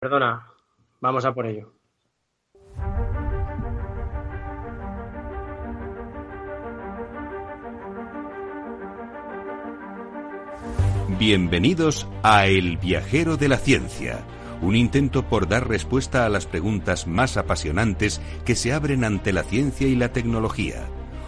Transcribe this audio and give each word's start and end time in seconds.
Perdona, 0.00 0.46
vamos 0.98 1.26
a 1.26 1.34
por 1.34 1.44
ello. 1.44 1.74
Bienvenidos 11.18 12.08
a 12.22 12.46
El 12.46 12.78
viajero 12.78 13.36
de 13.36 13.48
la 13.48 13.58
ciencia, 13.58 14.24
un 14.62 14.74
intento 14.74 15.28
por 15.28 15.46
dar 15.46 15.68
respuesta 15.68 16.24
a 16.24 16.30
las 16.30 16.46
preguntas 16.46 17.06
más 17.06 17.36
apasionantes 17.36 18.22
que 18.46 18.54
se 18.54 18.72
abren 18.72 19.04
ante 19.04 19.34
la 19.34 19.42
ciencia 19.42 19.86
y 19.86 19.96
la 19.96 20.14
tecnología. 20.14 20.86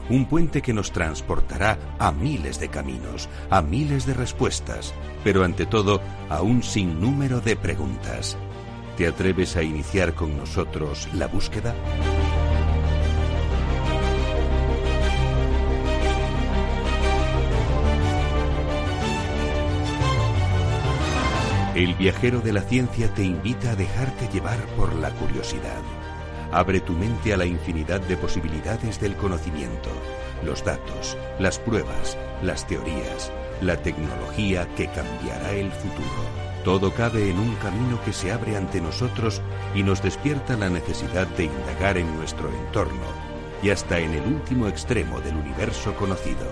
Un 0.09 0.25
puente 0.25 0.63
que 0.63 0.73
nos 0.73 0.93
transportará 0.93 1.77
a 1.99 2.11
miles 2.11 2.59
de 2.59 2.69
caminos, 2.69 3.29
a 3.51 3.61
miles 3.61 4.07
de 4.07 4.15
respuestas, 4.15 4.95
pero 5.23 5.45
ante 5.45 5.67
todo 5.67 6.01
a 6.31 6.41
un 6.41 6.63
sinnúmero 6.63 7.43
de 7.43 7.55
preguntas. 7.55 8.39
¿Te 8.97 9.07
atreves 9.07 9.57
a 9.57 9.63
iniciar 9.63 10.15
con 10.15 10.37
nosotros 10.37 11.09
la 11.15 11.27
búsqueda? 11.27 11.75
El 21.75 21.95
viajero 21.95 22.41
de 22.41 22.53
la 22.53 22.61
ciencia 22.61 23.09
te 23.15 23.25
invita 23.25 23.71
a 23.71 23.77
dejarte 23.77 24.29
llevar 24.29 24.59
por 24.77 24.95
la 24.95 25.11
curiosidad. 25.13 25.81
Abre 26.53 26.81
tu 26.81 26.93
mente 26.93 27.33
a 27.33 27.39
la 27.39 27.47
infinidad 27.47 28.03
de 28.03 28.19
posibilidades 28.19 29.01
del 29.01 29.17
conocimiento, 29.17 29.89
los 30.45 30.63
datos, 30.63 31.17
las 31.39 31.59
pruebas, 31.59 32.19
las 32.43 32.67
teorías, 32.67 33.33
la 33.63 33.79
tecnología 33.79 34.69
que 34.77 34.87
cambiará 34.89 35.53
el 35.53 35.73
futuro. 35.73 36.52
Todo 36.65 36.93
cabe 36.95 37.29
en 37.29 37.39
un 37.39 37.55
camino 37.57 38.01
que 38.05 38.13
se 38.13 38.31
abre 38.31 38.57
ante 38.57 38.81
nosotros 38.81 39.43
y 39.75 39.83
nos 39.83 40.03
despierta 40.03 40.57
la 40.57 40.71
necesidad 40.71 41.27
de 41.27 41.45
indagar 41.45 41.99
en 41.99 42.15
nuestro 42.17 42.51
entorno 42.51 43.07
y 43.63 43.71
hasta 43.71 43.99
en 43.99 44.15
el 44.15 44.23
último 44.23 44.69
extremo 44.69 45.21
del 45.21 45.37
universo 45.37 45.95
conocido. 45.97 46.47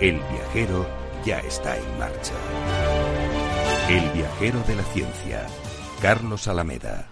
El 0.00 0.20
viajero 0.30 0.86
ya 1.24 1.40
está 1.40 1.76
en 1.76 1.98
marcha. 1.98 2.34
El 3.88 4.10
viajero 4.10 4.60
de 4.66 4.76
la 4.76 4.82
ciencia, 4.84 5.46
Carlos 6.00 6.46
Alameda. 6.46 7.06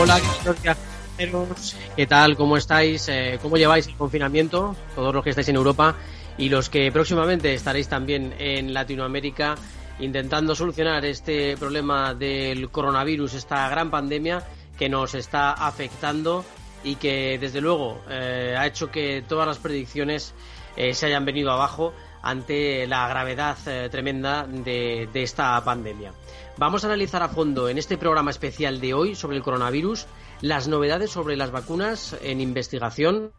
Hola, 0.00 0.20
viajeros. 0.62 1.76
¿Qué 1.96 2.06
tal? 2.06 2.36
¿Cómo 2.36 2.56
estáis? 2.56 3.08
Eh, 3.08 3.40
¿Cómo 3.42 3.56
lleváis 3.56 3.88
el 3.88 3.96
confinamiento? 3.96 4.76
Todos 4.94 5.12
los 5.12 5.24
que 5.24 5.30
estáis 5.30 5.48
en 5.48 5.56
Europa 5.56 5.96
y 6.36 6.48
los 6.50 6.70
que 6.70 6.92
próximamente 6.92 7.52
estaréis 7.52 7.88
también 7.88 8.32
en 8.38 8.72
Latinoamérica 8.72 9.56
intentando 9.98 10.54
solucionar 10.54 11.04
este 11.04 11.56
problema 11.56 12.14
del 12.14 12.70
coronavirus, 12.70 13.34
esta 13.34 13.68
gran 13.70 13.90
pandemia 13.90 14.44
que 14.78 14.88
nos 14.88 15.16
está 15.16 15.50
afectando 15.50 16.44
y 16.84 16.94
que 16.94 17.36
desde 17.40 17.60
luego 17.60 18.00
eh, 18.08 18.54
ha 18.56 18.68
hecho 18.68 18.92
que 18.92 19.24
todas 19.26 19.48
las 19.48 19.58
predicciones 19.58 20.32
eh, 20.76 20.94
se 20.94 21.06
hayan 21.06 21.24
venido 21.24 21.50
abajo 21.50 21.92
ante 22.22 22.86
la 22.86 23.08
gravedad 23.08 23.56
tremenda 23.90 24.46
de 24.46 25.08
esta 25.12 25.60
pandemia. 25.64 26.12
Vamos 26.58 26.82
a 26.82 26.88
analizar 26.88 27.22
a 27.22 27.28
fondo 27.28 27.68
en 27.68 27.78
este 27.78 27.96
programa 27.96 28.32
especial 28.32 28.80
de 28.80 28.92
hoy 28.92 29.14
sobre 29.14 29.36
el 29.36 29.44
coronavirus 29.44 30.08
las 30.40 30.66
novedades 30.66 31.12
sobre 31.12 31.36
las 31.36 31.52
vacunas 31.52 32.18
en 32.20 32.40
investigación 32.40 33.30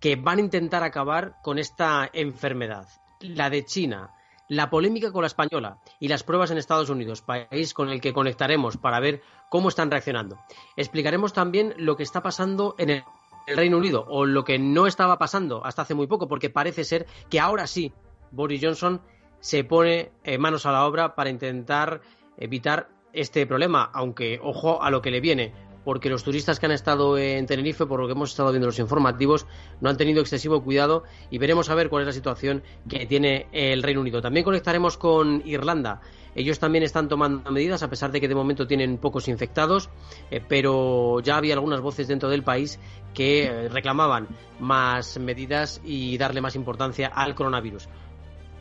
que 0.00 0.16
van 0.16 0.38
a 0.38 0.40
intentar 0.40 0.82
acabar 0.82 1.36
con 1.44 1.60
esta 1.60 2.10
enfermedad. 2.12 2.88
La 3.20 3.48
de 3.48 3.64
China, 3.64 4.10
la 4.48 4.70
polémica 4.70 5.12
con 5.12 5.22
la 5.22 5.28
española 5.28 5.78
y 6.00 6.08
las 6.08 6.24
pruebas 6.24 6.50
en 6.50 6.58
Estados 6.58 6.90
Unidos, 6.90 7.22
país 7.22 7.74
con 7.74 7.90
el 7.90 8.00
que 8.00 8.12
conectaremos 8.12 8.76
para 8.76 8.98
ver 8.98 9.22
cómo 9.50 9.68
están 9.68 9.92
reaccionando. 9.92 10.36
Explicaremos 10.76 11.32
también 11.32 11.74
lo 11.76 11.96
que 11.96 12.02
está 12.02 12.24
pasando 12.24 12.74
en 12.76 12.90
el 12.90 13.04
Reino 13.46 13.76
Unido 13.76 14.04
o 14.08 14.26
lo 14.26 14.42
que 14.42 14.58
no 14.58 14.88
estaba 14.88 15.16
pasando 15.16 15.64
hasta 15.64 15.82
hace 15.82 15.94
muy 15.94 16.08
poco, 16.08 16.26
porque 16.26 16.50
parece 16.50 16.82
ser 16.82 17.06
que 17.30 17.38
ahora 17.38 17.68
sí 17.68 17.92
Boris 18.32 18.60
Johnson 18.60 19.00
se 19.38 19.62
pone 19.62 20.10
eh, 20.24 20.38
manos 20.38 20.66
a 20.66 20.72
la 20.72 20.84
obra 20.84 21.14
para 21.14 21.30
intentar 21.30 22.00
evitar 22.38 22.88
este 23.12 23.46
problema, 23.46 23.90
aunque 23.92 24.38
ojo 24.42 24.82
a 24.82 24.90
lo 24.90 25.02
que 25.02 25.10
le 25.10 25.20
viene, 25.20 25.52
porque 25.84 26.10
los 26.10 26.22
turistas 26.22 26.60
que 26.60 26.66
han 26.66 26.72
estado 26.72 27.16
en 27.16 27.46
Tenerife, 27.46 27.86
por 27.86 28.00
lo 28.00 28.06
que 28.06 28.12
hemos 28.12 28.30
estado 28.30 28.50
viendo 28.50 28.66
los 28.66 28.78
informativos, 28.78 29.46
no 29.80 29.88
han 29.88 29.96
tenido 29.96 30.20
excesivo 30.20 30.62
cuidado 30.62 31.04
y 31.30 31.38
veremos 31.38 31.70
a 31.70 31.74
ver 31.74 31.88
cuál 31.88 32.02
es 32.02 32.08
la 32.08 32.12
situación 32.12 32.62
que 32.88 33.06
tiene 33.06 33.46
el 33.52 33.82
Reino 33.82 34.02
Unido. 34.02 34.20
También 34.20 34.44
conectaremos 34.44 34.98
con 34.98 35.42
Irlanda. 35.46 36.02
Ellos 36.34 36.58
también 36.58 36.84
están 36.84 37.08
tomando 37.08 37.50
medidas, 37.50 37.82
a 37.82 37.88
pesar 37.88 38.12
de 38.12 38.20
que 38.20 38.28
de 38.28 38.34
momento 38.34 38.66
tienen 38.66 38.98
pocos 38.98 39.28
infectados, 39.28 39.88
eh, 40.30 40.42
pero 40.46 41.20
ya 41.20 41.38
había 41.38 41.54
algunas 41.54 41.80
voces 41.80 42.06
dentro 42.06 42.28
del 42.28 42.42
país 42.44 42.78
que 43.14 43.44
eh, 43.44 43.68
reclamaban 43.68 44.28
más 44.60 45.18
medidas 45.18 45.80
y 45.82 46.18
darle 46.18 46.42
más 46.42 46.54
importancia 46.54 47.08
al 47.08 47.34
coronavirus. 47.34 47.88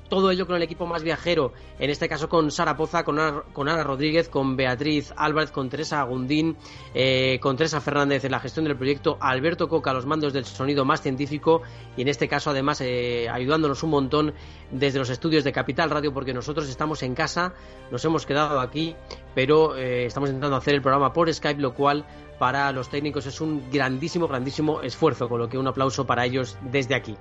Todo 0.09 0.31
ello 0.31 0.47
con 0.47 0.56
el 0.56 0.63
equipo 0.63 0.85
más 0.85 1.03
viajero, 1.03 1.51
en 1.79 1.90
este 1.90 2.07
caso 2.07 2.29
con 2.29 2.50
Sara 2.50 2.78
Poza, 2.78 3.03
con 3.03 3.19
Ana, 3.19 3.84
Rodríguez, 3.84 4.29
con 4.29 4.56
Beatriz 4.56 5.13
Álvarez, 5.18 5.51
con 5.51 5.69
Teresa 5.69 6.00
Agundín, 6.00 6.56
eh, 6.94 7.40
con 7.41 7.57
Teresa 7.57 7.81
Fernández 7.81 8.23
en 8.23 8.31
la 8.31 8.40
gestión 8.40 8.66
del 8.66 8.78
proyecto, 8.78 9.17
Alberto 9.19 9.67
Coca 9.67 9.94
los 9.94 10.06
mandos 10.06 10.31
del 10.31 10.46
sonido 10.46 10.85
más 10.85 11.01
científico 11.01 11.62
y 11.97 12.03
en 12.03 12.07
este 12.07 12.28
caso 12.28 12.51
además 12.51 12.79
eh, 12.81 13.28
ayudándonos 13.29 13.84
un 13.84 13.90
montón 13.90 14.34
desde 14.72 15.00
los 15.00 15.09
estudios 15.09 15.44
de 15.44 15.51
Capital 15.51 15.90
Radio 15.90 16.13
porque 16.13 16.34
nosotros 16.34 16.69
estamos 16.69 17.03
en 17.03 17.13
casa, 17.13 17.53
nos 17.91 18.03
hemos 18.06 18.25
quedado 18.25 18.59
aquí, 18.62 18.96
pero 19.35 19.75
eh, 19.75 20.06
estamos 20.06 20.29
intentando 20.29 20.56
hacer 20.56 20.75
el 20.75 20.81
programa 20.81 21.12
por 21.12 21.34
Skype, 21.34 21.62
lo 21.62 21.73
cual 21.73 22.06
para 22.40 22.72
los 22.72 22.90
técnicos 22.90 23.25
es 23.25 23.41
un 23.41 23.69
grandísimo, 23.72 24.28
grandísimo 24.28 24.81
esfuerzo, 24.81 25.28
con 25.28 25.40
lo 25.40 25.50
que 25.50 25.57
un 25.57 25.67
aplauso 25.67 26.06
para 26.06 26.25
ellos 26.25 26.57
desde 26.62 26.96
aquí. 26.96 27.17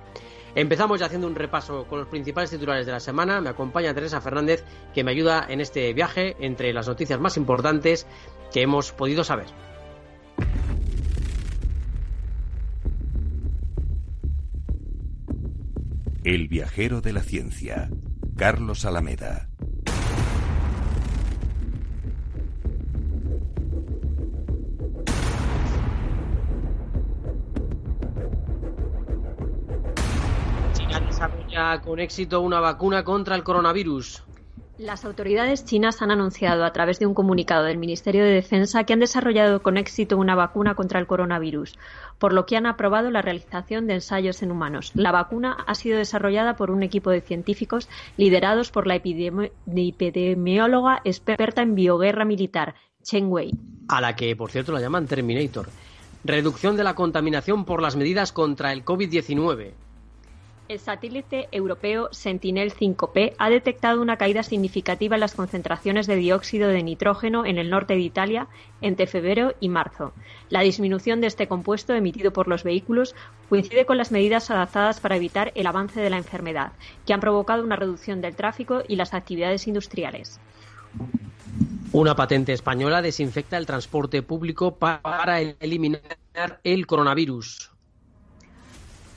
Empezamos 0.57 0.99
ya 0.99 1.05
haciendo 1.05 1.27
un 1.27 1.35
repaso 1.35 1.85
con 1.85 1.99
los 1.99 2.07
principales 2.07 2.49
titulares 2.49 2.87
de 2.87 2.91
la 2.91 2.99
semana. 2.99 3.41
Me 3.41 3.49
acompaña 3.49 3.93
Teresa 3.93 4.21
Fernández, 4.21 4.63
que 4.91 5.03
me 5.03 5.11
ayuda 5.11 5.45
en 5.47 5.61
este 5.61 5.93
viaje 5.93 6.35
entre 6.39 6.73
las 6.73 6.87
noticias 6.87 7.19
más 7.19 7.37
importantes 7.37 8.07
que 8.51 8.63
hemos 8.63 8.91
podido 8.91 9.23
saber. 9.23 9.45
El 16.23 16.47
viajero 16.47 17.01
de 17.01 17.13
la 17.13 17.21
ciencia, 17.21 17.91
Carlos 18.35 18.83
Alameda. 18.83 19.49
Desarrolla 31.57 31.81
con 31.81 31.99
éxito 31.99 32.41
una 32.41 32.59
vacuna 32.59 33.03
contra 33.03 33.35
el 33.35 33.43
coronavirus. 33.43 34.23
Las 34.77 35.05
autoridades 35.05 35.65
chinas 35.65 36.03
han 36.03 36.11
anunciado 36.11 36.63
a 36.63 36.71
través 36.71 36.99
de 36.99 37.07
un 37.07 37.15
comunicado 37.15 37.63
del 37.63 37.79
Ministerio 37.79 38.23
de 38.23 38.29
Defensa 38.29 38.83
que 38.83 38.93
han 38.93 38.99
desarrollado 38.99 39.63
con 39.63 39.75
éxito 39.75 40.17
una 40.17 40.35
vacuna 40.35 40.75
contra 40.75 40.99
el 40.99 41.07
coronavirus, 41.07 41.79
por 42.19 42.31
lo 42.31 42.45
que 42.45 42.57
han 42.57 42.67
aprobado 42.67 43.09
la 43.09 43.23
realización 43.23 43.87
de 43.87 43.95
ensayos 43.95 44.43
en 44.43 44.51
humanos. 44.51 44.91
La 44.93 45.11
vacuna 45.11 45.57
ha 45.65 45.73
sido 45.73 45.97
desarrollada 45.97 46.55
por 46.55 46.69
un 46.69 46.83
equipo 46.83 47.09
de 47.09 47.21
científicos 47.21 47.89
liderados 48.17 48.69
por 48.69 48.85
la 48.85 48.93
epidemióloga 48.95 51.01
experta 51.05 51.63
en 51.63 51.73
bioguerra 51.73 52.23
militar, 52.23 52.75
Chen 53.01 53.31
Wei. 53.31 53.53
A 53.87 53.99
la 53.99 54.15
que, 54.15 54.35
por 54.35 54.51
cierto, 54.51 54.73
la 54.73 54.79
llaman 54.79 55.07
Terminator. 55.07 55.69
Reducción 56.23 56.77
de 56.77 56.83
la 56.83 56.93
contaminación 56.93 57.65
por 57.65 57.81
las 57.81 57.95
medidas 57.95 58.31
contra 58.31 58.73
el 58.73 58.85
COVID-19. 58.85 59.86
El 60.67 60.79
satélite 60.79 61.47
europeo 61.53 62.09
Sentinel-5P 62.11 63.35
ha 63.37 63.49
detectado 63.49 64.01
una 64.01 64.17
caída 64.17 64.43
significativa 64.43 65.15
en 65.15 65.21
las 65.21 65.33
concentraciones 65.33 66.07
de 66.07 66.17
dióxido 66.17 66.67
de 66.67 66.83
nitrógeno 66.83 67.45
en 67.45 67.57
el 67.57 67.69
norte 67.69 67.93
de 67.93 68.01
Italia 68.01 68.47
entre 68.81 69.07
febrero 69.07 69.55
y 69.61 69.69
marzo. 69.69 70.13
La 70.49 70.61
disminución 70.61 71.21
de 71.21 71.27
este 71.27 71.47
compuesto 71.47 71.93
emitido 71.93 72.33
por 72.33 72.49
los 72.49 72.65
vehículos 72.65 73.15
coincide 73.47 73.85
con 73.85 73.97
las 73.97 74.11
medidas 74.11 74.51
adaptadas 74.51 74.99
para 74.99 75.15
evitar 75.15 75.53
el 75.55 75.67
avance 75.67 76.01
de 76.01 76.09
la 76.09 76.17
enfermedad, 76.17 76.73
que 77.05 77.13
han 77.13 77.21
provocado 77.21 77.63
una 77.63 77.77
reducción 77.77 78.19
del 78.19 78.35
tráfico 78.35 78.83
y 78.85 78.97
las 78.97 79.13
actividades 79.13 79.67
industriales. 79.67 80.41
Una 81.93 82.13
patente 82.13 82.51
española 82.51 83.01
desinfecta 83.01 83.57
el 83.57 83.65
transporte 83.65 84.21
público 84.21 84.75
para 84.75 85.39
eliminar 85.39 86.01
el 86.65 86.85
coronavirus. 86.85 87.71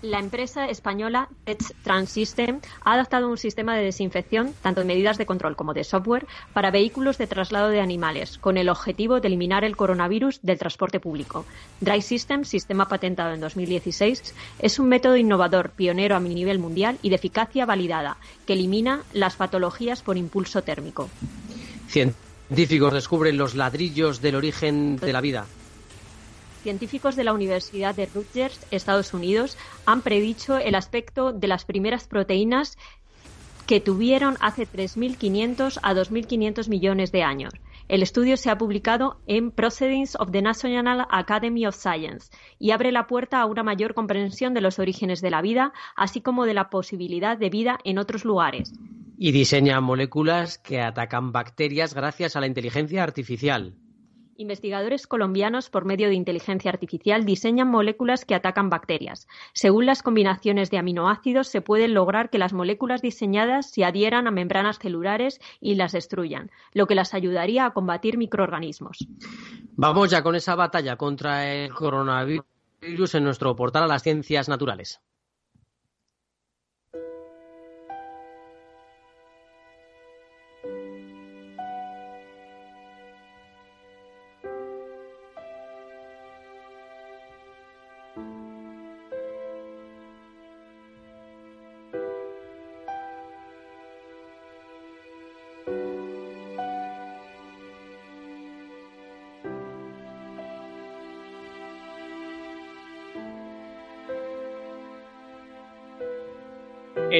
La 0.03 0.19
empresa 0.19 0.67
española 0.67 1.29
Tech 1.45 1.61
System 2.07 2.61
ha 2.85 2.95
adaptado 2.95 3.29
un 3.29 3.37
sistema 3.37 3.77
de 3.77 3.85
desinfección, 3.85 4.55
tanto 4.63 4.81
de 4.81 4.87
medidas 4.87 5.19
de 5.19 5.27
control 5.27 5.57
como 5.57 5.75
de 5.75 5.85
software, 5.85 6.27
para 6.55 6.71
vehículos 6.71 7.19
de 7.19 7.27
traslado 7.27 7.69
de 7.69 7.81
animales, 7.81 8.39
con 8.39 8.57
el 8.57 8.71
objetivo 8.71 9.21
de 9.21 9.29
eliminar 9.29 9.63
el 9.63 9.77
coronavirus 9.77 10.41
del 10.43 10.59
transporte 10.59 11.01
público. 11.01 11.45
Dry 11.81 12.01
System, 12.01 12.45
sistema 12.45 12.89
patentado 12.89 13.35
en 13.35 13.41
2016, 13.41 14.35
es 14.59 14.79
un 14.79 14.89
método 14.89 15.19
innovador, 15.19 15.71
pionero 15.71 16.17
a 16.17 16.21
nivel 16.21 16.59
mundial 16.59 16.99
y 17.03 17.11
de 17.11 17.17
eficacia 17.17 17.67
validada, 17.67 18.17
que 18.47 18.55
elimina 18.55 19.03
las 19.13 19.37
patologías 19.37 20.01
por 20.01 20.17
impulso 20.17 20.63
térmico. 20.63 21.11
Científicos 21.89 22.95
descubren 22.95 23.37
los 23.37 23.55
ladrillos 23.55 24.23
del 24.23 24.37
origen 24.37 24.97
de 24.97 25.13
la 25.13 25.21
vida. 25.21 25.47
Científicos 26.63 27.17
de 27.17 27.25
la 27.25 27.33
Universidad 27.33 27.95
de 27.95 28.07
Rutgers, 28.07 28.67
Estados 28.71 29.15
Unidos, 29.15 29.57
han 29.87 30.03
predicho 30.03 30.59
el 30.59 30.75
aspecto 30.75 31.33
de 31.33 31.49
las 31.49 31.65
primeras 31.65 32.07
proteínas 32.07 32.77
que 33.67 33.81
tuvieron 33.81 34.37
hace 34.41 34.67
3.500 34.67 35.79
a 35.83 35.95
2.500 35.95 36.69
millones 36.69 37.13
de 37.13 37.23
años. 37.23 37.53
El 37.89 38.03
estudio 38.03 38.37
se 38.37 38.51
ha 38.51 38.59
publicado 38.59 39.21
en 39.27 39.51
Proceedings 39.51 40.17
of 40.17 40.31
the 40.33 40.43
National 40.43 41.07
Academy 41.11 41.67
of 41.67 41.75
Science 41.75 42.31
y 42.59 42.73
abre 42.73 42.93
la 42.93 43.07
puerta 43.07 43.41
a 43.41 43.47
una 43.47 43.63
mayor 43.63 43.95
comprensión 43.95 44.55
de 44.55 44.61
los 44.61 44.79
orígenes 44.79 45.21
de 45.21 45.31
la 45.31 45.41
vida, 45.41 45.73
así 45.97 46.21
como 46.21 46.47
de 46.47 46.55
la 46.55 46.69
posibilidad 46.69 47.39
de 47.39 47.49
vida 47.49 47.79
en 47.85 47.99
otros 47.99 48.25
lugares. 48.25 48.73
Y 49.19 49.33
diseña 49.33 49.81
moléculas 49.81 50.59
que 50.59 50.81
atacan 50.81 51.33
bacterias 51.33 51.95
gracias 51.95 52.37
a 52.37 52.41
la 52.41 52.47
inteligencia 52.47 53.03
artificial. 53.03 53.75
Investigadores 54.41 55.07
colombianos, 55.07 55.69
por 55.69 55.85
medio 55.85 56.09
de 56.09 56.15
inteligencia 56.15 56.71
artificial, 56.71 57.27
diseñan 57.27 57.69
moléculas 57.69 58.25
que 58.25 58.35
atacan 58.35 58.71
bacterias. 58.71 59.29
Según 59.53 59.85
las 59.85 60.03
combinaciones 60.03 60.71
de 60.71 60.79
aminoácidos, 60.79 61.49
se 61.49 61.61
puede 61.61 61.89
lograr 61.89 62.31
que 62.31 62.39
las 62.39 62.55
moléculas 62.55 63.03
diseñadas 63.03 63.71
se 63.71 63.85
adhieran 63.85 64.27
a 64.27 64.31
membranas 64.31 64.79
celulares 64.79 65.43
y 65.61 65.75
las 65.75 65.93
destruyan, 65.93 66.51
lo 66.73 66.87
que 66.87 66.95
las 66.95 67.13
ayudaría 67.13 67.67
a 67.67 67.75
combatir 67.75 68.17
microorganismos. 68.17 69.07
Vamos 69.77 70.11
ya 70.11 70.23
con 70.23 70.35
esa 70.35 70.55
batalla 70.55 70.97
contra 70.97 71.53
el 71.53 71.75
coronavirus 71.75 72.45
en 73.15 73.25
nuestro 73.25 73.55
portal 73.55 73.83
a 73.83 73.89
las 73.89 74.03
ciencias 74.03 74.49
naturales. 74.49 75.03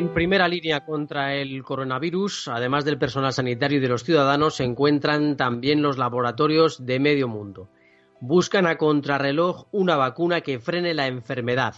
En 0.01 0.15
primera 0.15 0.49
línea 0.49 0.87
contra 0.87 1.35
el 1.35 1.63
coronavirus, 1.63 2.49
además 2.49 2.87
del 2.87 2.97
personal 2.97 3.35
sanitario 3.35 3.77
y 3.77 3.81
de 3.83 3.89
los 3.91 4.03
ciudadanos, 4.03 4.55
se 4.55 4.65
encuentran 4.65 5.37
también 5.37 5.83
los 5.83 5.99
laboratorios 5.99 6.87
de 6.87 6.99
medio 6.99 7.29
mundo. 7.29 7.69
Buscan 8.19 8.67
a 8.67 8.79
contrarreloj 8.79 9.67
una 9.73 9.97
vacuna 9.97 10.41
que 10.41 10.59
frene 10.59 10.95
la 10.95 11.07
enfermedad. 11.07 11.75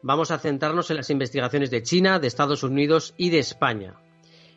Vamos 0.00 0.30
a 0.30 0.38
centrarnos 0.38 0.90
en 0.90 0.96
las 0.96 1.10
investigaciones 1.10 1.70
de 1.70 1.82
China, 1.82 2.18
de 2.18 2.28
Estados 2.28 2.62
Unidos 2.62 3.12
y 3.18 3.28
de 3.28 3.40
España. 3.40 3.96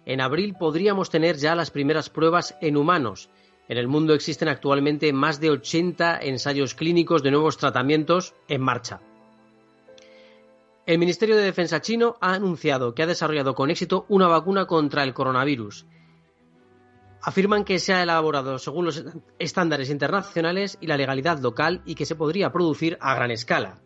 En 0.05 0.21
abril 0.21 0.55
podríamos 0.57 1.09
tener 1.09 1.35
ya 1.35 1.55
las 1.55 1.71
primeras 1.71 2.09
pruebas 2.09 2.55
en 2.61 2.77
humanos. 2.77 3.29
En 3.67 3.77
el 3.77 3.89
mundo 3.89 4.13
existen 4.13 4.47
actualmente 4.47 5.11
más 5.11 5.41
de 5.41 5.49
80 5.49 6.19
ensayos 6.21 6.73
clínicos 6.73 7.21
de 7.21 7.31
nuevos 7.31 7.57
tratamientos 7.57 8.33
en 8.47 8.61
marcha. 8.61 9.01
El 10.85 10.99
Ministerio 10.99 11.37
de 11.37 11.43
Defensa 11.43 11.79
chino 11.79 12.17
ha 12.19 12.33
anunciado 12.33 12.93
que 12.93 13.03
ha 13.03 13.07
desarrollado 13.07 13.55
con 13.55 13.69
éxito 13.69 14.05
una 14.09 14.27
vacuna 14.27 14.65
contra 14.65 15.03
el 15.03 15.13
coronavirus. 15.13 15.85
Afirman 17.21 17.63
que 17.63 17.79
se 17.79 17.93
ha 17.93 18.03
elaborado 18.03 18.59
según 18.59 18.83
los 18.83 19.05
estándares 19.39 19.89
internacionales 19.89 20.77
y 20.81 20.87
la 20.87 20.97
legalidad 20.97 21.39
local 21.39 21.81
y 21.85 21.95
que 21.95 22.05
se 22.05 22.15
podría 22.15 22.51
producir 22.51 22.97
a 22.99 23.15
gran 23.15 23.31
escala. 23.31 23.81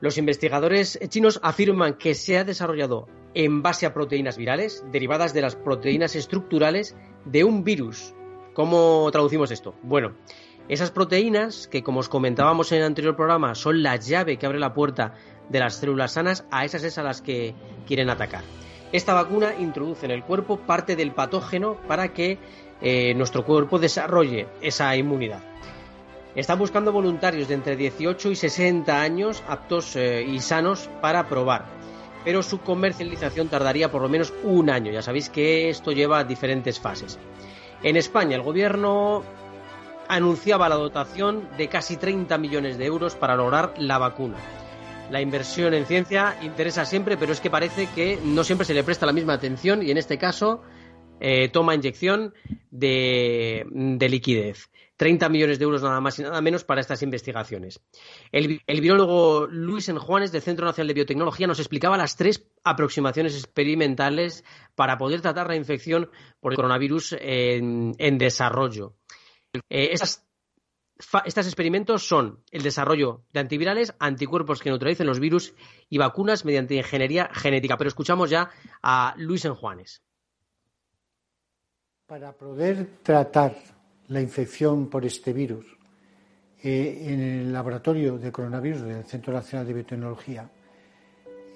Los 0.00 0.18
investigadores 0.18 0.98
chinos 1.08 1.40
afirman 1.42 1.94
que 1.94 2.14
se 2.14 2.36
ha 2.36 2.44
desarrollado 2.44 3.08
en 3.32 3.62
base 3.62 3.86
a 3.86 3.94
proteínas 3.94 4.36
virales 4.36 4.84
derivadas 4.92 5.32
de 5.32 5.40
las 5.40 5.56
proteínas 5.56 6.14
estructurales 6.14 6.94
de 7.24 7.42
un 7.42 7.64
virus. 7.64 8.14
¿Cómo 8.52 9.08
traducimos 9.10 9.50
esto? 9.50 9.74
Bueno, 9.82 10.14
esas 10.68 10.90
proteínas, 10.90 11.68
que 11.68 11.82
como 11.82 12.00
os 12.00 12.08
comentábamos 12.08 12.70
en 12.70 12.78
el 12.78 12.84
anterior 12.84 13.16
programa, 13.16 13.54
son 13.54 13.82
la 13.82 13.96
llave 13.96 14.36
que 14.36 14.46
abre 14.46 14.60
la 14.60 14.74
puerta 14.74 15.14
de 15.48 15.60
las 15.60 15.74
células 15.74 16.12
sanas 16.12 16.44
a 16.50 16.64
esas 16.64 16.84
es 16.84 16.98
a 16.98 17.02
las 17.02 17.22
que 17.22 17.54
quieren 17.86 18.10
atacar. 18.10 18.42
Esta 18.92 19.14
vacuna 19.14 19.54
introduce 19.58 20.04
en 20.04 20.12
el 20.12 20.22
cuerpo 20.22 20.58
parte 20.58 20.96
del 20.96 21.12
patógeno 21.12 21.76
para 21.88 22.12
que 22.12 22.38
eh, 22.82 23.14
nuestro 23.14 23.44
cuerpo 23.44 23.78
desarrolle 23.78 24.48
esa 24.60 24.94
inmunidad. 24.96 25.40
Están 26.34 26.58
buscando 26.58 26.92
voluntarios 26.92 27.48
de 27.48 27.54
entre 27.54 27.76
18 27.76 28.30
y 28.30 28.36
60 28.36 29.00
años 29.00 29.42
aptos 29.48 29.96
eh, 29.96 30.22
y 30.22 30.40
sanos 30.40 30.90
para 31.00 31.28
probar, 31.28 31.64
pero 32.24 32.42
su 32.42 32.60
comercialización 32.60 33.48
tardaría 33.48 33.90
por 33.90 34.02
lo 34.02 34.08
menos 34.08 34.32
un 34.42 34.68
año. 34.68 34.92
Ya 34.92 35.02
sabéis 35.02 35.30
que 35.30 35.70
esto 35.70 35.92
lleva 35.92 36.24
diferentes 36.24 36.78
fases. 36.78 37.18
En 37.82 37.96
España, 37.96 38.36
el 38.36 38.42
gobierno 38.42 39.22
anunciaba 40.08 40.68
la 40.68 40.74
dotación 40.74 41.48
de 41.56 41.68
casi 41.68 41.96
30 41.96 42.36
millones 42.38 42.76
de 42.76 42.86
euros 42.86 43.14
para 43.14 43.36
lograr 43.36 43.74
la 43.78 43.98
vacuna 43.98 44.36
la 45.12 45.20
inversión 45.20 45.74
en 45.74 45.84
ciencia 45.84 46.38
interesa 46.42 46.86
siempre, 46.86 47.18
pero 47.18 47.32
es 47.32 47.40
que 47.40 47.50
parece 47.50 47.86
que 47.94 48.18
no 48.24 48.42
siempre 48.44 48.64
se 48.64 48.72
le 48.72 48.82
presta 48.82 49.04
la 49.04 49.12
misma 49.12 49.34
atención 49.34 49.82
y 49.82 49.90
en 49.90 49.98
este 49.98 50.16
caso 50.16 50.62
eh, 51.20 51.50
toma 51.50 51.74
inyección 51.74 52.32
de, 52.70 53.66
liquidez. 54.08 54.70
30 54.96 55.28
millones 55.28 55.58
de 55.58 55.64
euros 55.64 55.82
nada 55.82 56.00
más 56.00 56.18
y 56.18 56.22
nada 56.22 56.40
menos 56.40 56.64
para 56.64 56.80
estas 56.80 57.02
investigaciones. 57.02 57.80
El, 58.30 58.62
el 58.66 58.80
virólogo 58.80 59.46
Luis 59.46 59.88
Enjuanes 59.90 60.32
del 60.32 60.40
Centro 60.40 60.64
Nacional 60.64 60.88
de 60.88 60.94
Biotecnología 60.94 61.46
nos 61.46 61.58
explicaba 61.58 61.98
las 61.98 62.16
tres 62.16 62.48
aproximaciones 62.64 63.34
experimentales 63.34 64.44
para 64.74 64.96
poder 64.96 65.20
tratar 65.20 65.48
la 65.48 65.56
infección 65.56 66.10
por 66.40 66.52
el 66.52 66.56
coronavirus 66.56 67.16
en, 67.20 68.18
desarrollo. 68.18 68.94
Eh, 69.68 69.92
estos 71.24 71.46
experimentos 71.46 72.06
son 72.06 72.42
el 72.50 72.62
desarrollo 72.62 73.24
de 73.32 73.40
antivirales, 73.40 73.94
anticuerpos 73.98 74.60
que 74.60 74.70
neutralicen 74.70 75.06
los 75.06 75.20
virus 75.20 75.54
y 75.88 75.98
vacunas 75.98 76.44
mediante 76.44 76.74
ingeniería 76.74 77.30
genética. 77.32 77.76
Pero 77.76 77.88
escuchamos 77.88 78.30
ya 78.30 78.50
a 78.82 79.14
Luis 79.16 79.44
Enjuanes. 79.44 80.02
Para 82.06 82.32
poder 82.32 82.98
tratar 83.02 83.56
la 84.08 84.20
infección 84.20 84.88
por 84.90 85.04
este 85.04 85.32
virus 85.32 85.64
eh, 86.62 87.06
en 87.08 87.20
el 87.20 87.52
laboratorio 87.52 88.18
de 88.18 88.30
coronavirus 88.30 88.82
del 88.82 89.04
Centro 89.04 89.32
Nacional 89.32 89.66
de 89.66 89.74
Biotecnología, 89.74 90.50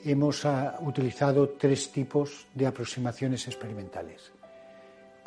hemos 0.05 0.45
ah, 0.45 0.79
utilizado 0.81 1.51
tres 1.51 1.91
tipos 1.91 2.47
de 2.55 2.67
aproximaciones 2.67 3.47
experimentales. 3.47 4.33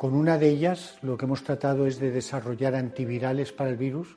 Con 0.00 0.14
una 0.14 0.38
de 0.38 0.48
ellas 0.48 0.96
lo 1.02 1.18
que 1.18 1.26
hemos 1.26 1.44
tratado 1.44 1.86
es 1.86 2.00
de 2.00 2.10
desarrollar 2.10 2.74
antivirales 2.74 3.52
para 3.52 3.68
el 3.68 3.76
virus 3.76 4.16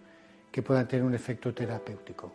que 0.49 0.61
puedan 0.61 0.87
tener 0.87 1.03
un 1.03 1.13
efecto 1.13 1.53
terapéutico. 1.53 2.31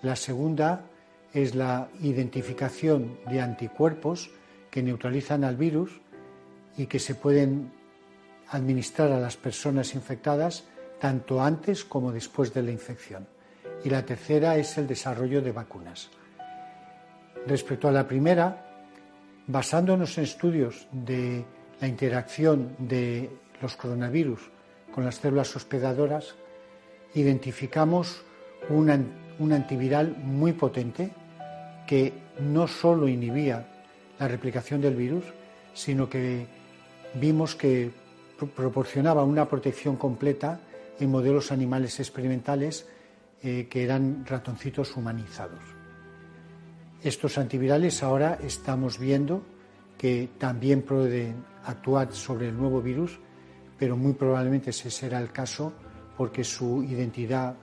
La 0.00 0.16
segunda 0.16 0.86
es 1.34 1.54
la 1.54 1.90
identificación 2.00 3.18
de 3.28 3.42
anticuerpos 3.42 4.30
que 4.70 4.82
neutralizan 4.82 5.44
al 5.44 5.56
virus 5.56 6.00
y 6.78 6.86
que 6.86 6.98
se 6.98 7.14
pueden 7.14 7.70
administrar 8.48 9.12
a 9.12 9.20
las 9.20 9.36
personas 9.36 9.94
infectadas 9.94 10.64
tanto 10.98 11.42
antes 11.42 11.84
como 11.84 12.10
después 12.10 12.54
de 12.54 12.62
la 12.62 12.70
infección. 12.70 13.28
Y 13.84 13.90
la 13.90 14.06
tercera 14.06 14.56
es 14.56 14.78
el 14.78 14.86
desarrollo 14.86 15.42
de 15.42 15.52
vacunas. 15.52 16.08
Respecto 17.46 17.86
a 17.86 17.92
la 17.92 18.08
primera, 18.08 18.64
basándonos 19.46 20.16
en 20.16 20.24
estudios 20.24 20.88
de 20.90 21.44
la 21.80 21.88
interacción 21.88 22.74
de 22.78 23.30
los 23.60 23.76
coronavirus 23.76 24.40
con 24.92 25.04
las 25.04 25.16
células 25.16 25.54
hospedadoras, 25.54 26.34
identificamos 27.14 28.22
un, 28.68 28.90
antiviral 29.52 30.16
muy 30.16 30.52
potente 30.52 31.10
que 31.86 32.12
no 32.40 32.66
solo 32.66 33.08
inhibía 33.08 33.66
la 34.18 34.28
replicación 34.28 34.80
del 34.80 34.96
virus, 34.96 35.24
sino 35.74 36.08
que 36.08 36.46
vimos 37.14 37.54
que 37.54 37.90
proporcionaba 38.54 39.24
una 39.24 39.48
protección 39.48 39.96
completa 39.96 40.60
en 40.98 41.10
modelos 41.10 41.52
animales 41.52 41.98
experimentales 42.00 42.86
eh, 43.42 43.68
que 43.70 43.84
eran 43.84 44.26
ratoncitos 44.26 44.96
humanizados. 44.96 45.60
Estos 47.02 47.38
antivirales 47.38 48.02
ahora 48.02 48.38
estamos 48.42 48.98
viendo 48.98 49.42
que 49.98 50.30
también 50.38 50.82
pueden 50.82 51.44
actuar 51.64 52.12
sobre 52.12 52.48
el 52.48 52.56
nuevo 52.56 52.80
virus, 52.80 53.18
pero 53.78 53.96
muy 53.96 54.12
probablemente 54.12 54.70
ese 54.70 54.90
será 54.90 55.20
el 55.20 55.32
caso 55.32 55.72
porque 56.16 56.44
su 56.44 56.82
identidad 56.84 57.56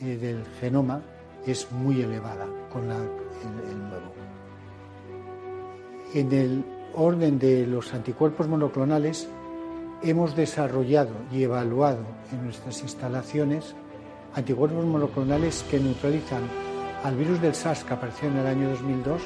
eh, 0.00 0.16
del 0.16 0.44
genoma 0.60 1.02
es 1.46 1.70
muy 1.70 2.00
elevada 2.00 2.46
con 2.72 2.84
el 2.84 3.78
nuevo. 3.88 4.12
En 6.14 6.32
el 6.32 6.64
orden 6.94 7.38
de 7.38 7.66
los 7.66 7.92
anticuerpos 7.94 8.48
monoclonales, 8.48 9.28
hemos 10.02 10.34
desarrollado 10.34 11.14
y 11.32 11.42
evaluado 11.42 12.04
en 12.32 12.44
nuestras 12.44 12.82
instalaciones 12.82 13.74
anticuerpos 14.34 14.84
monoclonales 14.84 15.64
que 15.70 15.80
neutralizan 15.80 16.42
al 17.04 17.16
virus 17.16 17.40
del 17.40 17.54
SARS 17.54 17.84
que 17.84 17.94
apareció 17.94 18.28
en 18.28 18.36
el 18.38 18.46
año 18.46 18.70
2002 18.70 19.22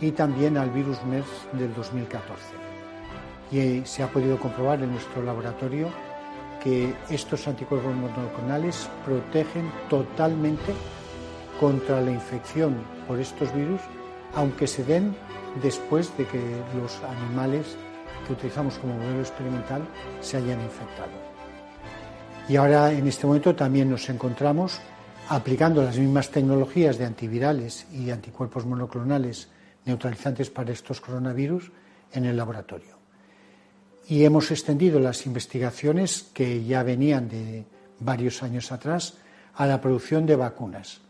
y 0.00 0.12
también 0.12 0.56
al 0.56 0.70
virus 0.70 1.02
MERS 1.04 1.26
del 1.52 1.74
2014. 1.74 2.42
Y 3.52 3.86
se 3.86 4.02
ha 4.02 4.08
podido 4.08 4.38
comprobar 4.38 4.82
en 4.82 4.92
nuestro 4.92 5.22
laboratorio 5.22 5.88
que 6.62 6.94
estos 7.08 7.46
anticuerpos 7.48 7.94
monoclonales 7.94 8.88
protegen 9.04 9.70
totalmente 9.88 10.72
contra 11.58 12.00
la 12.00 12.10
infección 12.10 12.76
por 13.06 13.18
estos 13.18 13.52
virus, 13.54 13.80
aunque 14.34 14.66
se 14.66 14.84
den 14.84 15.14
después 15.62 16.16
de 16.16 16.26
que 16.26 16.40
los 16.80 17.02
animales 17.02 17.76
que 18.26 18.34
utilizamos 18.34 18.78
como 18.78 18.94
modelo 18.94 19.20
experimental 19.20 19.82
se 20.20 20.36
hayan 20.36 20.60
infectado. 20.60 21.10
Y 22.48 22.56
ahora 22.56 22.92
en 22.92 23.06
este 23.06 23.26
momento 23.26 23.54
también 23.54 23.90
nos 23.90 24.08
encontramos 24.08 24.80
aplicando 25.28 25.82
las 25.82 25.96
mismas 25.96 26.30
tecnologías 26.30 26.98
de 26.98 27.06
antivirales 27.06 27.86
y 27.92 28.10
anticuerpos 28.10 28.66
monoclonales 28.66 29.48
neutralizantes 29.84 30.50
para 30.50 30.72
estos 30.72 31.00
coronavirus 31.00 31.70
en 32.12 32.24
el 32.24 32.36
laboratorio. 32.36 32.98
Y 34.08 34.24
hemos 34.24 34.50
extendido 34.50 34.98
las 34.98 35.26
investigaciones 35.26 36.30
que 36.34 36.64
ya 36.64 36.82
venían 36.82 37.28
de 37.28 37.64
varios 38.00 38.42
años 38.42 38.72
atrás 38.72 39.14
a 39.54 39.66
la 39.66 39.80
producción 39.80 40.26
de 40.26 40.36
vacunas. 40.36 41.00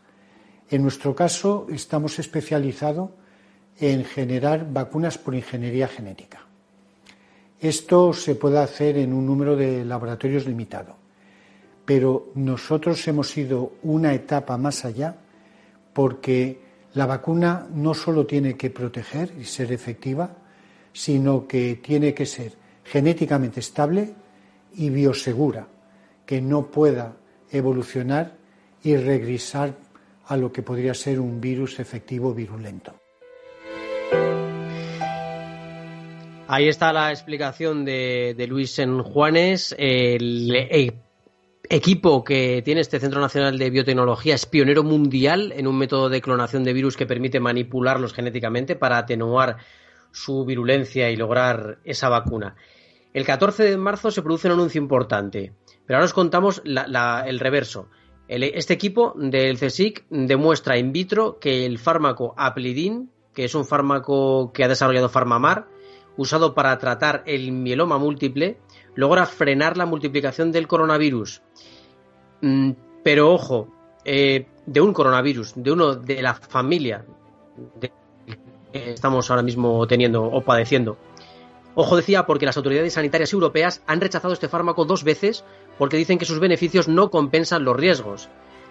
En 0.68 0.82
nuestro 0.82 1.14
caso 1.14 1.66
estamos 1.70 2.18
especializados 2.18 3.10
en 3.78 4.04
generar 4.04 4.70
vacunas 4.70 5.18
por 5.18 5.34
ingeniería 5.34 5.88
genética. 5.88 6.46
Esto 7.58 8.12
se 8.12 8.34
puede 8.34 8.58
hacer 8.58 8.98
en 8.98 9.12
un 9.12 9.26
número 9.26 9.56
de 9.56 9.84
laboratorios 9.84 10.46
limitado, 10.46 10.96
pero 11.84 12.30
nosotros 12.34 13.06
hemos 13.08 13.36
ido 13.36 13.72
una 13.82 14.14
etapa 14.14 14.56
más 14.56 14.84
allá 14.84 15.16
porque 15.92 16.69
la 16.94 17.06
vacuna 17.06 17.66
no 17.72 17.94
solo 17.94 18.26
tiene 18.26 18.56
que 18.56 18.70
proteger 18.70 19.32
y 19.38 19.44
ser 19.44 19.72
efectiva, 19.72 20.36
sino 20.92 21.46
que 21.46 21.76
tiene 21.76 22.14
que 22.14 22.26
ser 22.26 22.52
genéticamente 22.84 23.60
estable 23.60 24.14
y 24.74 24.90
biosegura, 24.90 25.68
que 26.26 26.40
no 26.40 26.66
pueda 26.66 27.16
evolucionar 27.50 28.36
y 28.82 28.96
regresar 28.96 29.76
a 30.26 30.36
lo 30.36 30.52
que 30.52 30.62
podría 30.62 30.94
ser 30.94 31.20
un 31.20 31.40
virus 31.40 31.78
efectivo 31.80 32.34
virulento. 32.34 32.94
Ahí 36.52 36.66
está 36.66 36.92
la 36.92 37.10
explicación 37.10 37.84
de, 37.84 38.46
Luis 38.48 38.80
en 38.80 39.04
Juanes. 39.04 39.72
El, 39.78 40.94
equipo 41.70 42.24
que 42.24 42.62
tiene 42.64 42.80
este 42.80 42.98
Centro 42.98 43.20
Nacional 43.20 43.56
de 43.56 43.70
Biotecnología 43.70 44.34
es 44.34 44.44
pionero 44.44 44.82
mundial 44.82 45.52
en 45.56 45.68
un 45.68 45.78
método 45.78 46.08
de 46.08 46.20
clonación 46.20 46.64
de 46.64 46.72
virus 46.72 46.96
que 46.96 47.06
permite 47.06 47.38
manipularlos 47.38 48.12
genéticamente 48.12 48.74
para 48.74 48.98
atenuar 48.98 49.58
su 50.10 50.44
virulencia 50.44 51.10
y 51.10 51.16
lograr 51.16 51.78
esa 51.84 52.08
vacuna. 52.08 52.56
El 53.14 53.24
14 53.24 53.62
de 53.62 53.76
marzo 53.76 54.10
se 54.10 54.20
produce 54.20 54.48
un 54.48 54.54
anuncio 54.54 54.80
importante, 54.80 55.54
pero 55.86 55.98
ahora 55.98 56.06
os 56.06 56.12
contamos 56.12 56.60
el 56.64 57.38
reverso. 57.38 57.88
este 58.26 58.74
equipo 58.74 59.14
del 59.16 59.56
CSIC 59.56 60.06
demuestra 60.10 60.76
in 60.76 60.92
vitro 60.92 61.38
que 61.38 61.66
el 61.66 61.78
fármaco 61.78 62.34
Aplidin, 62.36 63.10
que 63.32 63.44
es 63.44 63.54
un 63.54 63.64
fármaco 63.64 64.52
que 64.52 64.64
ha 64.64 64.68
desarrollado 64.68 65.08
Farmamar, 65.08 65.68
usado 66.16 66.52
para 66.52 66.76
tratar 66.78 67.22
el 67.26 67.52
mieloma 67.52 67.96
múltiple, 67.96 68.58
logra 68.94 69.26
frenar 69.26 69.76
la 69.76 69.86
multiplicación 69.86 70.52
del 70.52 70.66
coronavirus. 70.66 71.42
Mm, 72.42 72.70
pero 73.02 73.32
ojo, 73.32 73.68
eh, 74.04 74.46
de 74.66 74.80
un 74.80 74.92
coronavirus, 74.92 75.54
de 75.56 75.72
uno 75.72 75.94
de 75.94 76.22
la 76.22 76.34
familia 76.34 77.04
que 77.80 77.92
estamos 78.72 79.30
ahora 79.30 79.42
mismo 79.42 79.86
teniendo 79.86 80.24
o 80.24 80.42
padeciendo. 80.42 80.96
Ojo 81.74 81.96
decía 81.96 82.26
porque 82.26 82.46
las 82.46 82.56
autoridades 82.56 82.94
sanitarias 82.94 83.32
europeas 83.32 83.82
han 83.86 84.00
rechazado 84.00 84.34
este 84.34 84.48
fármaco 84.48 84.84
dos 84.84 85.04
veces 85.04 85.44
porque 85.78 85.96
dicen 85.96 86.18
que 86.18 86.24
sus 86.24 86.40
beneficios 86.40 86.88
no 86.88 87.10
compensan 87.10 87.64
los 87.64 87.76
riesgos. 87.76 88.28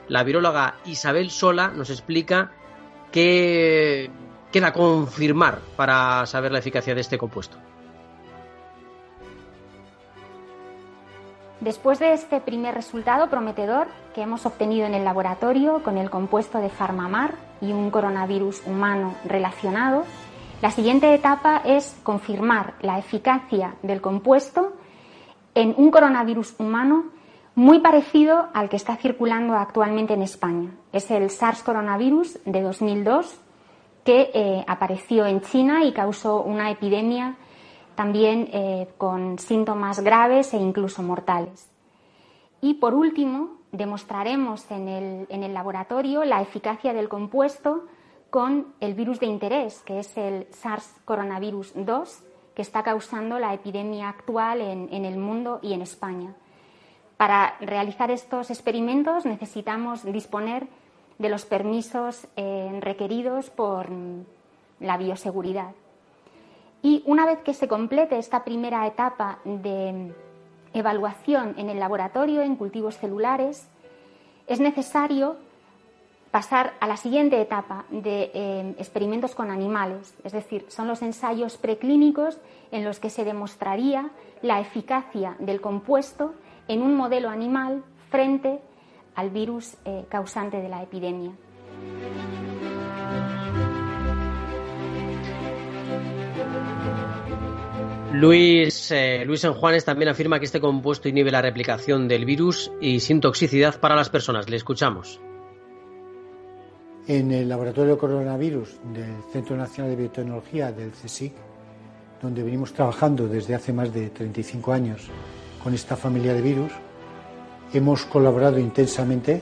La 0.07 0.23
viróloga 0.23 0.75
Isabel 0.85 1.29
Sola 1.29 1.69
nos 1.69 1.89
explica 1.89 2.51
que 3.11 4.09
queda 4.51 4.73
confirmar 4.73 5.59
para 5.75 6.25
saber 6.25 6.51
la 6.51 6.59
eficacia 6.59 6.95
de 6.95 7.01
este 7.01 7.17
compuesto. 7.17 7.57
Después 11.61 11.99
de 11.99 12.13
este 12.13 12.39
primer 12.39 12.73
resultado 12.73 13.29
prometedor 13.29 13.87
que 14.15 14.21
hemos 14.21 14.45
obtenido 14.45 14.85
en 14.87 14.93
el 14.93 15.03
laboratorio 15.03 15.83
con 15.83 15.97
el 15.97 16.09
compuesto 16.09 16.59
de 16.59 16.69
Farmamar 16.69 17.35
y 17.59 17.73
un 17.73 17.91
coronavirus 17.91 18.65
humano 18.65 19.15
relacionado, 19.25 20.05
la 20.61 20.71
siguiente 20.71 21.13
etapa 21.13 21.61
es 21.65 21.99
confirmar 22.03 22.75
la 22.81 22.97
eficacia 22.97 23.75
del 23.81 23.99
compuesto 23.99 24.73
en 25.53 25.73
un 25.77 25.91
coronavirus 25.91 26.55
humano 26.59 27.05
muy 27.55 27.79
parecido 27.79 28.47
al 28.53 28.69
que 28.69 28.77
está 28.77 28.95
circulando 28.95 29.55
actualmente 29.55 30.13
en 30.13 30.21
España. 30.21 30.71
Es 30.93 31.11
el 31.11 31.29
SARS 31.29 31.61
coronavirus 31.61 32.39
de 32.45 32.61
2002 32.61 33.37
que 34.05 34.31
eh, 34.33 34.63
apareció 34.65 35.25
en 35.25 35.41
China 35.41 35.83
y 35.83 35.91
causó 35.91 36.41
una 36.41 36.71
epidemia 36.71 37.35
también 37.99 38.47
eh, 38.53 38.87
con 38.97 39.39
síntomas 39.39 39.99
graves 39.99 40.53
e 40.53 40.57
incluso 40.57 41.03
mortales. 41.03 41.69
Y 42.61 42.75
por 42.75 42.93
último, 42.93 43.57
demostraremos 43.73 44.71
en 44.71 44.87
el, 44.87 45.53
laboratorio 45.53 46.23
la 46.23 46.41
eficacia 46.41 46.93
del 46.93 47.09
compuesto 47.09 47.87
con 48.29 48.67
el 48.79 48.93
virus 48.93 49.19
de 49.19 49.25
interés, 49.25 49.81
que 49.81 49.99
es 49.99 50.15
el 50.15 50.47
SARS 50.53 50.95
coronavirus 51.03 51.73
2, 51.75 52.23
que 52.55 52.61
está 52.61 52.83
causando 52.83 53.37
la 53.37 53.53
epidemia 53.53 54.07
actual 54.07 54.61
en, 54.61 54.87
en, 54.93 55.03
el 55.03 55.17
mundo 55.17 55.59
y 55.61 55.73
en 55.73 55.81
España. 55.81 56.33
Para 57.17 57.57
realizar 57.59 58.11
estos 58.11 58.49
experimentos 58.49 59.25
necesitamos 59.25 60.05
disponer 60.05 60.69
de 61.17 61.27
los 61.27 61.43
permisos 61.43 62.29
eh, 62.37 62.79
requeridos 62.79 63.49
por 63.49 63.89
la 64.79 64.95
bioseguridad. 64.95 65.73
Y 66.81 67.03
una 67.05 67.25
vez 67.25 67.39
que 67.39 67.53
se 67.53 67.67
complete 67.67 68.17
esta 68.17 68.43
primera 68.43 68.87
etapa 68.87 69.39
de 69.43 70.13
evaluación 70.73 71.55
en 71.57 71.69
el 71.69 71.79
laboratorio 71.79 72.41
en 72.41 72.55
cultivos 72.55 72.97
celulares, 72.97 73.67
es 74.47 74.59
necesario 74.59 75.37
pasar 76.31 76.73
a 76.79 76.87
la 76.87 76.97
siguiente 76.97 77.41
etapa 77.41 77.85
de 77.89 78.31
eh, 78.33 78.75
experimentos 78.77 79.33
con 79.33 79.49
animales, 79.49 80.15
es 80.23 80.31
decir, 80.31 80.65
son 80.69 80.87
los 80.87 81.01
ensayos 81.01 81.57
preclínicos 81.57 82.37
en 82.71 82.83
los 82.83 82.99
que 82.99 83.09
se 83.09 83.25
demostraría 83.25 84.11
la 84.41 84.59
eficacia 84.59 85.35
del 85.39 85.59
compuesto 85.59 86.35
en 86.67 86.81
un 86.81 86.95
modelo 86.95 87.29
animal 87.29 87.83
frente 88.09 88.59
al 89.15 89.31
virus 89.31 89.75
eh, 89.85 90.05
causante 90.07 90.61
de 90.61 90.69
la 90.69 90.83
epidemia. 90.83 91.31
Luis, 98.19 98.91
eh, 98.91 99.23
Luis 99.25 99.45
en 99.45 99.53
Juanes 99.53 99.85
también 99.85 100.09
afirma 100.09 100.39
que 100.39 100.45
este 100.45 100.59
compuesto 100.59 101.07
inhibe 101.07 101.31
la 101.31 101.41
replicación 101.41 102.09
del 102.09 102.25
virus 102.25 102.69
y 102.81 102.99
sin 102.99 103.21
toxicidad 103.21 103.79
para 103.79 103.95
las 103.95 104.09
personas. 104.09 104.49
Le 104.49 104.57
escuchamos. 104.57 105.21
En 107.07 107.31
el 107.31 107.47
laboratorio 107.47 107.93
de 107.93 107.97
coronavirus 107.97 108.77
del 108.93 109.23
Centro 109.31 109.55
Nacional 109.55 109.91
de 109.91 110.01
Biotecnología 110.01 110.69
del 110.73 110.91
CSIC, 110.91 111.31
donde 112.21 112.43
venimos 112.43 112.73
trabajando 112.73 113.25
desde 113.25 113.55
hace 113.55 113.71
más 113.71 113.93
de 113.93 114.09
35 114.09 114.73
años 114.73 115.07
con 115.63 115.73
esta 115.73 115.95
familia 115.95 116.33
de 116.33 116.41
virus, 116.41 116.73
hemos 117.71 118.03
colaborado 118.03 118.59
intensamente 118.59 119.41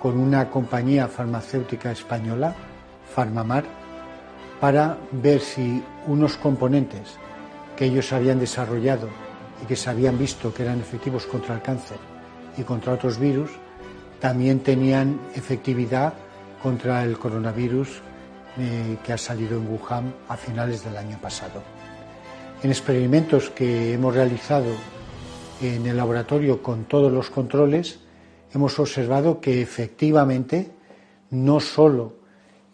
con 0.00 0.18
una 0.18 0.50
compañía 0.50 1.06
farmacéutica 1.06 1.92
española, 1.92 2.56
Farmamar, 3.14 3.62
para 4.60 4.98
ver 5.12 5.38
si 5.38 5.80
unos 6.08 6.36
componentes 6.36 7.20
que 7.80 7.86
ellos 7.86 8.12
habían 8.12 8.38
desarrollado 8.38 9.08
y 9.62 9.64
que 9.64 9.74
se 9.74 9.88
habían 9.88 10.18
visto 10.18 10.52
que 10.52 10.64
eran 10.64 10.80
efectivos 10.80 11.24
contra 11.24 11.54
el 11.54 11.62
cáncer 11.62 11.96
y 12.58 12.62
contra 12.62 12.92
otros 12.92 13.18
virus, 13.18 13.52
también 14.20 14.60
tenían 14.60 15.18
efectividad 15.34 16.12
contra 16.62 17.02
el 17.04 17.16
coronavirus 17.16 18.02
eh, 18.58 18.98
que 19.02 19.14
ha 19.14 19.16
salido 19.16 19.56
en 19.56 19.66
Wuhan 19.66 20.14
a 20.28 20.36
finales 20.36 20.84
del 20.84 20.98
año 20.98 21.18
pasado. 21.22 21.62
En 22.62 22.68
experimentos 22.68 23.48
que 23.48 23.94
hemos 23.94 24.14
realizado 24.14 24.74
en 25.62 25.86
el 25.86 25.96
laboratorio 25.96 26.62
con 26.62 26.84
todos 26.84 27.10
los 27.10 27.30
controles, 27.30 27.98
hemos 28.52 28.78
observado 28.78 29.40
que 29.40 29.62
efectivamente 29.62 30.70
no 31.30 31.60
solo 31.60 32.16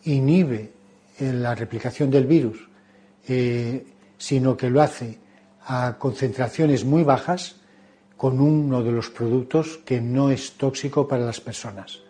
inhibe 0.03 0.73
la 1.21 1.55
replicación 1.55 2.11
del 2.11 2.27
virus, 2.27 2.59
eh, 3.29 3.87
sino 4.19 4.57
que 4.57 4.71
lo 4.71 4.83
hace 4.83 5.19
a 5.67 5.97
concentraciones 5.99 6.85
muy 6.85 7.03
bajas 7.03 7.57
con 8.17 8.41
uno 8.41 8.83
de 8.83 8.93
los 8.93 9.11
productos 9.11 9.79
que 9.85 10.01
no 10.01 10.31
es 10.31 10.53
tóxico 10.53 11.07
para 11.07 11.27
las 11.27 11.41
personas. 11.41 12.01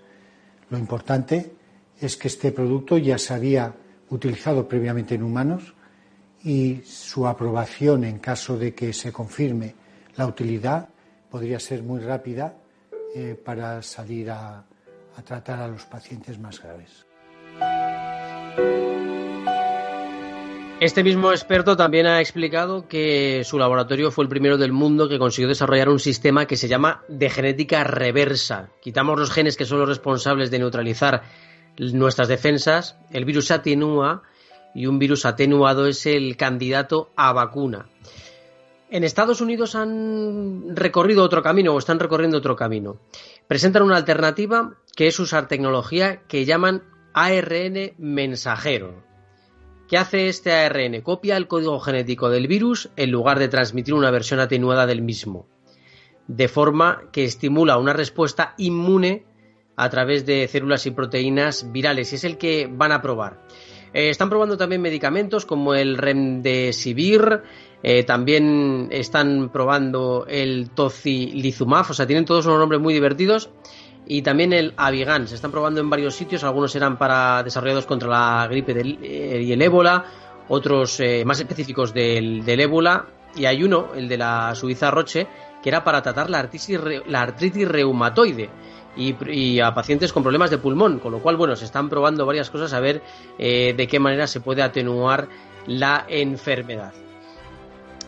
Lo 0.71 0.79
importante 0.79 1.53
es 2.01 2.17
que 2.17 2.29
este 2.29 2.53
producto 2.53 2.99
ya 2.99 3.19
se 3.19 3.35
había 3.35 3.75
utilizado 4.11 4.69
previamente 4.69 5.15
en 5.15 5.23
humanos 5.23 5.75
y 6.45 6.83
su 6.85 7.27
aprobación 7.27 8.05
en 8.05 8.19
caso 8.19 8.57
de 8.57 8.75
que 8.75 8.93
se 8.93 9.13
confirme 9.13 9.75
la 10.17 10.27
utilidad 10.27 10.89
podría 11.31 11.59
ser 11.59 11.83
muy 11.83 12.01
rápida 12.01 12.55
eh, 13.15 13.35
para 13.43 13.83
salir 13.83 14.31
a 14.31 14.65
tratar 15.25 15.61
a 15.61 15.69
los 15.69 15.85
pacientes 15.87 16.39
más 16.39 16.63
graves. 16.63 17.07
Este 20.79 21.03
mismo 21.03 21.33
experto 21.33 21.75
también 21.75 22.07
ha 22.07 22.21
explicado 22.21 22.87
que 22.87 23.45
su 23.45 23.59
laboratorio 23.59 24.11
fue 24.11 24.25
el 24.25 24.29
primero 24.29 24.59
del 24.59 24.73
mundo 24.73 25.09
que 25.09 25.19
consiguió 25.19 25.49
desarrollar 25.49 25.89
un 25.89 25.99
sistema 25.99 26.45
que 26.45 26.59
se 26.59 26.69
llama 26.69 27.03
de 27.09 27.31
genética 27.31 27.83
reversa. 27.83 28.69
Quitamos 28.83 29.19
los 29.19 29.31
genes 29.31 29.57
que 29.57 29.65
son 29.65 29.79
los 29.79 29.89
responsables 29.89 30.51
de 30.51 30.59
neutralizar 30.59 31.23
nuestras 31.79 32.29
defensas, 32.29 32.99
el 33.11 33.25
virus 33.25 33.51
atenúa 33.51 34.23
y 34.75 34.87
un 34.87 34.99
virus 34.99 35.25
atenuado 35.25 35.87
es 35.87 36.05
el 36.05 36.37
candidato 36.37 37.11
a 37.17 37.33
vacuna. 37.33 37.87
En 38.91 39.03
Estados 39.03 39.41
Unidos 39.41 39.75
han 39.77 40.77
recorrido 40.77 41.25
otro 41.25 41.43
camino 41.43 41.73
o 41.73 41.79
están 41.79 41.99
recorriendo 41.99 42.37
otro 42.37 42.55
camino. 42.55 42.99
Presentan 43.49 43.83
una 43.83 43.97
alternativa 43.97 44.75
que 44.95 45.07
es 45.07 45.19
usar 45.19 45.49
tecnología 45.49 46.25
que 46.29 46.45
llaman 46.45 46.83
ARN 47.15 47.95
mensajero. 47.97 49.06
¿Qué 49.89 49.97
hace 49.97 50.27
este 50.27 50.53
ARN? 50.53 51.01
Copia 51.03 51.37
el 51.37 51.47
código 51.47 51.79
genético 51.79 52.29
del 52.29 52.49
virus 52.49 52.91
en 52.97 53.13
lugar 53.13 53.39
de 53.39 53.47
transmitir 53.47 53.95
una 53.95 54.11
versión 54.11 54.41
atenuada 54.41 54.85
del 54.85 55.01
mismo, 55.01 55.47
de 56.27 56.49
forma 56.49 57.03
que 57.13 57.25
estimula 57.25 57.79
una 57.79 57.93
respuesta 57.93 58.55
inmune 58.59 59.25
a 59.77 59.89
través 59.89 60.27
de 60.27 60.49
células 60.49 60.87
y 60.87 60.91
proteínas 60.91 61.71
virales. 61.71 62.13
Y 62.13 62.17
es 62.17 62.25
el 62.25 62.37
que 62.37 62.69
van 62.69 62.91
a 62.91 63.01
probar. 63.01 63.47
Eh, 63.95 64.11
están 64.11 64.29
probando 64.29 64.57
también 64.57 64.83
medicamentos 64.83 65.47
como 65.47 65.73
el 65.73 65.99
Remdesivir, 65.99 67.43
eh, 67.85 68.03
también 68.03 68.89
están 68.91 69.51
probando 69.53 70.27
el 70.29 70.71
Tocilizumab, 70.71 71.89
o 71.89 71.95
sea, 71.95 72.09
tienen 72.09 72.25
todos 72.25 72.47
unos 72.47 72.59
nombres 72.59 72.81
muy 72.81 72.93
divertidos 72.93 73.51
y 74.07 74.23
también 74.23 74.53
el 74.53 74.73
Avigan. 74.77 75.27
Se 75.27 75.35
están 75.35 75.51
probando 75.51 75.81
en 75.81 75.91
varios 75.91 76.15
sitios, 76.15 76.45
algunos 76.45 76.75
eran 76.77 76.97
para 76.97 77.43
desarrollados 77.43 77.87
contra 77.87 78.09
la 78.09 78.47
gripe 78.49 78.73
eh, 78.73 79.43
y 79.43 79.53
el 79.53 79.61
ébola, 79.61 80.05
otros 80.49 81.01
eh, 81.01 81.25
más 81.25 81.41
específicos 81.41 81.93
del, 81.93 82.49
ébola, 82.49 83.07
y 83.35 83.45
hay 83.45 83.63
uno, 83.63 83.89
el 83.95 84.09
de 84.09 84.17
la 84.17 84.55
Suiza 84.55 84.91
Roche, 84.91 85.27
que 85.63 85.69
era 85.69 85.83
para 85.83 86.03
tratar 86.03 86.31
la 86.31 86.39
artritis, 86.39 86.79
la 87.07 87.23
artritis 87.23 87.69
reumatoide. 87.69 88.49
Y, 88.99 89.61
a 89.61 89.75
pacientes 89.75 90.11
con 90.11 90.23
problemas 90.23 90.49
de 90.49 90.57
pulmón, 90.57 91.01
con 91.01 91.13
lo 91.13 91.19
cual, 91.19 91.37
bueno, 91.37 91.55
se 91.55 91.67
están 91.67 91.91
probando 91.91 92.25
varias 92.25 92.49
cosas 92.49 92.73
a 92.73 92.81
ver 92.81 93.03
eh, 93.39 93.75
de 93.77 93.87
qué 93.87 94.01
manera 94.01 94.27
se 94.27 94.41
puede 94.41 94.63
atenuar 94.63 95.29
la 95.67 96.07
enfermedad. 96.09 96.95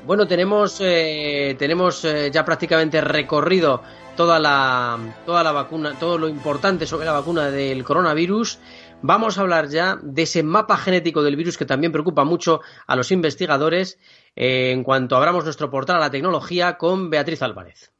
Bueno, 0.06 0.26
tenemos, 0.26 0.78
tenemos 0.78 2.06
ya 2.32 2.42
prácticamente 2.42 3.02
recorrido 3.02 3.82
toda 4.18 4.40
la, 4.40 4.98
toda 5.24 5.44
la 5.44 5.52
vacuna, 5.52 5.94
todo 5.96 6.18
lo 6.18 6.26
importante 6.26 6.88
sobre 6.88 7.06
la 7.06 7.12
vacuna 7.12 7.52
del 7.52 7.84
coronavirus, 7.84 8.58
vamos 9.00 9.38
a 9.38 9.42
hablar 9.42 9.68
ya 9.68 9.96
de 10.02 10.22
ese 10.22 10.42
mapa 10.42 10.76
genético 10.76 11.22
del 11.22 11.36
virus 11.36 11.56
que 11.56 11.64
también 11.64 11.92
preocupa 11.92 12.24
mucho 12.24 12.60
a 12.88 12.96
los 12.96 13.12
investigadores 13.12 14.00
eh, 14.34 14.72
en 14.72 14.82
cuanto 14.82 15.14
abramos 15.14 15.44
nuestro 15.44 15.70
portal 15.70 15.98
a 15.98 16.00
la 16.00 16.10
tecnología 16.10 16.78
con 16.78 17.10
Beatriz 17.10 17.42
Álvarez. 17.42 17.92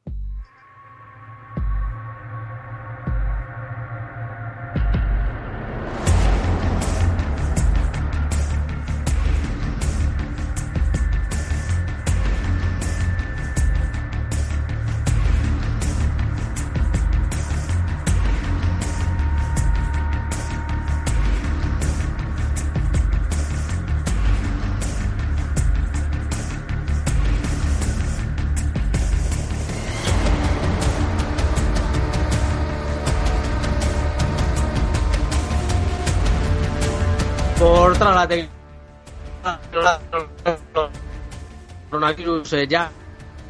Coronavirus 42.15 42.53
eh, 42.53 42.67
ya, 42.67 42.91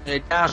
eh, 0.05 0.21
ya 0.29 0.47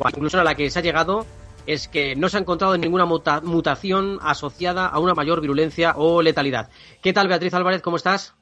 a 0.00 0.44
la 0.44 0.54
que 0.54 0.70
se 0.70 0.78
ha 0.78 0.82
llegado 0.82 1.26
es 1.66 1.88
que 1.88 2.14
no 2.16 2.28
se 2.28 2.38
ha 2.38 2.40
encontrado 2.40 2.76
ninguna 2.78 3.04
mutación 3.04 4.18
asociada 4.22 4.86
a 4.86 4.98
una 5.00 5.14
mayor 5.14 5.40
virulencia 5.40 5.94
o 5.96 6.22
letalidad. 6.22 6.70
¿Qué 7.02 7.12
tal, 7.12 7.28
Beatriz 7.28 7.52
Álvarez? 7.52 7.82
¿Cómo 7.82 7.96
estás? 7.96 8.34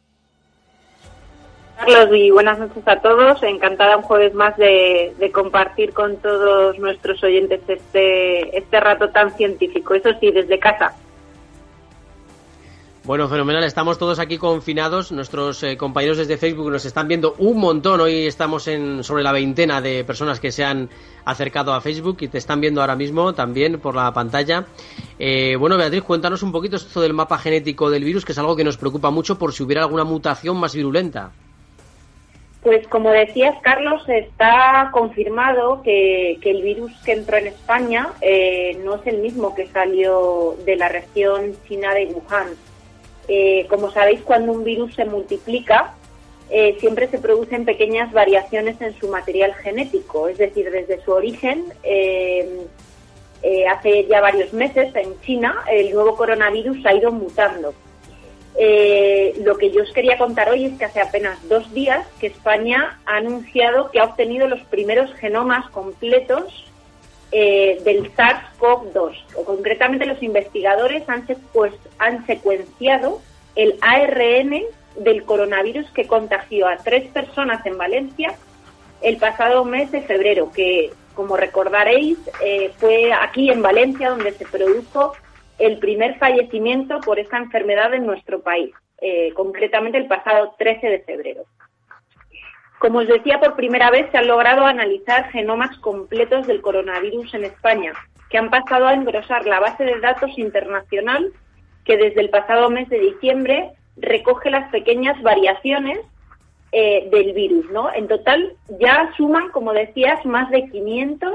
Carlos, 1.77 2.09
y 2.15 2.31
buenas 2.31 2.59
noches 2.59 2.87
a 2.87 3.01
todos. 3.01 3.43
Encantada 3.43 3.97
un 3.97 4.05
jueves 4.05 4.33
más 4.35 4.57
de, 4.57 5.15
de, 5.19 5.33
compartir 5.33 5.93
con 5.93 6.19
todos 6.19 6.79
nuestros 6.79 7.23
oyentes 7.25 7.61
este, 7.67 8.57
este 8.57 8.81
rato 8.81 9.11
tan 9.11 9.37
científico. 9.37 9.95
Eso 9.95 10.11
sí, 10.21 10.31
desde 10.31 10.59
casa. 10.61 10.95
Bueno, 13.07 13.29
fenomenal. 13.29 13.63
Estamos 13.63 13.99
todos 13.99 14.19
aquí 14.19 14.37
confinados. 14.37 15.13
Nuestros 15.13 15.63
eh, 15.63 15.77
compañeros 15.77 16.19
desde 16.19 16.37
Facebook 16.37 16.73
nos 16.73 16.85
están 16.85 17.07
viendo 17.07 17.37
un 17.39 17.61
montón. 17.61 18.01
Hoy 18.01 18.27
estamos 18.27 18.67
en 18.67 19.05
sobre 19.05 19.23
la 19.23 19.31
veintena 19.31 19.81
de 19.81 20.03
personas 20.03 20.41
que 20.41 20.51
se 20.51 20.65
han 20.65 20.89
acercado 21.25 21.73
a 21.73 21.81
Facebook 21.81 22.17
y 22.23 22.27
te 22.27 22.39
están 22.39 22.61
viendo 22.61 22.81
ahora 22.81 22.97
mismo 22.97 23.33
también 23.33 23.79
por 23.79 23.95
la 23.95 24.13
pantalla. 24.13 24.65
Eh, 25.21 25.55
bueno, 25.55 25.77
Beatriz, 25.77 26.03
cuéntanos 26.03 26.43
un 26.43 26.51
poquito 26.51 26.75
esto 26.75 27.01
del 27.01 27.15
mapa 27.15 27.39
genético 27.39 27.91
del 27.91 28.03
virus, 28.03 28.25
que 28.25 28.33
es 28.33 28.39
algo 28.39 28.57
que 28.57 28.65
nos 28.65 28.77
preocupa 28.77 29.13
mucho 29.13 29.39
por 29.39 29.53
si 29.53 29.63
hubiera 29.63 29.83
alguna 29.83 30.03
mutación 30.03 30.57
más 30.57 30.75
virulenta. 30.75 31.31
Pues 32.65 32.89
como 32.89 33.11
decías, 33.11 33.55
Carlos, 33.63 34.03
está 34.09 34.91
confirmado 34.93 35.81
que, 35.85 36.41
el 36.43 36.63
virus 36.63 36.91
que 37.05 37.13
entró 37.13 37.37
en 37.37 37.47
España 37.47 38.09
eh, 38.21 38.77
no 38.85 38.97
es 38.97 39.07
el 39.07 39.19
mismo 39.19 39.55
que 39.55 39.69
salió 39.69 40.57
de 40.65 40.75
la 40.75 40.89
región 40.89 41.55
china 41.69 41.95
de 41.95 42.07
Wuhan 42.07 42.49
eh, 43.29 43.67
como 43.69 43.91
sabéis, 43.91 44.21
cuando 44.23 44.53
un 44.53 44.65
virus 44.65 44.95
se 44.95 45.05
multiplica, 45.05 45.95
eh, 46.51 46.77
siempre 46.79 47.09
se 47.09 47.19
producen 47.19 47.65
pequeñas 47.65 48.13
variaciones 48.13 48.81
en 48.81 48.97
su 48.99 49.09
material 49.09 49.55
genético, 49.55 50.29
es 50.29 50.39
decir, 50.39 50.71
desde 50.71 51.03
su 51.03 51.13
origen, 51.13 51.73
eh, 51.83 52.67
hace 53.71 54.07
ya 54.07 54.21
varios 54.21 54.53
meses 54.53 54.95
en 54.97 55.21
China, 55.21 55.63
el 55.71 55.93
nuevo 55.93 56.17
coronavirus 56.17 56.85
ha 56.85 56.95
ido 56.95 57.13
mutando. 57.13 57.75
lo 59.45 59.57
que 59.59 59.71
yo 59.71 59.83
os 59.83 59.93
quería 59.93 60.17
contar 60.17 60.49
hoy 60.49 60.65
es 60.65 60.79
que 60.79 60.87
hace 60.87 61.01
apenas 61.01 61.47
dos 61.49 61.73
días 61.75 62.07
que 62.19 62.29
España 62.29 62.99
ha 63.05 63.17
anunciado 63.17 63.91
que 63.91 64.01
ha 64.01 64.05
obtenido 64.05 64.49
los 64.49 64.63
primeros 64.63 65.13
genomas 65.15 65.69
completos 65.71 66.66
del 67.31 68.13
SARS-CoV-2. 68.15 69.17
O 69.37 69.45
concretamente 69.45 70.07
los 70.07 70.23
investigadores 70.23 71.09
han, 71.09 71.27
han 71.99 72.27
secuenciado 72.27 73.21
el 73.57 73.77
ARN 73.81 74.63
del 74.99 75.25
coronavirus 75.25 75.91
que 75.91 76.07
contagió 76.07 76.69
a 76.69 76.77
tres 76.79 77.11
personas 77.11 77.65
en 77.67 77.77
Valencia 77.77 78.35
el 79.03 79.19
pasado 79.19 79.65
mes 79.65 79.91
de 79.93 80.03
febrero, 80.03 80.51
que 80.53 80.91
como 81.15 81.37
recordaréis 81.37 82.19
eh, 82.45 82.73
fue 82.77 83.13
aquí 83.13 83.51
en 83.51 83.63
Valencia 83.63 84.11
donde 84.11 84.33
se 84.33 84.45
produjo 84.45 85.13
el 85.59 85.79
primer 85.79 86.19
fallecimiento 86.19 87.01
por 87.01 87.19
esta 87.19 87.39
enfermedad 87.39 87.95
en 87.95 88.05
nuestro 88.05 88.41
país, 88.41 88.75
eh, 89.01 89.33
concretamente 89.35 89.99
el 89.99 90.07
pasado 90.07 90.55
13 90.59 90.87
de 90.89 90.99
febrero. 91.01 91.45
Como 92.79 92.99
os 92.99 93.09
decía, 93.09 93.41
por 93.41 93.57
primera 93.57 93.91
vez 93.91 94.11
se 94.11 94.19
han 94.19 94.27
logrado 94.27 94.67
analizar 94.67 95.31
genomas 95.31 95.77
completos 95.79 96.47
del 96.47 96.61
coronavirus 96.61 97.35
en 97.35 97.45
España, 97.45 97.93
que 98.29 98.39
han 98.39 98.51
pasado 98.51 98.87
a 98.87 98.95
engrosar 98.95 99.47
la 99.47 99.61
base 99.61 99.85
de 99.85 100.01
datos 100.01 100.37
internacional 100.37 101.33
que 101.85 101.97
desde 101.97 102.21
el 102.21 102.31
pasado 102.31 102.69
mes 102.69 102.89
de 102.89 102.99
diciembre 102.99 103.71
recoge 103.97 104.51
las 104.51 104.71
pequeñas 104.71 105.21
variaciones 105.23 106.01
eh, 106.73 107.09
del 107.11 107.33
virus, 107.33 107.71
¿no? 107.71 107.93
En 107.95 108.09
total 108.09 108.53
ya 108.81 109.11
suman, 109.17 109.51
como 109.51 109.73
decías, 109.73 110.25
más 110.27 110.51
de 110.51 110.69
500 110.69 111.33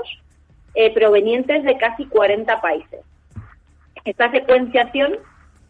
eh, 0.75 0.93
provenientes 0.93 1.63
de 1.63 1.77
casi 1.77 2.05
40 2.05 2.61
países. 2.61 2.99
Esta 4.03 4.29
secuenciación, 4.29 5.17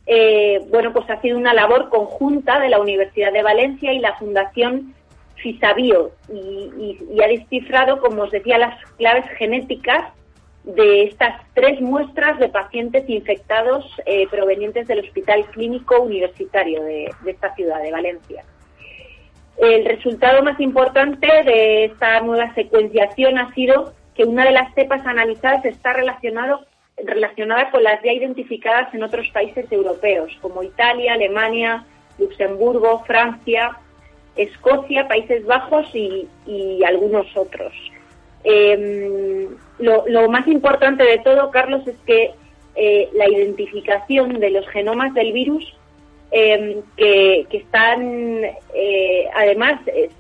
eh, 0.08 0.66
bueno, 0.70 0.92
pues 0.92 1.10
ha 1.10 1.22
sido 1.22 1.38
una 1.38 1.54
labor 1.54 1.90
conjunta 1.90 2.60
de 2.60 2.70
la 2.70 2.80
Universidad 2.80 3.32
de 3.32 3.44
Valencia 3.44 3.94
y 3.94 4.00
la 4.00 4.16
Fundación 4.18 4.96
FISABIO 5.36 6.12
y, 6.32 6.98
y 7.14 7.24
ha 7.24 7.28
descifrado, 7.28 8.00
como 8.00 8.24
os 8.24 8.32
decía, 8.32 8.58
las 8.58 8.84
claves 8.98 9.26
genéticas 9.38 10.14
de 10.64 11.04
estas 11.04 11.42
tres 11.54 11.82
muestras 11.82 12.38
de 12.40 12.50
pacientes 12.50 13.10
infectados 13.10 13.86
provenientes 14.30 14.88
del 14.88 15.00
Hospital 15.00 15.46
Clínico 15.52 16.00
Universitario 16.02 16.84
de, 16.84 17.12
esta 17.26 17.54
ciudad, 17.56 17.82
de 17.82 17.92
Valencia. 17.92 18.44
El 19.58 19.86
resultado 19.86 20.44
más 20.44 20.60
importante 20.60 21.28
de 21.28 21.86
esta 21.86 22.20
nueva 22.22 22.54
secuenciación 22.54 23.38
ha 23.38 23.54
sido 23.54 23.94
que 24.16 24.24
una 24.24 24.46
de 24.46 24.52
las 24.52 24.74
cepas 24.74 25.06
analizadas 25.06 25.66
está 25.66 25.94
relacionado, 25.94 26.66
relacionada 26.98 27.72
con 27.72 27.84
las 27.84 28.02
ya 28.04 28.12
identificadas 28.12 28.94
en 28.94 29.04
otros 29.04 29.28
países 29.30 29.72
europeos, 29.72 30.38
como 30.42 30.64
Italia, 30.64 31.14
Alemania, 31.14 31.86
Luxemburgo, 32.18 33.04
Francia, 33.06 33.78
Escocia, 34.36 35.08
Países 35.08 35.46
Bajos 35.46 35.88
y, 35.94 36.28
algunos 36.86 37.26
otros. 37.36 37.74
Em, 38.44 39.48
lo, 39.80 40.30
más 40.30 40.48
importante 40.48 41.04
de 41.04 41.20
todo, 41.20 41.52
Carlos, 41.52 41.88
es 41.88 41.96
que 42.06 42.32
eh, 42.76 43.10
la 43.14 43.30
identificación 43.30 44.40
de 44.40 44.50
los 44.50 44.68
genomas 44.70 45.14
del 45.14 45.34
virus 45.34 45.76
Em, 46.34 46.82
que, 46.96 47.46
están, 47.52 48.42
eh, 48.74 49.28
además, 49.36 49.82
es, 49.86 50.12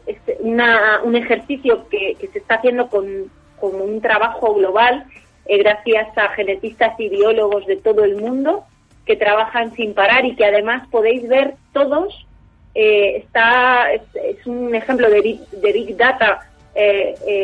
un 0.41 1.15
ejercicio 1.15 1.87
que, 1.89 2.17
se 2.19 2.37
está 2.37 2.55
haciendo 2.55 2.89
con, 2.89 3.31
un 3.61 4.01
trabajo 4.01 4.55
global, 4.55 5.05
eh, 5.45 5.57
gracias 5.59 6.17
a 6.17 6.29
genetistas 6.29 6.99
y 6.99 7.07
biólogos 7.07 7.65
de 7.65 7.77
todo 7.77 8.03
el 8.03 8.17
mundo 8.17 8.65
que 9.05 9.15
trabajan 9.15 9.73
sin 9.75 9.93
parar 9.93 10.25
y 10.25 10.35
que 10.35 10.45
además 10.45 10.85
podéis 10.91 11.27
ver 11.29 11.53
todos. 11.71 12.27
Eh, 12.73 13.17
está 13.17 13.91
es, 13.93 14.01
un 14.45 14.73
ejemplo 14.73 15.09
de 15.09 15.19
big, 15.21 15.45
de 15.49 15.73
big 15.73 15.97
data 15.97 16.47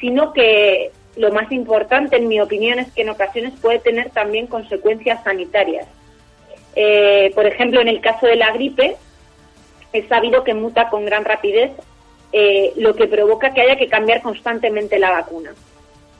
sino 0.00 0.32
que 0.32 0.90
lo 1.16 1.32
más 1.32 1.50
importante, 1.52 2.16
en 2.16 2.28
mi 2.28 2.40
opinión, 2.40 2.78
es 2.78 2.90
que 2.92 3.02
en 3.02 3.10
ocasiones 3.10 3.52
puede 3.60 3.78
tener 3.78 4.10
también 4.10 4.46
consecuencias 4.46 5.22
sanitarias. 5.24 5.86
Eh, 6.74 7.32
por 7.34 7.46
ejemplo, 7.46 7.80
en 7.80 7.88
el 7.88 8.00
caso 8.00 8.26
de 8.26 8.36
la 8.36 8.52
gripe, 8.52 8.96
es 9.92 10.08
sabido 10.08 10.44
que 10.44 10.54
muta 10.54 10.88
con 10.88 11.04
gran 11.04 11.24
rapidez, 11.24 11.72
lo 12.76 12.94
que 12.94 13.06
provoca 13.06 13.52
que 13.52 13.60
haya 13.60 13.76
que 13.76 13.88
cambiar 13.88 14.22
constantemente 14.22 14.98
la 14.98 15.10
vacuna 15.10 15.52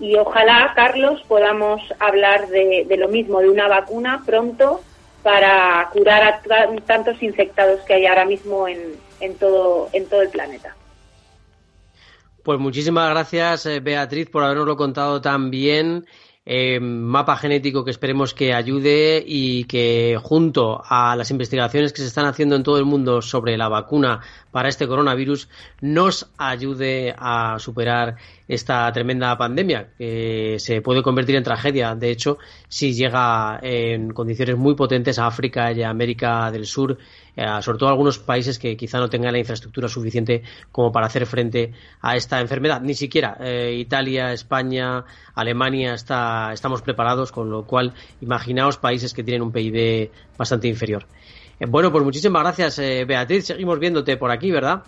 y 0.02 0.16
ojalá, 0.16 0.72
Carlos, 0.74 1.22
podamos 1.28 1.80
hablar 2.00 2.48
de, 2.48 2.96
lo 2.98 3.08
mismo, 3.08 3.38
de 3.38 3.48
una 3.48 3.68
vacuna 3.68 4.24
pronto 4.26 4.80
para 5.22 5.88
curar 5.92 6.24
a 6.24 6.42
tantos 6.84 7.22
infectados 7.22 7.80
que 7.82 7.94
hay 7.94 8.06
ahora 8.06 8.24
mismo 8.24 8.66
en, 8.66 8.96
en, 9.20 9.36
todo, 9.36 9.88
en 9.92 10.06
todo 10.06 10.22
el 10.22 10.30
planeta. 10.30 10.74
Pues 12.42 12.58
muchísimas 12.58 13.10
gracias, 13.10 13.66
eh, 13.66 13.78
Beatriz, 13.78 14.28
por 14.28 14.42
habernoslo 14.42 14.76
contado 14.76 15.20
tan 15.20 15.52
bien. 15.52 16.04
Eh, 16.44 16.80
mapa 16.80 17.36
genético 17.36 17.84
que 17.84 17.92
esperemos 17.92 18.34
que 18.34 18.52
ayude 18.52 19.22
y 19.24 19.64
que 19.64 20.18
junto 20.20 20.82
a 20.84 21.14
las 21.14 21.30
investigaciones 21.30 21.92
que 21.92 22.02
se 22.02 22.08
están 22.08 22.26
haciendo 22.26 22.56
en 22.56 22.64
todo 22.64 22.78
el 22.78 22.84
mundo 22.84 23.22
sobre 23.22 23.56
la 23.56 23.68
vacuna 23.68 24.20
para 24.52 24.68
este 24.68 24.86
coronavirus 24.86 25.48
nos 25.80 26.30
ayude 26.38 27.14
a 27.18 27.58
superar 27.58 28.16
esta 28.46 28.92
tremenda 28.92 29.36
pandemia 29.36 29.88
que 29.96 30.56
se 30.58 30.82
puede 30.82 31.02
convertir 31.02 31.36
en 31.36 31.42
tragedia. 31.42 31.94
De 31.94 32.10
hecho, 32.10 32.38
si 32.68 32.92
llega 32.92 33.58
en 33.62 34.12
condiciones 34.12 34.56
muy 34.56 34.74
potentes 34.74 35.18
a 35.18 35.26
África 35.26 35.72
y 35.72 35.82
a 35.82 35.88
América 35.88 36.50
del 36.50 36.66
Sur, 36.66 36.98
eh, 37.34 37.46
sobre 37.62 37.78
todo 37.78 37.88
a 37.88 37.92
algunos 37.92 38.18
países 38.18 38.58
que 38.58 38.76
quizá 38.76 38.98
no 38.98 39.08
tengan 39.08 39.32
la 39.32 39.38
infraestructura 39.38 39.88
suficiente 39.88 40.42
como 40.70 40.92
para 40.92 41.06
hacer 41.06 41.24
frente 41.24 41.72
a 42.02 42.14
esta 42.14 42.40
enfermedad. 42.40 42.82
Ni 42.82 42.94
siquiera 42.94 43.38
eh, 43.40 43.74
Italia, 43.78 44.32
España, 44.34 45.04
Alemania 45.34 45.94
está, 45.94 46.50
estamos 46.52 46.82
preparados, 46.82 47.32
con 47.32 47.50
lo 47.50 47.64
cual 47.64 47.94
imaginaos 48.20 48.76
países 48.76 49.14
que 49.14 49.24
tienen 49.24 49.40
un 49.42 49.50
PIB 49.50 50.10
bastante 50.36 50.68
inferior. 50.68 51.06
Eh, 51.62 51.66
bueno, 51.68 51.92
pues 51.92 52.02
muchísimas 52.02 52.42
gracias, 52.42 52.78
eh, 52.80 53.04
Beatriz. 53.04 53.46
Seguimos 53.46 53.78
viéndote 53.78 54.16
por 54.16 54.32
aquí, 54.32 54.50
¿verdad? 54.50 54.82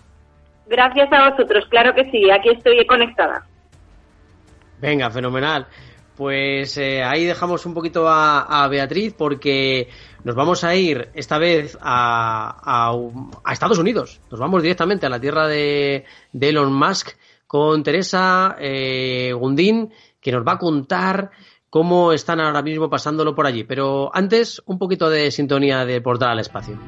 Gracias 0.67 1.07
a 1.11 1.29
vosotros, 1.29 1.65
claro 1.69 1.95
que 1.95 2.09
sí, 2.11 2.29
aquí 2.29 2.49
estoy 2.49 2.85
conectada. 2.85 3.45
Venga, 4.81 5.09
fenomenal. 5.09 5.67
Pues 6.17 6.77
eh, 6.77 7.01
ahí 7.03 7.23
dejamos 7.25 7.65
un 7.65 7.73
poquito 7.73 8.07
a, 8.07 8.67
Beatriz 8.69 9.13
porque 9.17 9.89
nos 10.23 10.35
vamos 10.35 10.63
a 10.63 10.75
ir 10.75 11.09
esta 11.13 11.37
vez 11.37 11.77
a, 11.81 12.91
a, 13.43 13.53
Estados 13.53 13.77
Unidos. 13.77 14.19
Nos 14.29 14.39
vamos 14.39 14.61
directamente 14.61 15.05
a 15.05 15.09
la 15.09 15.19
tierra 15.19 15.47
de, 15.47 16.05
de 16.33 16.49
Elon 16.49 16.73
Musk 16.73 17.11
con 17.47 17.83
Teresa 17.83 18.55
eh, 18.59 19.31
Gundín 19.33 19.91
que 20.19 20.31
nos 20.31 20.45
va 20.45 20.53
a 20.53 20.57
contar 20.57 21.29
cómo 21.75 22.13
están 22.13 22.39
ahora 22.39 22.61
mismo 22.61 22.89
pasándolo 22.89 23.35
por 23.35 23.45
allí. 23.45 23.65
Pero 23.65 24.09
antes, 24.15 24.61
un 24.65 24.79
poquito 24.79 25.09
de 25.09 25.29
sintonía 25.29 25.83
de 25.83 25.99
Portal 25.99 26.29
al 26.29 26.39
Espacio. 26.39 26.79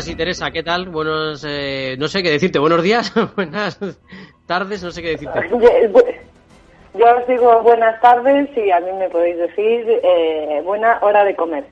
Ahora 0.00 0.08
sí, 0.08 0.16
Teresa, 0.16 0.50
¿qué 0.50 0.62
tal? 0.62 0.88
Buenos, 0.88 1.44
eh, 1.46 1.94
no 1.98 2.08
sé 2.08 2.22
qué 2.22 2.30
decirte, 2.30 2.58
buenos 2.58 2.82
días, 2.82 3.12
buenas 3.36 3.78
tardes, 4.46 4.82
no 4.82 4.90
sé 4.90 5.02
qué 5.02 5.08
decirte. 5.10 5.40
Yo 5.50 7.16
os 7.18 7.28
digo 7.28 7.62
buenas 7.62 8.00
tardes 8.00 8.48
y 8.56 8.70
a 8.70 8.80
mí 8.80 8.92
me 8.98 9.10
podéis 9.10 9.36
decir 9.36 10.00
eh, 10.02 10.62
buena 10.64 10.98
hora 11.02 11.22
de 11.22 11.36
comer. 11.36 11.66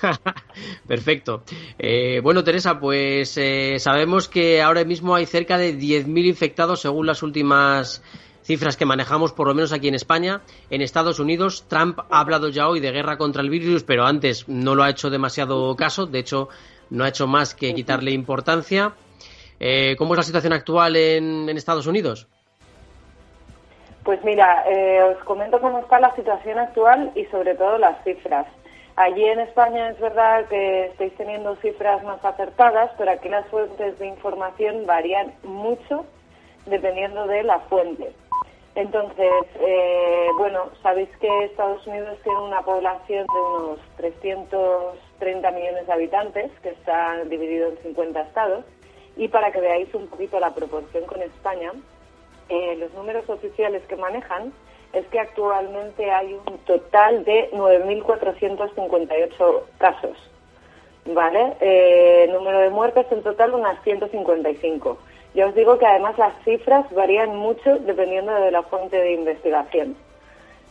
Perfecto. 0.88 1.42
Eh, 1.78 2.20
bueno, 2.22 2.42
Teresa, 2.42 2.80
pues 2.80 3.38
sabemos 3.76 4.26
que 4.26 4.62
ahora 4.62 4.84
mismo 4.84 5.14
hay 5.14 5.26
cerca 5.26 5.58
de 5.58 5.74
10.000 5.74 6.24
infectados 6.24 6.80
según 6.80 7.06
las 7.06 7.22
últimas 7.22 8.02
cifras 8.50 8.76
que 8.76 8.84
manejamos, 8.84 9.32
por 9.32 9.46
lo 9.46 9.54
menos 9.54 9.72
aquí 9.72 9.86
en 9.86 9.94
España. 9.94 10.40
En 10.70 10.82
Estados 10.82 11.20
Unidos, 11.20 11.66
Trump 11.68 12.00
ha 12.10 12.18
hablado 12.18 12.48
ya 12.48 12.68
hoy 12.68 12.80
de 12.80 12.90
guerra 12.90 13.16
contra 13.16 13.42
el 13.42 13.48
virus, 13.48 13.84
pero 13.84 14.04
antes 14.04 14.48
no 14.48 14.74
lo 14.74 14.82
ha 14.82 14.90
hecho 14.90 15.08
demasiado 15.08 15.76
caso. 15.76 16.06
De 16.06 16.18
hecho, 16.18 16.48
no 16.90 17.04
ha 17.04 17.08
hecho 17.10 17.28
más 17.28 17.54
que 17.54 17.72
quitarle 17.72 18.10
importancia. 18.10 18.94
Eh, 19.60 19.94
¿Cómo 19.96 20.14
es 20.14 20.16
la 20.16 20.24
situación 20.24 20.52
actual 20.52 20.96
en, 20.96 21.48
Estados 21.50 21.86
Unidos? 21.86 22.26
Pues 24.02 24.18
mira, 24.24 24.64
eh, 24.68 25.00
os 25.00 25.22
comento 25.22 25.60
cómo 25.60 25.78
está 25.78 26.00
la 26.00 26.12
situación 26.16 26.58
actual 26.58 27.12
y 27.14 27.26
sobre 27.26 27.54
todo 27.54 27.78
las 27.78 28.02
cifras. 28.02 28.48
Allí 28.96 29.26
en 29.26 29.38
España 29.38 29.90
es 29.90 30.00
verdad 30.00 30.46
que 30.48 30.86
estáis 30.86 31.14
teniendo 31.14 31.54
cifras 31.62 32.02
más 32.02 32.24
acertadas, 32.24 32.90
pero 32.98 33.12
aquí 33.12 33.28
las 33.28 33.46
fuentes 33.46 33.96
de 34.00 34.08
información 34.08 34.86
varían 34.86 35.34
mucho 35.44 36.04
dependiendo 36.66 37.28
de 37.28 37.44
la 37.44 37.60
fuente. 37.60 38.12
Entonces, 38.74 39.32
eh, 39.58 40.28
bueno, 40.36 40.70
sabéis 40.82 41.08
que 41.20 41.44
Estados 41.44 41.84
Unidos 41.86 42.18
tiene 42.22 42.40
una 42.40 42.62
población 42.62 43.26
de 43.26 43.40
unos 43.40 43.78
330 43.96 45.50
millones 45.50 45.86
de 45.86 45.92
habitantes, 45.92 46.50
que 46.62 46.70
está 46.70 47.24
dividido 47.24 47.68
en 47.68 47.78
50 47.78 48.20
estados, 48.20 48.64
y 49.16 49.28
para 49.28 49.50
que 49.50 49.60
veáis 49.60 49.92
un 49.94 50.06
poquito 50.06 50.38
la 50.38 50.54
proporción 50.54 51.04
con 51.06 51.20
España, 51.20 51.72
eh, 52.48 52.76
los 52.76 52.92
números 52.94 53.28
oficiales 53.28 53.82
que 53.86 53.96
manejan 53.96 54.52
es 54.92 55.06
que 55.06 55.20
actualmente 55.20 56.10
hay 56.10 56.34
un 56.34 56.58
total 56.58 57.24
de 57.24 57.50
9.458 57.52 59.62
casos, 59.78 60.16
¿vale? 61.06 61.56
Eh, 61.60 62.28
número 62.32 62.60
de 62.60 62.70
muertes 62.70 63.06
en 63.10 63.22
total 63.22 63.54
unas 63.54 63.82
155. 63.82 64.98
Ya 65.34 65.46
os 65.46 65.54
digo 65.54 65.78
que 65.78 65.86
además 65.86 66.18
las 66.18 66.34
cifras 66.44 66.90
varían 66.92 67.36
mucho 67.36 67.76
dependiendo 67.78 68.32
de 68.34 68.50
la 68.50 68.62
fuente 68.62 68.96
de 68.96 69.12
investigación. 69.12 69.96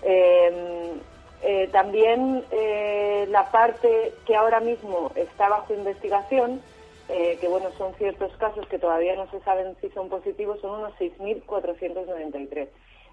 Eh, 0.03 0.91
eh, 1.41 1.69
también 1.71 2.43
la 3.29 3.49
parte 3.51 4.13
que 4.25 4.35
ahora 4.35 4.59
mismo 4.59 5.11
está 5.15 5.47
bajo 5.47 5.73
investigación, 5.73 6.61
que 7.07 7.47
bueno, 7.47 7.71
son 7.77 7.93
ciertos 7.95 8.35
casos 8.37 8.67
que 8.67 8.77
todavía 8.77 9.15
no 9.15 9.29
se 9.31 9.39
saben 9.41 9.75
si 9.81 9.89
son 9.89 10.09
positivos, 10.09 10.59
son 10.59 10.79
unos 10.79 10.93
6.493. 10.99 12.67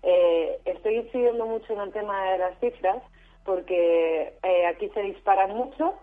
Eh, 0.08 0.60
estoy 0.64 0.98
incidiendo 0.98 1.46
mucho 1.46 1.72
en 1.72 1.80
el 1.80 1.92
tema 1.92 2.30
de 2.30 2.38
las 2.38 2.58
cifras 2.60 3.02
porque 3.44 4.34
eh, 4.42 4.66
aquí 4.66 4.88
se 4.90 5.02
disparan 5.02 5.50
mucho 5.50 5.94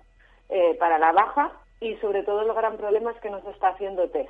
eh, 0.50 0.76
para 0.78 0.98
la 1.00 1.14
baja 1.14 1.54
y 1.80 1.96
sobre 1.98 2.24
todo 2.24 2.42
el 2.42 2.54
gran 2.54 2.76
problema 2.76 3.12
es 3.12 3.18
que 3.22 3.30
no 3.30 3.42
se 3.44 3.52
está 3.52 3.70
haciendo 3.70 4.10
test. 4.10 4.30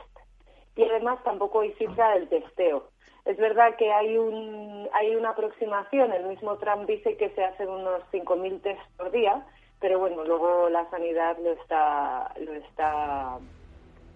Y 0.76 0.84
además 0.84 1.24
tampoco 1.24 1.62
hay 1.62 1.72
cifra 1.74 2.16
del 2.16 2.28
testeo. 2.30 2.90
Es 3.26 3.38
verdad 3.38 3.76
que 3.78 3.92
hay, 3.92 4.18
un, 4.18 4.90
hay 4.92 5.16
una 5.16 5.30
aproximación, 5.30 6.12
el 6.12 6.26
mismo 6.26 6.58
Trump 6.58 6.86
dice 6.88 7.16
que 7.16 7.30
se 7.30 7.44
hacen 7.44 7.70
unos 7.70 8.02
5.000 8.12 8.62
test 8.62 8.82
por 8.98 9.12
día, 9.12 9.46
pero 9.80 10.00
bueno, 10.00 10.26
luego 10.26 10.70
la 10.70 10.90
sanidad 10.90 11.38
lo 11.42 11.52
está, 11.54 12.34
lo 12.40 12.54
está 12.54 13.38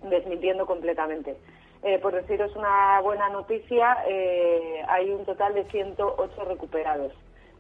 desmintiendo 0.04 0.66
completamente. 0.66 1.38
Eh, 1.84 2.00
por 2.00 2.14
deciros 2.14 2.56
una 2.56 3.00
buena 3.02 3.30
noticia, 3.30 3.98
eh, 4.08 4.82
hay 4.88 5.12
un 5.12 5.26
total 5.26 5.54
de 5.54 5.64
108 5.66 6.46
recuperados. 6.46 7.14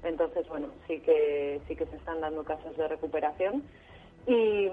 Entonces, 0.03 0.47
bueno, 0.49 0.67
sí 0.87 0.99
que, 0.99 1.61
sí 1.67 1.75
que 1.75 1.85
se 1.85 1.95
están 1.95 2.21
dando 2.21 2.43
casos 2.43 2.75
de 2.75 2.87
recuperación. 2.87 3.63
Y, 4.25 4.69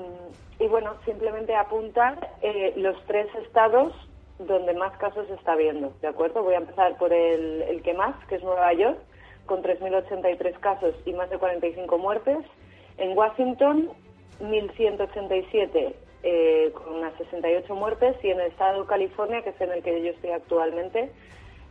bueno, 0.68 0.96
simplemente 1.04 1.54
apuntar 1.54 2.30
eh, 2.42 2.72
los 2.76 2.96
tres 3.06 3.28
estados 3.36 3.92
donde 4.38 4.74
más 4.74 4.96
casos 4.98 5.26
se 5.28 5.34
está 5.34 5.54
viendo, 5.56 5.92
¿de 6.00 6.08
acuerdo? 6.08 6.42
Voy 6.42 6.54
a 6.54 6.58
empezar 6.58 6.96
por 6.98 7.12
el, 7.12 7.62
el 7.62 7.82
que 7.82 7.94
más, 7.94 8.14
que 8.26 8.36
es 8.36 8.42
Nueva 8.42 8.72
York, 8.72 8.98
con 9.46 9.62
3.083 9.62 10.58
casos 10.60 10.94
y 11.04 11.12
más 11.12 11.30
de 11.30 11.38
45 11.38 11.98
muertes. 11.98 12.38
En 12.98 13.16
Washington, 13.16 13.90
1.187 14.40 15.94
eh, 16.26 16.72
con 16.72 16.94
unas 16.94 17.12
68 17.18 17.74
muertes 17.74 18.16
y 18.22 18.30
en 18.30 18.40
el 18.40 18.46
estado 18.46 18.82
de 18.82 18.88
California, 18.88 19.42
que 19.42 19.50
es 19.50 19.60
en 19.60 19.72
el 19.72 19.82
que 19.82 20.02
yo 20.02 20.10
estoy 20.10 20.30
actualmente, 20.30 21.10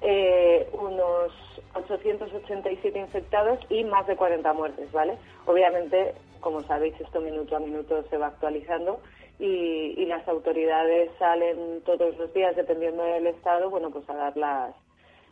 eh, 0.01 0.69
unos 0.73 1.31
887 1.73 2.99
infectados 2.99 3.59
y 3.69 3.83
más 3.83 4.05
de 4.05 4.15
40 4.15 4.53
muertes, 4.53 4.91
¿vale? 4.91 5.17
Obviamente, 5.47 6.13
como 6.39 6.61
sabéis, 6.61 6.93
esto 6.99 7.19
minuto 7.19 7.55
a 7.55 7.59
minuto 7.59 8.03
se 8.09 8.17
va 8.17 8.27
actualizando 8.27 8.99
y, 9.43 10.05
las 10.05 10.27
autoridades 10.27 11.09
salen 11.19 11.81
todos 11.85 12.17
los 12.17 12.33
días, 12.33 12.55
dependiendo 12.55 13.03
del 13.03 13.27
estado, 13.27 13.69
bueno, 13.69 13.89
pues 13.89 14.07
a 14.09 14.13
dar 14.13 14.37
las, 14.37 14.75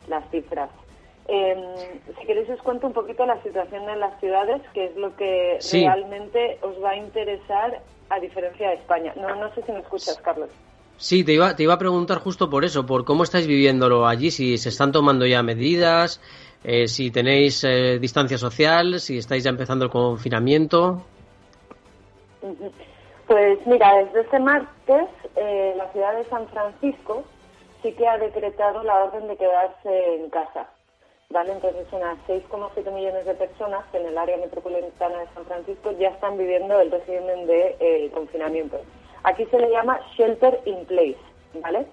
las 0.08 0.28
cifras. 0.30 0.70
Em, 1.28 1.58
si 2.18 2.26
queréis 2.26 2.50
os 2.50 2.60
cuento 2.62 2.88
un 2.88 2.92
poquito 2.92 3.24
la 3.24 3.40
situación 3.42 3.88
en 3.88 4.00
las 4.00 4.18
ciudades, 4.20 4.60
que 4.74 4.86
es 4.86 4.96
lo 4.96 5.14
que 5.16 5.58
realmente 5.72 6.58
os 6.62 6.82
va 6.82 6.90
a 6.90 6.96
interesar 6.96 7.80
a 8.10 8.18
diferencia 8.18 8.70
de 8.70 8.74
España. 8.74 9.14
No, 9.16 9.34
no 9.36 9.54
sé 9.54 9.62
si 9.62 9.72
me 9.72 9.78
escuchas, 9.78 10.18
Carlos. 10.22 10.50
Sí, 10.96 11.24
te 11.24 11.32
iba, 11.32 11.56
te 11.56 11.62
iba 11.62 11.74
a 11.74 11.78
preguntar 11.78 12.18
justo 12.18 12.50
por 12.50 12.64
eso, 12.64 12.84
por 12.84 13.04
cómo 13.04 13.22
estáis 13.22 13.46
viviéndolo 13.46 14.06
allí, 14.06 14.30
si 14.30 14.58
se 14.58 14.68
están 14.68 14.92
tomando 14.92 15.26
ya 15.26 15.42
medidas, 15.42 16.20
eh, 16.64 16.86
si 16.86 17.10
tenéis 17.10 17.64
eh, 17.64 17.98
distancia 17.98 18.36
social, 18.36 19.00
si 19.00 19.18
estáis 19.18 19.44
ya 19.44 19.50
empezando 19.50 19.84
el 19.84 19.90
confinamiento. 19.90 21.04
Pues 23.26 23.66
mira, 23.66 24.04
desde 24.04 24.20
este 24.20 24.38
martes 24.38 25.08
eh, 25.36 25.74
la 25.76 25.90
ciudad 25.92 26.14
de 26.16 26.24
San 26.24 26.48
Francisco 26.48 27.24
sí 27.82 27.92
que 27.92 28.06
ha 28.06 28.18
decretado 28.18 28.82
la 28.82 29.04
orden 29.04 29.28
de 29.28 29.36
quedarse 29.36 30.14
en 30.16 30.30
casa. 30.30 30.68
¿vale? 31.32 31.52
Entonces 31.52 31.86
unas 31.92 32.18
6,7 32.28 32.92
millones 32.92 33.24
de 33.24 33.34
personas 33.34 33.84
en 33.92 34.06
el 34.06 34.16
área 34.16 34.36
metropolitana 34.36 35.18
de 35.18 35.26
San 35.34 35.44
Francisco 35.46 35.92
ya 35.98 36.10
están 36.10 36.36
viviendo 36.36 36.78
el 36.80 36.90
régimen 36.90 37.46
de 37.46 37.76
eh, 37.80 38.10
confinamiento. 38.12 38.80
Aquí 39.24 39.46
se 39.46 39.58
le 39.58 39.70
llama 39.70 39.98
shelter 40.16 40.60
in 40.64 40.84
place, 40.86 41.18
¿vale? 41.54 41.86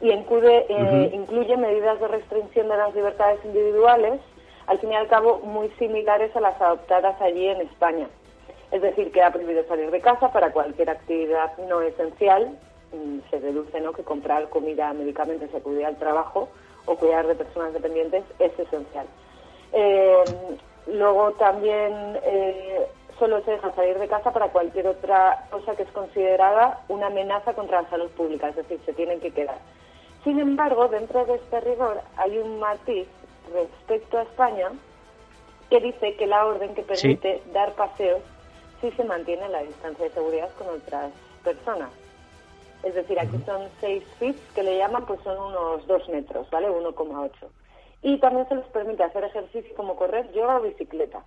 Y 0.00 0.10
incluye, 0.10 0.66
eh, 0.68 1.10
incluye 1.12 1.56
medidas 1.56 2.00
de 2.00 2.08
restricción 2.08 2.68
de 2.68 2.76
las 2.76 2.94
libertades 2.94 3.44
individuales, 3.44 4.20
al 4.66 4.78
fin 4.78 4.92
y 4.92 4.96
al 4.96 5.08
cabo 5.08 5.40
muy 5.40 5.68
similares 5.78 6.34
a 6.36 6.40
las 6.40 6.60
adoptadas 6.60 7.20
allí 7.20 7.48
en 7.48 7.62
España. 7.62 8.08
Es 8.70 8.82
decir, 8.82 9.10
que 9.12 9.22
ha 9.22 9.32
prohibido 9.32 9.64
salir 9.66 9.90
de 9.90 10.00
casa 10.00 10.30
para 10.30 10.52
cualquier 10.52 10.90
actividad 10.90 11.56
no 11.68 11.80
esencial, 11.80 12.58
mm, 12.92 13.30
se 13.30 13.40
deduce 13.40 13.80
¿no? 13.80 13.92
que 13.92 14.02
comprar 14.02 14.48
comida, 14.50 14.92
medicamentos, 14.92 15.54
acudir 15.54 15.86
al 15.86 15.96
trabajo, 15.96 16.48
o 16.88 16.96
cuidar 16.96 17.26
de 17.26 17.34
personas 17.34 17.72
dependientes 17.72 18.24
es 18.38 18.58
esencial. 18.58 19.06
Eh, 19.72 20.24
luego 20.86 21.32
también 21.32 22.18
eh, 22.22 22.86
solo 23.18 23.42
se 23.44 23.52
deja 23.52 23.74
salir 23.74 23.98
de 23.98 24.08
casa 24.08 24.32
para 24.32 24.48
cualquier 24.48 24.86
otra 24.86 25.46
cosa 25.50 25.76
que 25.76 25.82
es 25.82 25.90
considerada 25.90 26.82
una 26.88 27.08
amenaza 27.08 27.52
contra 27.52 27.82
la 27.82 27.90
salud 27.90 28.10
pública, 28.10 28.48
es 28.48 28.56
decir, 28.56 28.80
se 28.86 28.94
tienen 28.94 29.20
que 29.20 29.30
quedar. 29.30 29.58
Sin 30.24 30.40
embargo, 30.40 30.88
dentro 30.88 31.24
de 31.26 31.34
este 31.34 31.60
rigor 31.60 32.00
hay 32.16 32.38
un 32.38 32.58
matiz 32.58 33.06
respecto 33.52 34.18
a 34.18 34.22
España 34.22 34.70
que 35.70 35.80
dice 35.80 36.16
que 36.16 36.26
la 36.26 36.46
orden 36.46 36.74
que 36.74 36.82
permite 36.82 37.42
dar 37.52 37.74
paseos 37.74 38.22
sí 38.80 38.90
se 38.92 39.04
mantiene 39.04 39.48
la 39.48 39.62
distancia 39.62 40.04
de 40.04 40.12
seguridad 40.12 40.50
con 40.58 40.68
otras 40.68 41.12
personas. 41.42 41.90
Es 42.82 42.94
decir, 42.94 43.18
aquí 43.18 43.38
son 43.44 43.68
6 43.80 44.04
feet, 44.18 44.36
que 44.54 44.62
le 44.62 44.78
llaman, 44.78 45.04
pues 45.06 45.20
son 45.22 45.36
unos 45.38 45.86
2 45.86 46.08
metros, 46.10 46.48
¿vale? 46.50 46.68
1,8. 46.68 47.30
Y 48.02 48.18
también 48.18 48.48
se 48.48 48.54
les 48.54 48.66
permite 48.66 49.02
hacer 49.02 49.24
ejercicio 49.24 49.74
como 49.74 49.96
correr, 49.96 50.30
yoga 50.32 50.58
o 50.58 50.62
bicicleta 50.62 51.24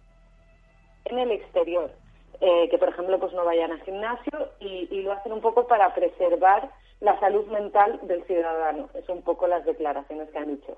en 1.05 1.19
el 1.19 1.31
exterior. 1.31 1.91
Eh, 2.39 2.69
que, 2.69 2.77
por 2.79 2.89
ejemplo, 2.89 3.19
pues 3.19 3.33
no 3.33 3.45
vayan 3.45 3.71
al 3.71 3.83
gimnasio 3.83 4.49
y, 4.59 5.01
lo 5.03 5.11
hacen 5.11 5.31
un 5.31 5.41
poco 5.41 5.67
para 5.67 5.93
preservar 5.93 6.71
la 6.99 7.19
salud 7.19 7.45
mental 7.47 7.99
del 8.03 8.23
ciudadano. 8.23 8.89
Es 8.95 9.07
un 9.09 9.21
poco 9.21 9.45
las 9.45 9.63
declaraciones 9.65 10.29
que 10.29 10.37
han 10.39 10.55
dicho. 10.55 10.77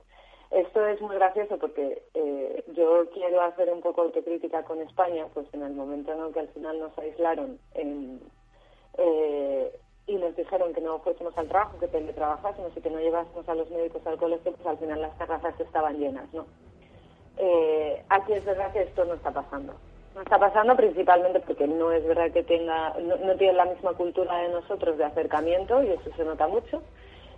Esto 0.53 0.85
es 0.85 1.01
muy 1.01 1.15
gracioso 1.15 1.57
porque 1.57 2.03
eh, 2.13 2.63
yo 2.75 3.09
quiero 3.11 3.41
hacer 3.41 3.69
un 3.71 3.81
poco 3.81 4.01
autocrítica 4.01 4.63
con 4.63 4.79
España, 4.81 5.25
pues 5.33 5.47
en 5.51 5.63
el 5.63 5.73
momento 5.73 6.13
en 6.13 6.19
el 6.19 6.31
que 6.31 6.41
al 6.41 6.47
final 6.49 6.79
nos 6.79 6.95
aislaron 6.99 7.57
eh, 7.73 8.19
y 10.05 10.15
nos 10.15 10.35
dijeron 10.35 10.71
que 10.73 10.81
no 10.81 10.99
fuésemos 10.99 11.35
al 11.39 11.47
trabajo, 11.47 11.79
que 11.79 11.87
teletrabajásemos 11.87 12.71
y 12.75 12.81
que 12.81 12.89
no 12.91 12.99
llevásemos 12.99 13.49
a 13.49 13.55
los 13.55 13.67
médicos 13.71 14.05
al 14.05 14.17
colegio, 14.19 14.51
pues 14.51 14.67
al 14.67 14.77
final 14.77 15.01
las 15.01 15.17
terrazas 15.17 15.59
estaban 15.59 15.97
llenas, 15.97 16.31
¿no? 16.33 16.45
Eh, 17.37 18.03
aquí 18.09 18.33
es 18.33 18.45
verdad 18.45 18.71
que 18.73 18.83
esto 18.83 19.05
no 19.05 19.15
está 19.15 19.31
pasando. 19.31 19.73
No 20.13 20.21
está 20.21 20.37
pasando 20.37 20.75
principalmente 20.75 21.39
porque 21.39 21.67
no 21.67 21.91
es 21.91 22.05
verdad 22.05 22.31
que 22.31 22.43
tenga, 22.43 22.93
no, 22.99 23.15
no 23.15 23.35
tiene 23.37 23.53
la 23.53 23.65
misma 23.65 23.93
cultura 23.93 24.37
de 24.37 24.49
nosotros 24.49 24.99
de 24.99 25.05
acercamiento 25.05 25.81
y 25.81 25.87
eso 25.87 26.11
se 26.15 26.23
nota 26.23 26.47
mucho. 26.47 26.83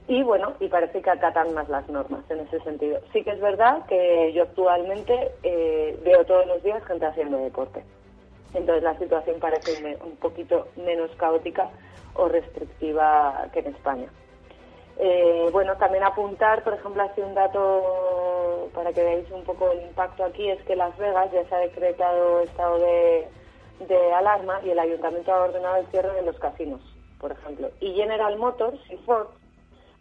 Y 0.08 0.22
bueno, 0.22 0.54
y 0.60 0.68
parece 0.68 1.02
que 1.02 1.10
acatan 1.10 1.54
más 1.54 1.68
las 1.68 1.88
normas 1.90 2.22
en 2.30 2.42
ese 2.42 2.60
sentido. 2.60 3.00
Sí 3.12 3.24
que 3.24 3.32
es 3.32 3.40
verdad 3.40 3.86
que 3.88 4.32
yo 4.34 4.44
actualmente 4.44 5.32
eh, 5.42 6.00
veo 6.04 6.24
todos 6.26 6.46
los 6.46 6.62
días 6.62 6.86
gente 6.86 7.08
haciendo 7.08 7.38
deporte. 7.38 7.84
Entonces 8.54 8.84
la 8.84 8.98
situación 9.00 9.40
parece 9.40 9.98
un 10.04 10.16
poquito 10.18 10.68
menos 10.76 11.10
caótica 11.18 11.70
o 12.14 12.28
restrictiva 12.28 13.48
que 13.52 13.60
en 13.60 13.68
España. 13.68 14.08
Eh, 14.98 15.50
bueno, 15.52 15.76
también 15.76 16.04
apuntar, 16.04 16.64
por 16.64 16.74
ejemplo, 16.74 17.04
así 17.04 17.20
un 17.20 17.34
dato 17.34 18.70
para 18.74 18.94
que 18.94 19.04
veáis 19.04 19.30
un 19.32 19.44
poco 19.44 19.72
el 19.72 19.82
impacto 19.82 20.24
aquí, 20.24 20.50
es 20.50 20.62
que 20.64 20.76
Las 20.76 20.96
Vegas 20.98 21.32
ya 21.34 21.44
se 21.50 21.56
ha 21.56 21.60
decretado 21.60 22.42
estado 22.42 22.80
de, 22.80 23.28
de 23.88 24.14
alarma 24.14 24.62
y 24.64 24.70
el 24.70 24.80
ayuntamiento 24.80 25.34
ha 25.34 25.42
ordenado 25.42 25.78
el 25.78 25.88
cierre 25.88 26.14
de 26.14 26.22
los 26.22 26.38
casinos, 26.40 26.80
por 27.20 27.32
ejemplo. 27.32 27.70
Y 27.82 27.94
General 27.96 28.38
Motors 28.38 28.80
y 28.90 28.96
Ford 28.98 29.28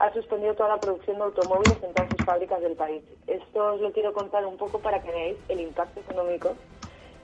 ha 0.04 0.12
suspendido 0.12 0.54
toda 0.54 0.70
la 0.70 0.80
producción 0.80 1.16
de 1.16 1.24
automóviles 1.24 1.82
en 1.82 1.92
todas 1.94 2.10
sus 2.10 2.24
fábricas 2.24 2.60
del 2.60 2.74
país. 2.74 3.02
Esto 3.26 3.74
os 3.74 3.80
lo 3.80 3.92
quiero 3.92 4.12
contar 4.12 4.44
un 4.44 4.56
poco 4.56 4.78
para 4.78 5.02
que 5.02 5.10
veáis 5.10 5.36
el 5.48 5.60
impacto 5.60 6.00
económico 6.00 6.54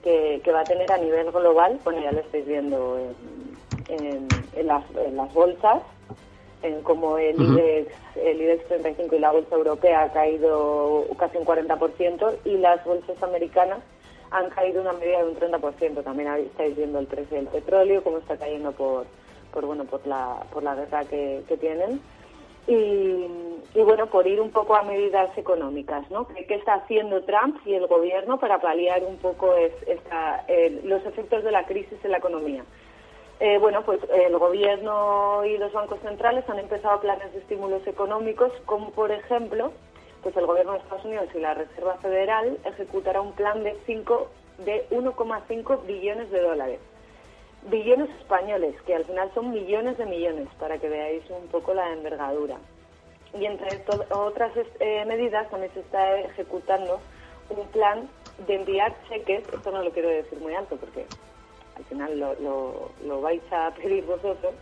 que, 0.03 0.41
va 0.51 0.61
a 0.61 0.63
tener 0.63 0.91
a 0.91 0.97
nivel 0.97 1.31
global, 1.31 1.79
bueno, 1.83 2.01
ya 2.01 2.11
lo 2.11 2.21
estáis 2.21 2.45
viendo 2.47 2.97
en, 3.87 4.27
las, 4.65 4.83
en 4.95 5.15
las 5.15 5.31
bolsas, 5.31 5.83
en 6.63 6.81
como 6.81 7.17
el, 7.17 7.39
IBEX, 7.39 7.93
el 8.15 8.41
IBEX 8.41 8.65
35 8.67 9.15
y 9.15 9.19
la 9.19 9.31
bolsa 9.31 9.55
europea 9.55 10.03
ha 10.03 10.11
caído 10.11 11.05
casi 11.17 11.37
un 11.37 11.45
40% 11.45 12.35
y 12.45 12.57
las 12.57 12.83
bolsas 12.83 13.21
americanas 13.21 13.79
han 14.31 14.49
caído 14.49 14.81
una 14.81 14.93
media 14.93 15.19
de 15.19 15.29
un 15.29 15.35
30%. 15.35 16.03
También 16.03 16.29
estáis 16.35 16.75
viendo 16.75 16.99
el 16.99 17.05
precio 17.05 17.37
del 17.37 17.47
petróleo, 17.47 18.03
cómo 18.03 18.17
está 18.17 18.37
cayendo 18.37 18.71
por, 18.71 19.05
por 19.53 19.65
bueno, 19.65 19.85
por 19.85 20.05
la, 20.07 20.43
por 20.51 20.63
la 20.63 20.75
guerra 20.75 21.03
que, 21.05 21.43
tienen. 21.59 22.01
Y, 22.67 23.27
bueno, 23.75 24.07
por 24.07 24.27
ir 24.27 24.39
un 24.39 24.51
poco 24.51 24.75
a 24.75 24.83
medidas 24.83 25.35
económicas, 25.37 26.09
¿no? 26.11 26.27
¿Qué, 26.27 26.55
está 26.55 26.75
haciendo 26.75 27.23
Trump 27.23 27.57
y 27.65 27.73
el 27.73 27.87
gobierno 27.87 28.39
para 28.39 28.59
paliar 28.59 29.03
un 29.03 29.17
poco 29.17 29.55
esta, 29.55 30.45
los 30.83 31.05
efectos 31.05 31.43
de 31.43 31.51
la 31.51 31.65
crisis 31.65 31.97
en 32.03 32.11
la 32.11 32.17
economía? 32.17 32.63
Eh, 33.39 33.57
bueno, 33.57 33.81
pues 33.83 33.99
el 34.13 34.37
gobierno 34.37 35.43
y 35.43 35.57
los 35.57 35.73
bancos 35.73 35.99
centrales 36.01 36.47
han 36.47 36.59
empezado 36.59 36.99
planes 36.99 37.33
de 37.33 37.39
estímulos 37.39 37.85
económicos, 37.87 38.51
como 38.67 38.91
por 38.91 39.11
ejemplo, 39.11 39.71
pues 40.21 40.37
el 40.37 40.45
gobierno 40.45 40.73
de 40.73 40.77
Estados 40.77 41.05
Unidos 41.05 41.27
y 41.33 41.39
la 41.39 41.55
Reserva 41.55 41.95
Federal 41.95 42.59
ejecutará 42.65 43.19
un 43.19 43.31
plan 43.33 43.63
de 43.63 43.75
5 43.87 44.27
de 44.59 44.87
1,5 44.91 45.85
billones 45.87 46.29
de 46.29 46.39
dólares. 46.39 46.79
Billones 47.63 48.09
españoles, 48.19 48.75
que 48.87 48.95
al 48.95 49.05
final 49.05 49.31
son 49.33 49.51
millones 49.51 49.97
de 49.97 50.05
millones, 50.05 50.47
para 50.59 50.79
que 50.79 50.89
veáis 50.89 51.23
un 51.29 51.47
poco 51.47 51.73
la 51.73 51.93
envergadura. 51.93 52.57
Y 53.33 53.45
entre 53.45 53.83
otras 54.09 54.51
eh, 54.79 55.05
medidas 55.05 55.49
también 55.49 55.71
se 55.73 55.81
está 55.81 56.19
ejecutando 56.19 56.99
un 57.49 57.67
plan 57.67 58.09
de 58.47 58.55
enviar 58.55 58.95
cheques, 59.07 59.43
esto 59.53 59.71
no 59.71 59.83
lo 59.83 59.91
quiero 59.91 60.09
decir 60.09 60.39
muy 60.39 60.53
alto 60.53 60.75
porque 60.77 61.05
al 61.75 61.83
final 61.85 62.19
lo, 62.19 62.89
lo, 63.05 63.21
vais 63.21 63.41
a 63.51 63.71
pedir 63.71 64.05
vosotros, 64.05 64.53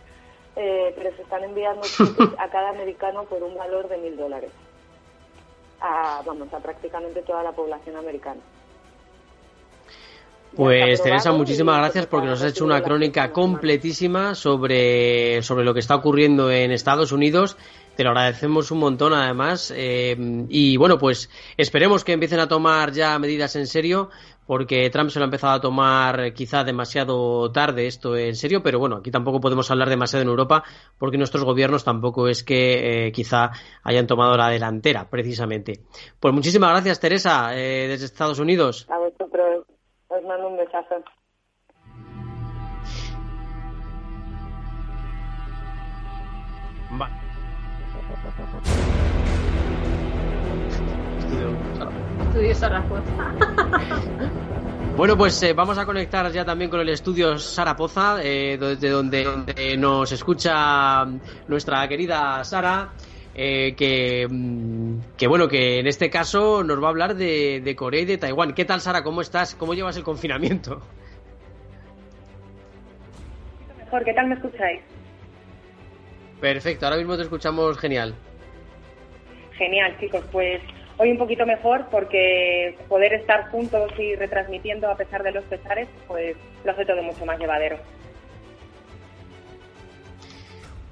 eh, 0.56 0.92
pero 0.96 1.14
se 1.16 1.22
están 1.22 1.44
enviando 1.44 1.82
a 2.38 2.48
cada 2.48 2.70
americano 2.70 3.24
por 3.24 3.42
un 3.42 3.56
valor 3.56 3.88
de 3.88 3.98
mil 3.98 4.16
dólares. 4.16 4.50
A, 5.80 6.22
vamos, 6.26 6.52
a 6.52 6.58
prácticamente 6.58 7.22
toda 7.22 7.42
la 7.42 7.52
población 7.52 7.96
americana. 7.96 8.40
Pues 10.60 11.02
Teresa, 11.02 11.32
muchísimas 11.32 11.78
gracias 11.78 12.04
porque 12.04 12.26
nos 12.26 12.42
has 12.42 12.50
hecho 12.50 12.66
una 12.66 12.82
crónica 12.82 13.32
completísima 13.32 14.34
sobre, 14.34 15.40
sobre 15.40 15.64
lo 15.64 15.72
que 15.72 15.80
está 15.80 15.94
ocurriendo 15.94 16.50
en 16.50 16.70
Estados 16.70 17.12
Unidos. 17.12 17.56
Te 17.96 18.04
lo 18.04 18.10
agradecemos 18.10 18.70
un 18.70 18.80
montón 18.80 19.14
además. 19.14 19.72
Eh, 19.74 20.14
y 20.50 20.76
bueno, 20.76 20.98
pues 20.98 21.30
esperemos 21.56 22.04
que 22.04 22.12
empiecen 22.12 22.40
a 22.40 22.46
tomar 22.46 22.92
ya 22.92 23.18
medidas 23.18 23.56
en 23.56 23.66
serio 23.66 24.10
porque 24.46 24.90
Trump 24.90 25.08
se 25.08 25.18
lo 25.18 25.24
ha 25.24 25.28
empezado 25.28 25.54
a 25.54 25.60
tomar 25.62 26.34
quizá 26.34 26.62
demasiado 26.62 27.50
tarde 27.52 27.86
esto 27.86 28.14
en 28.14 28.36
serio, 28.36 28.62
pero 28.62 28.78
bueno, 28.78 28.96
aquí 28.96 29.10
tampoco 29.10 29.40
podemos 29.40 29.70
hablar 29.70 29.88
demasiado 29.88 30.24
en 30.24 30.28
Europa 30.28 30.62
porque 30.98 31.16
nuestros 31.16 31.42
gobiernos 31.42 31.84
tampoco 31.84 32.28
es 32.28 32.44
que 32.44 33.06
eh, 33.06 33.12
quizá 33.12 33.52
hayan 33.82 34.06
tomado 34.06 34.36
la 34.36 34.50
delantera, 34.50 35.08
precisamente. 35.08 35.80
Pues 36.18 36.34
muchísimas 36.34 36.72
gracias, 36.72 37.00
Teresa, 37.00 37.56
eh, 37.56 37.88
desde 37.88 38.04
Estados 38.04 38.40
Unidos. 38.40 38.86
A 38.90 38.98
vosotros, 38.98 39.64
os 40.20 40.26
mando 40.26 40.48
un 40.48 40.56
besazo. 40.56 41.02
Estudio 52.26 52.54
Zaragoza. 52.54 53.34
Bueno, 54.96 55.16
pues 55.16 55.42
eh, 55.42 55.54
vamos 55.54 55.78
a 55.78 55.86
conectar 55.86 56.30
ya 56.30 56.44
también 56.44 56.70
con 56.70 56.80
el 56.80 56.88
estudio 56.90 57.38
Sara 57.38 57.74
Poza, 57.74 58.18
eh, 58.22 58.58
desde 58.60 58.90
donde, 58.90 59.76
nos 59.78 60.12
escucha 60.12 61.06
nuestra 61.48 61.88
querida 61.88 62.44
Sara, 62.44 62.90
eh, 63.34 63.74
que, 63.76 64.26
mm, 64.28 65.16
que, 65.16 65.26
bueno, 65.26 65.48
que 65.48 65.78
en 65.78 65.86
este 65.86 66.10
caso 66.10 66.62
nos 66.64 66.82
va 66.82 66.86
a 66.86 66.90
hablar 66.90 67.14
de, 67.14 67.60
de, 67.60 67.76
Corea 67.76 68.02
y 68.02 68.04
de 68.04 68.18
Taiwán. 68.18 68.54
¿Qué 68.54 68.64
tal, 68.64 68.80
Sara? 68.80 69.02
¿Cómo 69.02 69.20
estás? 69.20 69.54
¿Cómo 69.54 69.74
llevas 69.74 69.96
el 69.96 70.02
confinamiento? 70.02 70.80
Mejor, 73.78 74.04
¿qué 74.04 74.12
tal 74.12 74.28
me 74.28 74.34
escucháis? 74.34 74.80
Perfecto, 76.40 76.86
ahora 76.86 76.98
mismo 76.98 77.16
te 77.16 77.22
escuchamos 77.22 77.78
genial. 77.78 78.14
Genial, 79.58 79.96
chicos, 79.98 80.24
pues 80.32 80.62
Hoy 81.02 81.12
un 81.12 81.16
poquito 81.16 81.46
mejor 81.46 81.86
porque 81.90 82.76
poder 82.86 83.14
estar 83.14 83.48
juntos 83.50 83.90
y 83.98 84.16
retransmitiendo 84.16 84.86
a 84.90 84.98
pesar 84.98 85.22
de 85.22 85.32
los 85.32 85.42
pesares, 85.44 85.88
pues 86.06 86.36
lo 86.62 86.72
hace 86.72 86.84
todo 86.84 87.02
mucho 87.02 87.24
más 87.24 87.38
llevadero. 87.38 87.78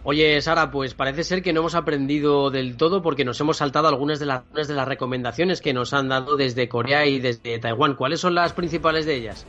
Oye, 0.04 0.40
Sara, 0.40 0.70
pues 0.70 0.94
parece 0.94 1.24
ser 1.24 1.42
que 1.42 1.52
no 1.52 1.60
hemos 1.60 1.74
aprendido 1.74 2.50
del 2.50 2.76
todo 2.76 3.02
porque 3.02 3.24
nos 3.24 3.40
hemos 3.40 3.58
saltado 3.58 3.88
algunas 3.88 4.18
de 4.20 4.26
las, 4.26 4.42
de 4.52 4.74
las 4.74 4.88
recomendaciones 4.88 5.60
que 5.60 5.72
nos 5.72 5.92
han 5.92 6.08
dado 6.08 6.36
desde 6.36 6.68
Corea 6.68 7.06
y 7.06 7.18
desde 7.18 7.58
Taiwán. 7.58 7.94
¿Cuáles 7.94 8.20
son 8.20 8.34
las 8.34 8.52
principales 8.52 9.06
de 9.06 9.16
ellas? 9.16 9.46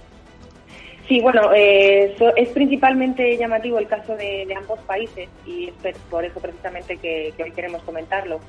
Sí, 1.08 1.22
bueno, 1.22 1.54
eh, 1.56 2.16
es 2.36 2.50
principalmente 2.50 3.38
llamativo 3.38 3.80
el 3.80 3.88
caso 3.88 4.16
de, 4.16 4.48
ambos 4.56 4.80
países 4.82 5.30
y 5.46 5.72
es 5.84 5.98
por 6.10 6.24
eso 6.24 6.40
precisamente 6.40 6.98
que 6.98 7.34
hoy 7.42 7.52
queremos 7.52 7.82
comentarlo 7.84 8.40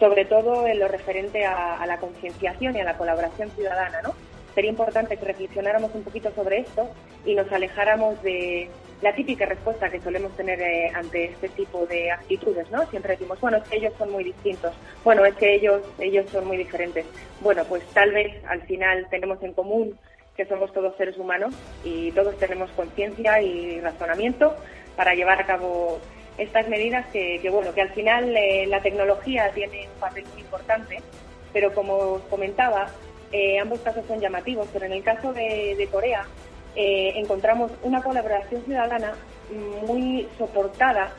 sobre 0.00 0.24
todo 0.24 0.66
en 0.66 0.80
lo 0.80 0.88
referente 0.88 1.44
a, 1.44 1.84
la 1.86 1.98
concienciación 1.98 2.74
y 2.74 2.80
a 2.80 2.84
la 2.84 2.96
colaboración 2.96 3.50
ciudadana, 3.50 4.00
¿no? 4.02 4.14
Sería 4.54 4.70
importante 4.70 5.16
que 5.16 5.26
reflexionáramos 5.26 5.94
un 5.94 6.02
poquito 6.02 6.32
sobre 6.32 6.60
esto 6.60 6.88
y 7.24 7.34
nos 7.34 7.52
alejáramos 7.52 8.20
de 8.22 8.68
la 9.02 9.14
típica 9.14 9.46
respuesta 9.46 9.88
que 9.88 10.00
solemos 10.00 10.36
tener 10.36 10.60
eh, 10.60 10.90
ante 10.94 11.24
este 11.24 11.48
tipo 11.50 11.86
de 11.86 12.10
actitudes, 12.10 12.70
¿no? 12.70 12.86
Siempre 12.90 13.12
decimos, 13.12 13.40
bueno, 13.40 13.58
es 13.58 13.68
que 13.68 13.76
ellos 13.76 13.94
son 13.96 14.10
muy 14.12 14.24
distintos, 14.24 14.74
bueno, 15.04 15.24
es 15.24 15.34
que 15.36 15.54
ellos, 15.54 15.82
ellos 15.98 16.28
son 16.30 16.46
muy 16.46 16.56
diferentes. 16.56 17.06
Bueno, 17.40 17.64
pues 17.64 17.82
tal 17.94 18.12
vez 18.12 18.44
al 18.46 18.60
final 18.62 19.06
tenemos 19.10 19.42
en 19.42 19.54
común 19.54 19.98
que 20.36 20.46
somos 20.46 20.72
todos 20.72 20.96
seres 20.96 21.18
humanos 21.18 21.54
y 21.84 22.12
todos 22.12 22.36
tenemos 22.38 22.70
conciencia 22.70 23.42
y 23.42 23.80
razonamiento 23.80 24.56
para 24.96 25.14
llevar 25.14 25.40
a 25.40 25.46
cabo 25.46 26.00
estas 26.38 26.68
medidas 26.68 27.06
que, 27.12 27.46
bueno, 27.50 27.74
que 27.74 27.82
al 27.82 27.90
final 27.90 28.34
eh, 28.36 28.66
la 28.66 28.80
tecnología 28.80 29.50
tiene 29.54 29.88
un 29.94 30.00
papel 30.00 30.24
muy 30.32 30.40
importante, 30.40 30.98
pero 31.52 31.74
como 31.74 31.94
os 31.94 32.22
comentaba, 32.22 32.88
eh, 33.32 33.58
ambos 33.58 33.80
casos 33.80 34.04
son 34.06 34.20
llamativos, 34.20 34.66
pero 34.72 34.86
en 34.86 34.92
el 34.92 35.02
caso 35.02 35.32
de, 35.32 35.88
Corea 35.92 36.26
eh, 36.76 37.12
encontramos 37.16 37.72
una 37.82 38.02
colaboración 38.02 38.64
ciudadana 38.64 39.14
muy 39.86 40.28
soportada 40.38 41.12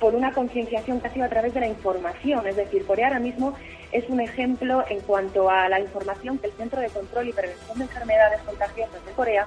por 0.00 0.14
una 0.14 0.32
concienciación 0.32 1.00
que 1.00 1.08
ha 1.08 1.12
sido 1.12 1.24
a 1.24 1.28
través 1.28 1.54
de 1.54 1.60
la 1.60 1.66
información. 1.66 2.46
Es 2.46 2.56
decir, 2.56 2.86
Corea 2.86 3.08
ahora 3.08 3.20
mismo 3.20 3.54
es 3.92 4.08
un 4.08 4.20
ejemplo 4.20 4.84
en 4.88 5.00
cuanto 5.00 5.50
a 5.50 5.68
la 5.68 5.80
información 5.80 6.38
que 6.38 6.48
el 6.48 6.52
Centro 6.52 6.80
de 6.80 6.88
Control 6.88 7.28
y 7.28 7.32
Prevención 7.32 7.78
de 7.78 7.84
Enfermedades 7.84 8.40
Contagiosas 8.42 9.04
de 9.04 9.12
Corea 9.12 9.46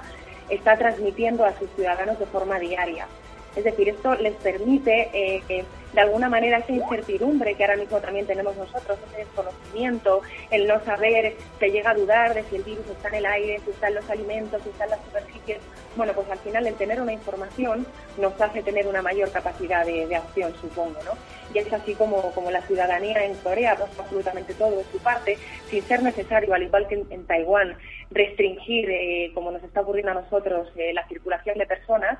está 0.50 0.78
transmitiendo 0.78 1.46
a 1.46 1.58
sus 1.58 1.70
ciudadanos 1.76 2.20
de 2.20 2.26
forma 2.26 2.60
diaria. 2.60 3.08
Es 3.56 3.64
decir, 3.64 3.90
esto 3.90 4.16
les 4.16 4.34
permite 4.36 5.10
eh, 5.14 5.44
que 5.48 5.66
de 5.94 6.02
alguna 6.02 6.30
manera 6.30 6.60
esa 6.60 6.72
incertidumbre 6.72 7.56
que 7.56 7.64
ahora 7.66 7.76
mismo 7.76 8.00
también 8.00 8.26
tenemos 8.26 8.56
nosotros, 8.56 8.98
ese 9.10 9.26
desconocimiento, 9.26 10.22
el 10.50 10.68
no 10.68 10.80
saber, 10.86 11.36
se 11.60 11.70
llega 11.70 11.92
a 11.92 11.96
dudar 11.96 12.34
de 12.34 12.44
si 12.44 12.56
el 12.56 12.64
virus 12.64 12.88
está 12.88 13.10
en 13.10 13.16
el 13.16 13.26
aire, 13.26 13.60
si 13.66 13.72
está 13.72 13.90
en 13.90 13.96
los 13.96 14.10
alimentos, 14.10 14.62
si 14.64 14.70
está 14.70 14.86
en 14.86 14.92
las 14.92 15.02
superficies. 15.02 15.58
Bueno, 15.98 16.14
pues 16.14 16.30
al 16.30 16.40
final 16.40 16.66
el 16.66 16.76
tener 16.76 17.02
una 17.02 17.12
información 17.12 17.86
nos 18.18 18.40
hace 18.40 18.64
tener 18.64 18.88
una 18.88 19.02
mayor 19.02 19.32
capacidad 19.32 19.86
de, 19.86 20.16
acción, 20.16 20.54
supongo, 20.62 21.00
¿no? 21.04 21.12
Y 21.54 21.58
es 21.58 21.74
así 21.74 21.96
como, 21.96 22.32
como 22.32 22.50
la 22.50 22.62
ciudadanía 22.62 23.26
en 23.26 23.36
Corea 23.36 23.76
pues 23.76 23.92
absolutamente 24.00 24.54
todo 24.54 24.78
de 24.78 24.86
su 24.86 25.00
parte, 25.00 25.38
sin 25.70 25.84
ser 25.84 26.02
necesario, 26.02 26.54
al 26.54 26.64
igual 26.64 26.88
que 26.88 27.04
en, 27.10 27.26
Taiwán, 27.26 27.76
restringir, 28.12 28.90
eh, 28.90 29.32
como 29.34 29.52
nos 29.52 29.64
está 29.64 29.82
ocurriendo 29.82 30.12
a 30.12 30.22
nosotros, 30.22 30.70
eh, 30.78 30.94
la 30.94 31.06
circulación 31.08 31.58
de 31.58 31.66
personas, 31.66 32.20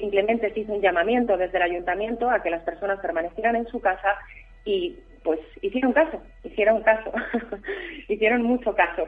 simplemente 0.00 0.52
se 0.52 0.60
hizo 0.60 0.72
un 0.72 0.80
llamamiento 0.80 1.36
desde 1.36 1.58
el 1.58 1.62
ayuntamiento 1.62 2.28
a 2.30 2.42
que 2.42 2.50
las 2.50 2.62
personas 2.62 2.98
permanecieran 3.00 3.54
en 3.54 3.66
su 3.68 3.80
casa 3.80 4.16
y 4.64 4.96
pues 5.22 5.38
hicieron 5.62 5.92
caso, 5.92 6.22
hicieron 6.42 6.82
caso, 6.82 7.12
hicieron 8.08 8.42
mucho 8.42 8.74
caso. 8.74 9.06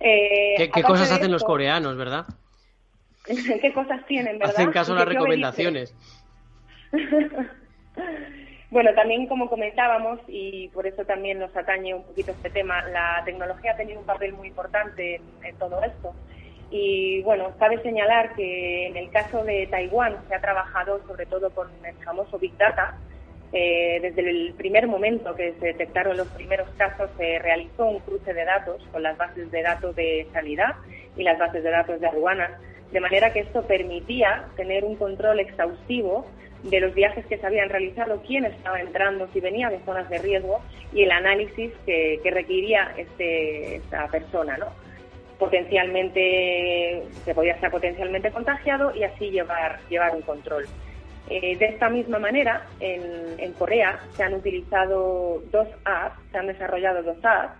Eh, 0.00 0.70
¿Qué, 0.72 0.82
cosas 0.82 1.10
hacen 1.10 1.32
los 1.32 1.42
coreanos, 1.42 1.96
verdad? 1.96 2.26
¿Qué 3.60 3.72
cosas 3.72 4.04
tienen, 4.06 4.38
verdad? 4.38 4.54
Hacen 4.54 4.70
caso 4.70 4.92
a 4.92 4.96
las 4.96 5.08
recomendaciones. 5.08 5.94
bueno, 8.70 8.94
también 8.94 9.26
como 9.26 9.48
comentábamos, 9.48 10.20
y 10.28 10.68
por 10.68 10.86
eso 10.86 11.04
también 11.04 11.38
nos 11.38 11.54
atañe 11.56 11.94
un 11.94 12.04
poquito 12.04 12.32
este 12.32 12.50
tema, 12.50 12.82
la 12.88 13.22
tecnología 13.24 13.72
ha 13.72 13.76
tenido 13.76 14.00
un 14.00 14.06
papel 14.06 14.34
muy 14.34 14.48
importante 14.48 15.20
en 15.42 15.56
todo 15.56 15.82
esto. 15.82 16.14
Y 16.70 17.22
bueno, 17.22 17.52
cabe 17.58 17.82
señalar 17.82 18.34
que 18.34 18.86
en 18.88 18.96
el 18.96 19.10
caso 19.10 19.42
de 19.44 19.66
Taiwán 19.68 20.16
se 20.28 20.34
ha 20.34 20.40
trabajado 20.40 21.00
sobre 21.06 21.26
todo 21.26 21.50
con 21.50 21.68
el 21.84 21.94
famoso 22.04 22.38
Big 22.38 22.56
Data, 22.58 22.98
eh, 23.52 23.98
desde 24.02 24.28
el 24.28 24.54
primer 24.54 24.86
momento 24.86 25.34
que 25.34 25.54
se 25.58 25.66
detectaron 25.68 26.18
los 26.18 26.28
primeros 26.28 26.68
casos, 26.76 27.10
se 27.16 27.38
realizó 27.38 27.86
un 27.86 28.00
cruce 28.00 28.34
de 28.34 28.44
datos 28.44 28.82
con 28.92 29.02
las 29.02 29.16
bases 29.16 29.50
de 29.50 29.62
datos 29.62 29.96
de 29.96 30.26
sanidad 30.34 30.76
y 31.16 31.22
las 31.22 31.38
bases 31.38 31.64
de 31.64 31.70
datos 31.70 31.98
de 31.98 32.06
aduanas, 32.06 32.50
de 32.92 33.00
manera 33.00 33.32
que 33.32 33.40
esto 33.40 33.62
permitía 33.62 34.44
tener 34.56 34.84
un 34.84 34.96
control 34.96 35.40
exhaustivo 35.40 36.26
de 36.64 36.80
los 36.80 36.94
viajes 36.94 37.24
que 37.26 37.38
se 37.38 37.46
habían 37.46 37.70
realizado, 37.70 38.22
quién 38.26 38.44
estaba 38.44 38.80
entrando, 38.80 39.28
si 39.32 39.40
venía 39.40 39.70
de 39.70 39.78
zonas 39.80 40.10
de 40.10 40.18
riesgo 40.18 40.60
y 40.92 41.04
el 41.04 41.12
análisis 41.12 41.72
que, 41.86 42.20
requería 42.24 42.92
este, 42.98 43.76
esta 43.76 44.08
persona, 44.08 44.58
¿no? 44.58 44.66
Potencialmente, 45.38 47.04
se 47.24 47.34
podía 47.34 47.52
estar 47.52 47.70
potencialmente 47.70 48.30
contagiado 48.30 48.94
y 48.94 49.04
así 49.04 49.30
llevar, 49.30 49.78
llevar 49.88 50.14
un 50.14 50.22
control. 50.22 50.66
Eh, 51.30 51.56
de 51.58 51.66
esta 51.66 51.90
misma 51.90 52.18
manera, 52.18 52.66
en, 52.80 53.52
Corea 53.58 54.00
se 54.16 54.22
han 54.22 54.34
utilizado 54.34 55.42
dos 55.50 55.68
apps, 55.84 56.16
se 56.30 56.38
han 56.38 56.46
desarrollado 56.46 57.02
dos 57.02 57.18
apps. 57.22 57.54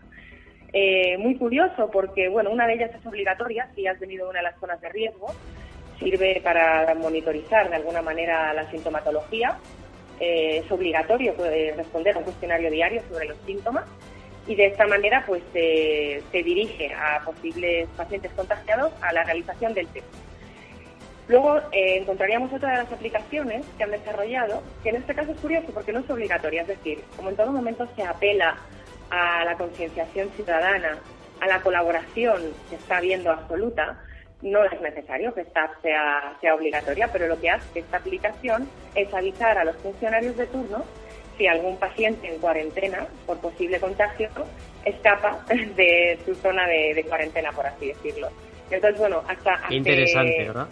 Eh, 0.73 1.19
muy 1.19 1.37
curioso 1.37 1.91
porque, 1.91 2.29
bueno, 2.29 2.51
una 2.51 2.67
de 2.67 2.75
ellas 2.75 2.91
es 2.95 3.05
obligatoria 3.05 3.69
si 3.75 3.87
has 3.87 3.99
venido 3.99 4.27
a 4.27 4.31
una 4.31 4.39
de 4.39 4.45
las 4.45 4.61
zonas 4.61 4.81
de 4.81 4.89
riesgo, 4.91 5.27
sirve 5.99 6.41
para 6.43 6.95
monitorizar 6.95 7.69
de 7.69 7.77
alguna 7.77 8.01
manera 8.01 8.53
la 8.55 8.71
sintomatología. 8.71 9.59
Eh, 10.21 10.63
es 10.65 10.71
obligatorio 10.71 11.35
responder 11.77 12.17
a 12.17 12.19
un 12.19 12.25
cuestionario 12.25 12.71
diario 12.71 13.03
sobre 13.09 13.27
los 13.27 13.39
síntomas 13.47 13.85
y 14.49 14.55
de 14.57 14.67
esta 14.67 14.87
manera 14.87 15.23
pues 15.27 15.43
se 15.53 16.23
dirige 16.33 16.93
a 16.95 17.23
posibles 17.25 17.89
pacientes 17.97 18.33
contagiados 18.33 18.93
a 19.03 19.13
la 19.13 19.23
realización 19.23 19.75
del 19.75 19.87
test. 19.89 20.07
Luego 21.29 21.59
eh, 21.73 21.99
encontraríamos 21.99 22.51
otra 22.55 22.71
de 22.71 22.77
las 22.79 22.93
aplicaciones 22.93 23.67
que 23.77 23.85
han 23.85 23.91
desarrollado, 23.91 24.63
que 24.83 24.89
en 24.89 24.97
este 24.97 25.15
caso 25.15 25.33
es 25.33 25.39
curioso 25.39 25.69
porque 25.75 25.93
no 25.93 26.01
es 26.01 26.09
obligatoria, 26.09 26.63
es 26.63 26.69
decir, 26.69 27.05
como 27.17 27.29
en 27.29 27.37
todo 27.37 27.53
momento 27.53 27.87
se 27.95 28.03
apela 28.03 28.57
a 29.11 29.45
la 29.45 29.55
concienciación 29.57 30.31
ciudadana, 30.31 30.99
a 31.41 31.47
la 31.47 31.61
colaboración 31.61 32.43
que 32.71 32.77
está 32.77 32.97
habiendo 32.97 33.31
absoluta, 33.31 34.03
no 34.41 34.65
es 34.65 34.81
necesario 34.81 35.35
que 35.35 35.43
esta 35.43 35.71
sea, 35.83 36.35
sea 36.41 36.55
obligatoria, 36.55 37.09
pero 37.13 37.27
lo 37.27 37.39
que 37.39 37.51
hace 37.51 37.81
esta 37.81 37.99
aplicación 37.99 38.67
es 38.95 39.13
avisar 39.13 39.59
a 39.59 39.65
los 39.65 39.77
funcionarios 39.77 40.37
de 40.37 40.47
turno 40.47 40.85
si 41.39 41.47
algún 41.47 41.77
paciente 41.79 42.29
en 42.29 42.39
cuarentena 42.41 43.07
por 43.27 43.39
posible 43.39 43.81
contagio 43.81 44.29
escapa 44.85 45.45
de 45.77 46.19
su 46.27 46.35
zona 46.35 46.67
de, 46.67 47.05
cuarentena, 47.09 47.53
por 47.53 47.67
así 47.67 47.89
decirlo. 47.89 48.29
Entonces, 48.71 48.99
bueno, 48.99 49.23
hasta... 49.27 49.59
interesante, 49.71 50.45
¿verdad? 50.45 50.69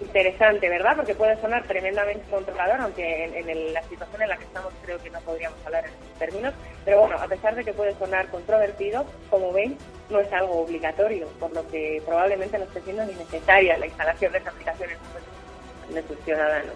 interesante, 0.00 0.68
¿verdad? 0.68 0.96
Porque 0.96 1.14
puede 1.14 1.40
sonar 1.40 1.64
tremendamente 1.64 2.24
controlador, 2.30 2.80
aunque 2.80 3.24
en, 3.24 3.72
la 3.72 3.82
situación 3.82 4.22
en 4.22 4.28
la 4.28 4.36
que 4.36 4.44
estamos 4.44 4.72
creo 4.82 4.98
que 5.02 5.10
no 5.10 5.20
podríamos 5.20 5.58
hablar 5.66 5.84
en 5.84 5.90
esos 5.90 6.18
términos. 6.18 6.54
Pero 6.84 7.00
bueno, 7.00 7.16
a 7.16 7.26
pesar 7.26 7.54
de 7.54 7.64
que 7.64 7.72
puede 7.72 7.94
sonar 7.94 8.28
controvertido, 8.28 9.04
como 9.30 9.52
ven, 9.52 9.76
no 10.10 10.20
es 10.20 10.32
algo 10.32 10.62
obligatorio, 10.62 11.28
por 11.40 11.52
lo 11.52 11.66
que 11.68 12.02
probablemente 12.06 12.58
no 12.58 12.64
esté 12.64 12.80
siendo 12.82 13.04
ni 13.04 13.14
necesaria 13.14 13.76
la 13.78 13.86
instalación 13.86 14.32
de 14.32 14.38
esa 14.38 14.50
aplicación 14.50 14.90
en 15.94 16.08
sus 16.08 16.18
ciudadanos. 16.24 16.74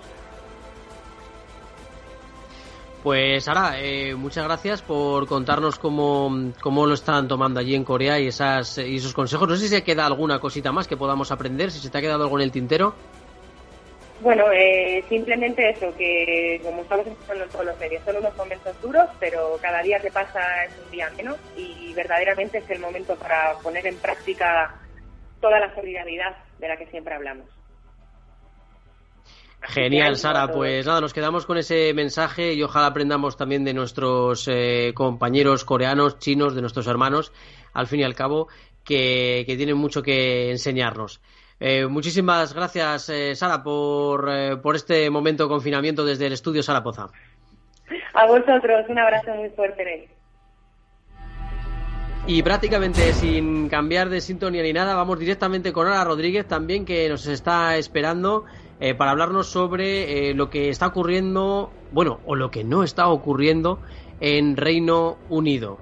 Pues 3.03 3.45
Sara, 3.45 3.81
eh, 3.81 4.15
muchas 4.15 4.45
gracias 4.45 4.81
por 4.81 5.27
contarnos 5.27 5.77
cómo, 5.77 6.53
cómo, 6.61 6.87
lo 6.87 6.95
están 6.95 7.27
tomando 7.27 7.59
allí 7.59 7.75
en 7.75 7.83
Corea 7.83 8.21
y, 8.21 8.29
esas, 8.29 8.79
y 8.79 8.97
esos 8.97 9.13
consejos. 9.13 9.49
No 9.49 9.57
sé 9.57 9.63
si 9.63 9.69
se 9.69 9.83
queda 9.83 10.07
alguna 10.07 10.39
cosita 10.39 10.71
más 10.71 10.87
que 10.87 10.97
podamos 10.97 11.33
aprender, 11.33 11.73
si 11.73 11.81
se 11.81 11.91
te 11.91 11.99
ha 11.99 12.01
quedado 12.01 12.23
algo 12.23 12.39
en 12.39 12.45
el 12.45 12.53
tintero. 12.53 12.95
Bueno, 14.21 14.45
eh, 14.53 15.03
simplemente 15.09 15.69
eso, 15.71 15.93
que 15.97 16.61
como 16.63 16.83
estamos 16.83 17.09
escuchando 17.09 17.43
en 17.43 17.51
todos 17.51 17.65
los 17.65 17.81
medios, 17.81 18.05
son 18.05 18.17
unos 18.19 18.37
momentos 18.37 18.81
duros, 18.81 19.09
pero 19.19 19.59
cada 19.61 19.83
día 19.83 19.99
que 19.99 20.13
pasa 20.13 20.65
es 20.65 20.73
un 20.85 20.91
día 20.93 21.11
menos 21.17 21.39
y 21.57 21.93
verdaderamente 21.95 22.59
es 22.59 22.71
el 22.71 22.79
momento 22.79 23.17
para 23.17 23.59
poner 23.65 23.85
en 23.85 23.97
práctica 23.97 24.77
toda 25.41 25.59
la 25.59 25.75
solidaridad 25.75 26.37
de 26.61 26.69
la 26.69 26.77
que 26.77 26.87
siempre 26.87 27.15
hablamos. 27.15 27.49
Genial, 29.63 30.17
Sara. 30.17 30.49
Pues 30.49 30.87
nada, 30.87 31.01
nos 31.01 31.13
quedamos 31.13 31.47
con 31.47 31.57
ese 31.57 31.95
mensaje 31.95 32.53
y 32.55 32.63
ojalá 32.63 32.87
aprendamos 32.87 33.37
también 33.37 33.65
de 33.65 33.75
nuestros 33.75 34.49
eh, 34.49 34.93
compañeros 34.95 35.65
coreanos, 35.65 36.19
chinos, 36.19 36.55
de 36.55 36.61
nuestros 36.61 36.87
hermanos, 36.87 37.33
al 37.73 37.87
fin 37.87 38.01
y 38.01 38.05
al 38.05 38.15
cabo, 38.15 38.49
que, 38.85 39.45
tienen 39.47 39.77
mucho 39.77 40.03
que 40.03 40.51
enseñarnos. 40.51 41.21
Eh, 41.61 41.87
muchísimas 41.87 42.55
gracias, 42.55 43.09
eh, 43.09 43.37
Sara, 43.37 43.63
por, 43.63 44.29
por 44.61 44.75
este 44.75 45.09
momento 45.11 45.45
de 45.45 45.49
confinamiento 45.49 46.05
desde 46.05 46.27
el 46.27 46.33
estudio 46.33 46.63
Sara 46.63 46.83
Poza. 46.83 47.07
A 48.15 48.27
vosotros, 48.27 48.87
un 48.89 48.99
abrazo 48.99 49.33
muy 49.35 49.49
fuerte. 49.51 50.09
Y 52.27 52.43
prácticamente 52.43 53.13
sin 53.15 53.69
cambiar 53.69 54.09
de 54.09 54.21
sintonía 54.21 54.63
ni 54.63 54.73
nada, 54.73 54.95
vamos 54.95 55.19
directamente 55.19 55.73
con 55.73 55.89
Ana 55.89 56.05
Rodríguez 56.05 56.47
también, 56.47 56.85
que 56.85 57.09
nos 57.09 57.27
está 57.27 57.77
esperando 57.77 58.45
eh, 58.85 58.95
para 58.97 59.13
hablarnos 59.13 59.47
sobre 59.47 60.31
eh, 60.31 60.35
lo 60.35 60.51
que 60.51 60.69
está 60.69 60.89
ocurriendo, 60.89 61.71
bueno, 61.93 62.19
o 62.27 62.35
lo 62.35 62.51
que 62.51 62.65
no 62.65 62.83
está 62.83 63.07
ocurriendo 63.07 63.79
en 64.19 64.57
Reino 64.57 65.19
Unido. 65.29 65.79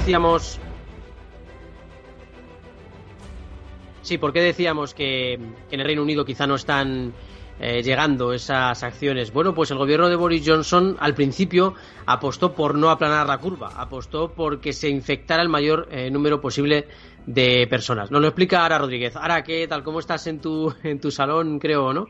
Decíamos 0.00 0.58
Sí, 4.10 4.18
¿por 4.18 4.32
qué 4.32 4.40
decíamos 4.40 4.92
que, 4.92 5.34
en 5.34 5.54
el 5.70 5.84
Reino 5.84 6.02
Unido 6.02 6.24
quizá 6.24 6.44
no 6.44 6.56
están 6.56 7.12
eh, 7.60 7.82
llegando 7.82 8.32
esas 8.32 8.82
acciones? 8.82 9.32
Bueno, 9.32 9.54
pues 9.54 9.70
el 9.70 9.78
gobierno 9.78 10.08
de 10.08 10.16
Boris 10.16 10.42
Johnson 10.46 10.96
al 10.98 11.14
principio 11.14 11.74
apostó 12.06 12.54
por 12.54 12.74
no 12.74 12.90
aplanar 12.90 13.26
la 13.26 13.38
curva, 13.38 13.72
apostó 13.76 14.32
por 14.32 14.60
que 14.60 14.72
se 14.72 14.88
infectara 14.88 15.42
el 15.42 15.48
mayor 15.48 15.86
eh, 15.90 16.10
número 16.10 16.40
posible 16.40 16.88
de 17.26 17.66
personas. 17.68 18.10
Nos 18.10 18.22
lo 18.22 18.28
explica 18.28 18.64
Ara 18.64 18.78
Rodríguez. 18.78 19.14
Ara, 19.14 19.44
¿qué 19.44 19.68
tal? 19.68 19.82
¿Cómo 19.82 20.00
estás 20.00 20.26
en 20.26 20.40
tu, 20.40 20.74
en 20.82 21.00
tu 21.00 21.10
salón, 21.10 21.58
creo, 21.58 21.92
no? 21.92 22.06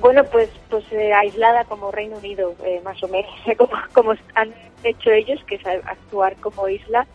Bueno, 0.00 0.22
pues, 0.24 0.48
pues 0.68 0.84
eh, 0.92 1.12
aislada 1.12 1.64
como 1.64 1.90
Reino 1.90 2.18
Unido, 2.18 2.54
más 2.84 3.02
o 3.02 3.08
menos, 3.08 3.32
como, 3.58 3.72
como 3.92 4.14
han 4.36 4.54
hecho 4.84 5.10
ellos, 5.10 5.40
que 5.48 5.56
es 5.56 5.66
actuar 5.66 6.36
como 6.36 6.68
isla 6.68 7.06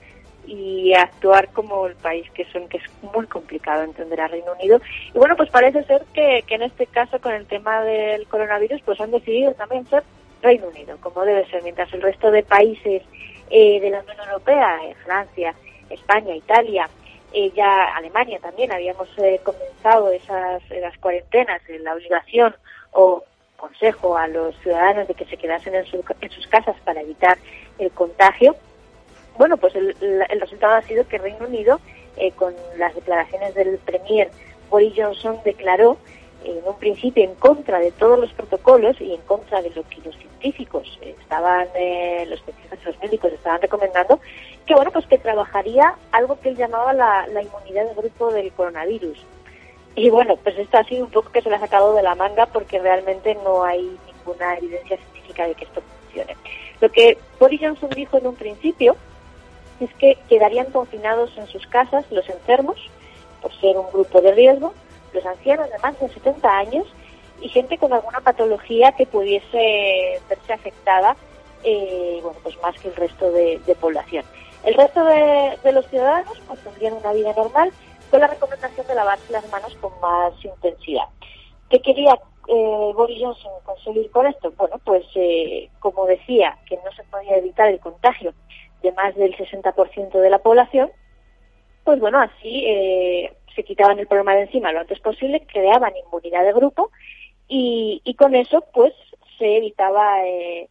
y 0.48 0.94
actuar 0.94 1.50
como 1.50 1.88
el 1.88 1.96
país 1.96 2.30
que 2.32 2.46
son, 2.46 2.68
que 2.68 2.78
es 2.78 2.84
muy 3.14 3.26
complicado 3.28 3.84
entender 3.84 4.22
a 4.22 4.28
Reino 4.28 4.54
Unido. 4.54 4.80
Y 5.14 5.18
bueno, 5.18 5.36
pues 5.36 5.50
parece 5.50 5.84
ser 5.84 6.04
que, 6.14 6.44
que 6.48 6.56
en 6.56 6.64
este 6.64 6.88
caso, 6.88 7.20
con 7.20 7.34
el 7.34 7.46
tema 7.46 7.82
del 7.82 8.28
coronavirus, 8.28 8.82
pues 8.84 9.00
han 9.02 9.12
decidido 9.12 9.54
también 9.54 9.88
ser 9.88 10.04
Reino 10.42 10.68
Unido, 10.68 10.98
como 11.02 11.26
debe 11.26 11.46
ser, 11.48 11.64
mientras 11.64 11.92
el 11.94 12.02
resto 12.02 12.32
de 12.32 12.44
países 12.44 13.04
eh, 13.50 13.80
de 13.80 13.90
la 13.90 14.02
Unión 14.02 14.18
Europea, 14.28 14.80
eh, 14.86 14.96
Francia, 15.04 15.54
España, 15.90 16.36
Italia, 16.36 16.90
eh, 17.34 17.52
ya 17.56 17.96
Alemania 17.96 18.40
también, 18.40 18.72
habíamos 18.72 19.10
comenzado 19.44 20.12
esas 20.12 20.62
las 20.70 20.98
cuarentenas, 21.00 21.62
la 21.82 21.94
obligación 21.94 22.56
o 22.92 23.24
consejo 23.58 24.18
a 24.18 24.28
los 24.28 24.56
ciudadanos 24.60 25.08
de 25.08 25.14
que 25.16 25.26
se 25.26 25.38
quedasen 25.38 25.76
en, 25.76 25.86
en 26.22 26.30
sus 26.30 26.48
casas 26.48 26.76
para 26.84 27.02
evitar 27.02 27.38
el 27.80 27.92
contagio 27.92 28.56
bueno, 29.38 29.58
pues 29.58 29.76
el, 29.76 29.96
resultado 30.40 30.76
ha 30.76 30.82
sido 30.82 31.08
que 31.08 31.18
Reino 31.18 31.46
Unido, 31.48 31.80
eh, 32.18 32.32
con 32.32 32.54
las 32.78 32.96
declaraciones 32.96 33.54
del 33.56 33.78
Premier 33.80 34.30
Boris 34.70 34.94
Johnson, 34.96 35.40
declaró 35.44 35.98
en 36.44 36.60
un 36.66 36.78
principio 36.78 37.24
en 37.24 37.36
contra 37.36 37.80
de 37.80 37.92
todos 37.92 38.20
los 38.20 38.32
protocolos 38.34 39.00
y 39.02 39.14
en 39.14 39.22
contra 39.22 39.62
de 39.62 39.72
lo 39.72 39.84
que 39.84 39.98
los 40.06 40.16
científicos 40.16 41.00
estaban, 41.02 41.68
eh, 41.76 42.26
los 42.30 42.42
los 42.86 43.00
médicos 43.00 43.34
estaban 43.34 43.62
recomendando, 43.62 44.20
que 44.66 44.76
bueno, 44.76 44.92
pues 44.92 45.08
que 45.08 45.18
trabajaría 45.18 45.96
algo 46.12 46.40
que 46.40 46.50
él 46.50 46.56
llamaba 46.56 46.94
la, 46.94 47.26
la 47.28 47.42
inmunidad 47.42 47.86
de 47.88 47.96
grupo 47.96 48.32
del 48.32 48.52
coronavirus. 48.52 49.26
Y 49.96 50.10
bueno, 50.10 50.36
pues 50.38 50.58
esto 50.58 50.78
ha 50.78 50.84
sido 50.84 51.06
un 51.06 51.12
poco 51.12 51.32
que 51.32 51.42
se 51.42 51.50
le 51.50 51.56
ha 51.56 51.60
sacado 51.60 51.96
de 51.96 52.04
la 52.04 52.16
manga 52.16 52.46
porque 52.48 52.80
realmente 52.80 53.34
no 53.44 53.64
hay 53.64 53.98
ninguna 54.06 54.58
evidencia 54.58 54.98
científica 54.98 55.48
de 55.48 55.56
que 55.56 55.64
esto 55.64 55.82
funcione. 55.82 56.36
Lo 56.82 56.92
que 56.92 57.18
Boris 57.40 57.62
Johnson 57.62 57.90
dijo 57.92 58.18
en 58.18 58.28
un 58.28 58.36
principio 58.36 58.96
es 59.80 59.94
que 59.96 60.18
quedarían 60.30 60.72
confinados 60.72 61.36
en 61.38 61.48
sus 61.48 61.66
casas 61.68 62.06
los 62.12 62.28
enfermos, 62.30 62.78
por 63.42 63.54
ser 63.60 63.78
un 63.78 63.92
grupo 63.92 64.22
de 64.22 64.32
riesgo, 64.32 64.74
los 65.14 65.26
ancianos 65.26 65.70
de 65.70 65.78
más 65.80 66.00
de 66.00 66.10
70 66.10 66.58
años 66.58 66.88
y 67.42 67.50
gente 67.50 67.78
con 67.78 67.92
alguna 67.94 68.22
patología 68.22 68.92
que 68.94 69.06
pudiese 69.06 70.22
verse 70.30 70.54
afectada, 70.54 71.16
eh, 71.64 72.20
bueno, 72.24 72.38
pues 72.44 72.60
más 72.62 72.78
que 72.80 72.90
el 72.90 72.96
resto 72.96 73.32
de, 73.32 73.60
población. 73.80 74.24
El 74.64 74.74
resto 74.76 75.04
de, 75.04 75.72
los 75.72 75.88
ciudadanos 75.88 76.42
pues, 76.48 76.60
tendrían 76.62 76.94
una 76.94 77.14
vida 77.14 77.34
normal 77.36 77.72
con 78.10 78.22
la 78.22 78.28
recomendación 78.28 78.88
de 78.88 78.96
lavarse 78.96 79.32
las 79.32 79.48
manos 79.50 79.76
con 79.82 79.92
más 80.00 80.34
intensidad. 80.44 81.06
¿Qué 81.70 81.82
quería 81.82 82.14
eh, 82.48 82.92
Boris 82.96 83.20
Johnson 83.22 83.52
conseguir 83.64 84.10
con 84.12 84.28
esto? 84.28 84.52
Bueno, 84.58 84.80
pues 84.84 85.04
eh, 85.16 85.70
como 85.80 86.06
decía, 86.06 86.58
que 86.68 86.78
no 86.78 86.92
se 86.96 87.04
podía 87.04 87.38
evitar 87.38 87.70
el 87.70 87.80
contagio 87.80 88.34
de 88.86 88.94
más 88.94 89.16
del 89.16 89.36
60% 89.36 90.20
de 90.20 90.30
la 90.30 90.40
población, 90.40 90.90
pues 91.84 92.00
bueno, 92.00 92.20
así 92.20 92.64
eh, 92.66 93.34
se 93.56 93.64
quitaban 93.64 94.00
el 94.00 94.08
problema 94.08 94.36
de 94.36 94.44
encima 94.44 94.72
lo 94.72 94.80
antes 94.80 95.00
posible, 95.00 95.46
creaban 95.46 95.94
inmunidad 95.98 96.44
de 96.44 96.54
grupo 96.54 96.92
y, 97.48 98.02
y 98.04 98.14
con 98.16 98.36
eso 98.36 98.64
pues 98.74 98.94
se 99.38 99.58
evitaba 99.58 100.26
eh, 100.26 100.70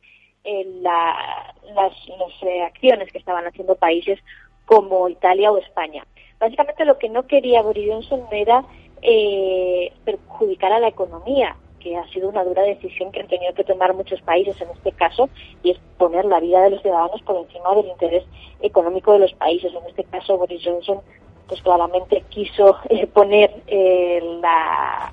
la, 0.83 1.55
las, 1.75 1.93
las 2.09 2.67
acciones 2.67 3.13
que 3.13 3.19
estaban 3.19 3.47
haciendo 3.47 3.77
países 3.77 4.19
como 4.67 5.09
Italia 5.09 5.53
o 5.53 5.59
España. 5.59 6.07
Básicamente 6.39 6.85
lo 6.85 6.99
que 6.99 7.09
no 7.09 7.27
quería 7.27 7.63
Boris 7.63 7.89
Johnson 7.91 8.27
era 8.31 8.65
eh, 9.03 9.93
perjudicar 10.05 10.73
a 10.73 10.81
la 10.81 10.89
economía, 10.89 11.57
que 11.85 11.97
ha 11.99 12.09
sido 12.09 12.31
una 12.31 12.43
dura 12.43 12.63
decisión 12.63 13.13
que 13.13 13.21
han 13.21 13.29
tenido 13.29 13.53
que 13.53 13.63
tomar 13.63 13.93
muchos 13.93 14.21
países 14.23 14.59
en 14.61 14.71
este 14.71 14.91
caso, 14.93 15.29
y 15.63 15.73
es 15.73 15.79
poner 15.99 16.25
la 16.25 16.41
vida 16.41 16.63
de 16.63 16.71
los 16.71 16.83
ciudadanos 16.83 17.21
por 17.23 17.37
encima 17.37 17.75
del 17.75 17.87
interés 17.87 18.25
económico 18.63 19.13
de 19.13 19.19
los 19.19 19.35
países. 19.35 19.71
En 19.73 19.87
este 19.87 20.05
caso, 20.05 20.39
Boris 20.39 20.63
Johnson, 20.65 21.01
pues 21.47 21.61
claramente 21.61 22.25
quiso 22.31 22.79
eh, 22.89 23.07
poner 23.07 23.63
eh, 23.67 24.19
la, 24.41 25.13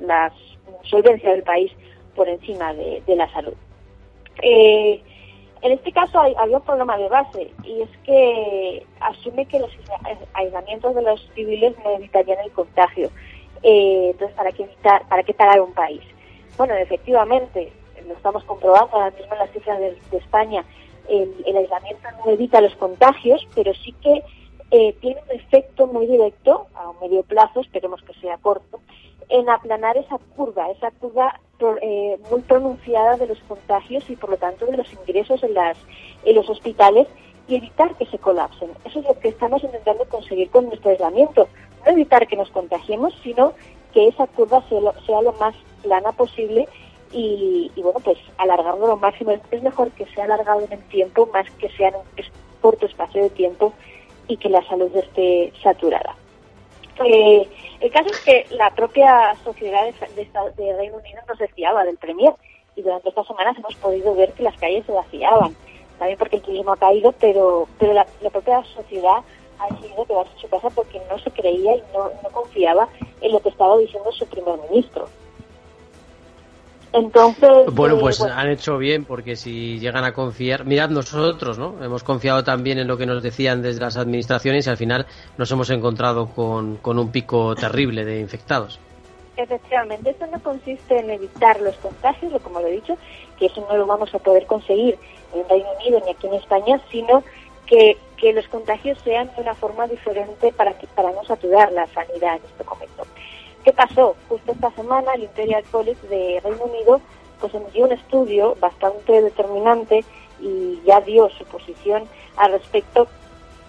la, 0.00 0.32
solvencia 0.82 1.30
del 1.30 1.42
país 1.42 1.72
por 2.14 2.28
encima 2.28 2.74
de, 2.74 3.02
la 3.16 3.32
salud. 3.32 3.54
Eh, 4.42 5.02
en 5.62 5.72
este 5.72 5.90
caso 5.90 6.20
hay, 6.20 6.34
un 6.52 6.60
problema 6.60 6.98
de 6.98 7.08
base 7.08 7.50
y 7.64 7.80
es 7.80 7.90
que 8.04 8.86
asume 9.00 9.46
que 9.46 9.58
los 9.58 9.70
aislamientos 10.34 10.94
de 10.94 11.02
los 11.02 11.28
civiles 11.34 11.74
no 11.82 11.90
evitarían 11.92 12.38
el 12.44 12.52
contagio. 12.52 13.10
Eh, 13.62 14.10
entonces, 14.12 14.36
¿para 14.36 14.52
qué, 14.52 14.68
¿para 14.82 15.22
qué 15.22 15.34
parar 15.34 15.60
un 15.60 15.72
país? 15.72 16.02
Bueno, 16.56 16.74
efectivamente, 16.74 17.72
lo 18.06 18.14
estamos 18.14 18.44
comprobando 18.44 18.96
ahora 18.96 19.10
mismo 19.10 19.32
en 19.32 19.38
las 19.38 19.50
cifras 19.50 19.78
de, 19.78 19.98
España, 20.12 20.64
el, 21.08 21.56
aislamiento 21.56 22.08
no 22.24 22.32
evita 22.32 22.60
los 22.60 22.74
contagios, 22.76 23.46
pero 23.54 23.72
sí 23.74 23.92
que 24.02 24.22
eh, 24.70 24.92
tiene 25.00 25.20
un 25.28 25.36
efecto 25.36 25.86
muy 25.86 26.06
directo, 26.06 26.66
a 26.74 26.90
un 26.90 27.00
medio 27.00 27.22
plazo, 27.22 27.60
esperemos 27.60 28.02
que 28.02 28.12
sea 28.14 28.36
corto, 28.38 28.80
en 29.28 29.48
aplanar 29.48 29.96
esa 29.96 30.18
curva, 30.36 30.70
esa 30.70 30.90
curva 30.90 31.40
eh, 31.82 32.18
muy 32.30 32.40
pronunciada 32.42 33.16
de 33.16 33.26
los 33.26 33.38
contagios 33.40 34.08
y 34.08 34.16
por 34.16 34.30
lo 34.30 34.36
tanto 34.36 34.66
de 34.66 34.76
los 34.76 34.92
ingresos 34.92 35.42
en, 35.42 35.54
las, 35.54 35.76
en 36.24 36.36
los 36.36 36.48
hospitales 36.48 37.08
y 37.48 37.56
evitar 37.56 37.94
que 37.96 38.06
se 38.06 38.18
colapsen. 38.18 38.70
Eso 38.84 39.00
es 39.00 39.06
lo 39.06 39.18
que 39.18 39.28
estamos 39.28 39.62
intentando 39.64 40.04
conseguir 40.04 40.50
con 40.50 40.66
nuestro 40.66 40.90
aislamiento. 40.90 41.48
No 41.84 41.92
evitar 41.92 42.26
que 42.28 42.36
nos 42.36 42.50
contagiemos, 42.50 43.14
sino 43.22 43.54
que 43.92 44.08
esa 44.08 44.26
curva 44.26 44.62
sea 44.68 44.80
lo, 44.80 44.92
sea 45.04 45.22
lo 45.22 45.32
más 45.34 45.54
plana 45.82 46.12
posible 46.12 46.68
y, 47.10 47.70
bueno, 47.76 48.00
pues 48.04 48.18
alargarlo 48.36 48.86
lo 48.86 48.96
máximo. 48.98 49.32
Es 49.50 49.62
mejor 49.62 49.90
que 49.92 50.06
sea 50.06 50.24
alargado 50.24 50.60
en 50.60 50.72
el 50.72 50.82
tiempo 50.88 51.28
más 51.32 51.50
que 51.52 51.70
sea 51.70 51.88
en 51.88 51.96
un 51.96 52.02
corto 52.60 52.86
espacio 52.86 53.22
de 53.22 53.30
tiempo 53.30 53.72
y 54.26 54.36
que 54.36 54.50
la 54.50 54.62
salud 54.66 54.94
esté 54.94 55.52
saturada. 55.62 56.14
Eh, 57.04 57.48
el 57.80 57.90
caso 57.90 58.10
es 58.10 58.20
que 58.20 58.46
la 58.56 58.70
propia 58.70 59.34
sociedad 59.44 59.84
de, 59.86 60.76
Reino 60.76 60.96
Unido 60.96 61.20
no 61.28 61.36
se 61.36 61.48
fiaba 61.48 61.84
del 61.84 61.96
Premier 61.96 62.34
y 62.74 62.82
durante 62.82 63.08
estas 63.08 63.26
semanas 63.26 63.56
hemos 63.56 63.74
podido 63.76 64.14
ver 64.14 64.32
que 64.32 64.42
las 64.42 64.58
calles 64.58 64.84
se 64.84 64.92
vaciaban, 64.92 65.54
también 65.98 66.18
porque 66.18 66.36
el 66.36 66.42
turismo 66.42 66.72
ha 66.72 66.76
caído, 66.76 67.12
pero, 67.20 67.68
pero 67.78 67.92
la, 67.92 68.06
propia 68.30 68.62
sociedad 68.64 69.18
ha 69.58 69.74
decidido 69.74 70.04
quedarse 70.04 70.32
en 70.34 70.40
su 70.40 70.48
casa 70.48 70.70
porque 70.70 71.00
no 71.10 71.18
se 71.18 71.30
creía 71.30 71.76
y 71.76 71.82
no, 71.92 72.10
no 72.22 72.28
confiaba 72.30 72.88
en 73.20 73.32
lo 73.32 73.40
que 73.40 73.48
estaba 73.48 73.76
diciendo 73.78 74.10
su 74.12 74.26
primer 74.26 74.58
ministro. 74.70 75.08
Entonces. 76.92 77.50
Bueno, 77.72 77.96
eh, 77.96 78.00
pues 78.00 78.20
han 78.20 78.48
hecho 78.48 78.78
bien, 78.78 79.04
porque 79.04 79.36
si 79.36 79.78
llegan 79.78 80.04
a 80.04 80.12
confiar. 80.12 80.64
Mirad, 80.64 80.90
nosotros, 80.90 81.58
¿no? 81.58 81.74
Hemos 81.82 82.02
confiado 82.02 82.44
también 82.44 82.78
en 82.78 82.88
lo 82.88 82.96
que 82.96 83.06
nos 83.06 83.22
decían 83.22 83.62
desde 83.62 83.80
las 83.80 83.96
administraciones 83.96 84.66
y 84.66 84.70
al 84.70 84.76
final 84.76 85.06
nos 85.36 85.50
hemos 85.50 85.68
encontrado 85.70 86.28
con, 86.28 86.76
con 86.76 86.98
un 86.98 87.10
pico 87.10 87.54
terrible 87.54 88.04
de 88.04 88.20
infectados. 88.20 88.80
Efectivamente, 89.38 90.10
esto 90.10 90.26
no 90.26 90.42
consiste 90.42 90.98
en 90.98 91.10
evitar 91.10 91.60
los 91.60 91.76
contagios, 91.76 92.42
como 92.42 92.58
lo 92.58 92.66
he 92.66 92.72
dicho, 92.72 92.98
que 93.38 93.46
eso 93.46 93.64
no 93.70 93.76
lo 93.76 93.86
vamos 93.86 94.12
a 94.12 94.18
poder 94.18 94.46
conseguir 94.46 94.98
en 95.32 95.48
Reino 95.48 95.68
Unido 95.78 96.02
ni 96.04 96.10
aquí 96.10 96.26
en 96.26 96.34
España, 96.34 96.80
sino 96.90 97.22
que, 97.64 97.96
que 98.16 98.32
los 98.32 98.48
contagios 98.48 98.98
sean 99.04 99.30
de 99.36 99.42
una 99.42 99.54
forma 99.54 99.86
diferente 99.86 100.52
para, 100.52 100.76
que, 100.76 100.88
para 100.88 101.12
no 101.12 101.22
saturar 101.22 101.70
la 101.70 101.86
sanidad 101.86 102.34
en 102.34 102.42
este 102.50 102.64
momento. 102.64 103.06
¿Qué 103.62 103.72
pasó? 103.72 104.16
Justo 104.28 104.50
esta 104.50 104.72
semana 104.72 105.14
el 105.14 105.22
Imperial 105.22 105.62
College 105.70 106.04
de 106.08 106.40
Reino 106.42 106.64
Unido 106.64 107.00
pues 107.38 107.54
emitió 107.54 107.84
un 107.84 107.92
estudio 107.92 108.56
bastante 108.58 109.22
determinante 109.22 110.04
y 110.40 110.80
ya 110.84 111.00
dio 111.00 111.28
su 111.30 111.44
posición 111.44 112.08
al 112.36 112.50
respecto, 112.50 113.06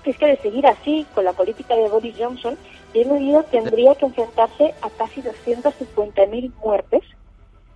es 0.03 0.17
que 0.17 0.25
de 0.25 0.37
seguir 0.37 0.65
así 0.65 1.05
con 1.13 1.23
la 1.25 1.33
política 1.33 1.75
de 1.75 1.89
Boris 1.89 2.15
Johnson, 2.17 2.57
Reino 2.93 3.13
Unido 3.13 3.43
tendría 3.43 3.95
que 3.95 4.05
enfrentarse 4.05 4.73
a 4.81 4.89
casi 4.89 5.21
250.000 5.21 6.53
muertes 6.63 7.03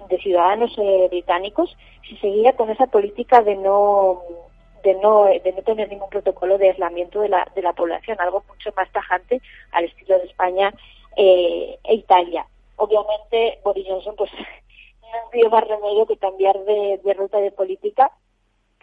de 0.10 0.18
ciudadanos 0.20 0.72
eh, 0.78 1.08
británicos 1.10 1.76
si 2.08 2.18
seguía 2.18 2.54
con 2.54 2.70
esa 2.70 2.88
política 2.88 3.42
de 3.42 3.56
no 3.56 4.22
de 4.84 4.96
no 4.96 5.26
de 5.26 5.54
no 5.56 5.62
tener 5.64 5.90
ningún 5.90 6.10
protocolo 6.10 6.58
de 6.58 6.70
aislamiento 6.70 7.22
de 7.22 7.30
la 7.30 7.50
de 7.56 7.62
la 7.62 7.74
población 7.74 8.20
algo 8.20 8.44
mucho 8.50 8.72
más 8.76 8.92
tajante 8.92 9.42
al 9.72 9.86
estilo 9.86 10.18
de 10.20 10.26
España 10.26 10.74
eh, 11.16 11.80
e 11.84 11.96
Italia. 11.96 12.46
Obviamente 12.76 13.60
Boris 13.64 13.86
Johnson 13.88 14.16
pues 14.18 14.32
no 15.14 15.30
dio 15.32 15.50
más 15.50 15.68
remedio 15.68 16.06
que 16.06 16.18
cambiar 16.18 16.58
de, 16.66 17.14
ruta 17.16 17.38
de 17.38 17.52
política. 17.52 18.12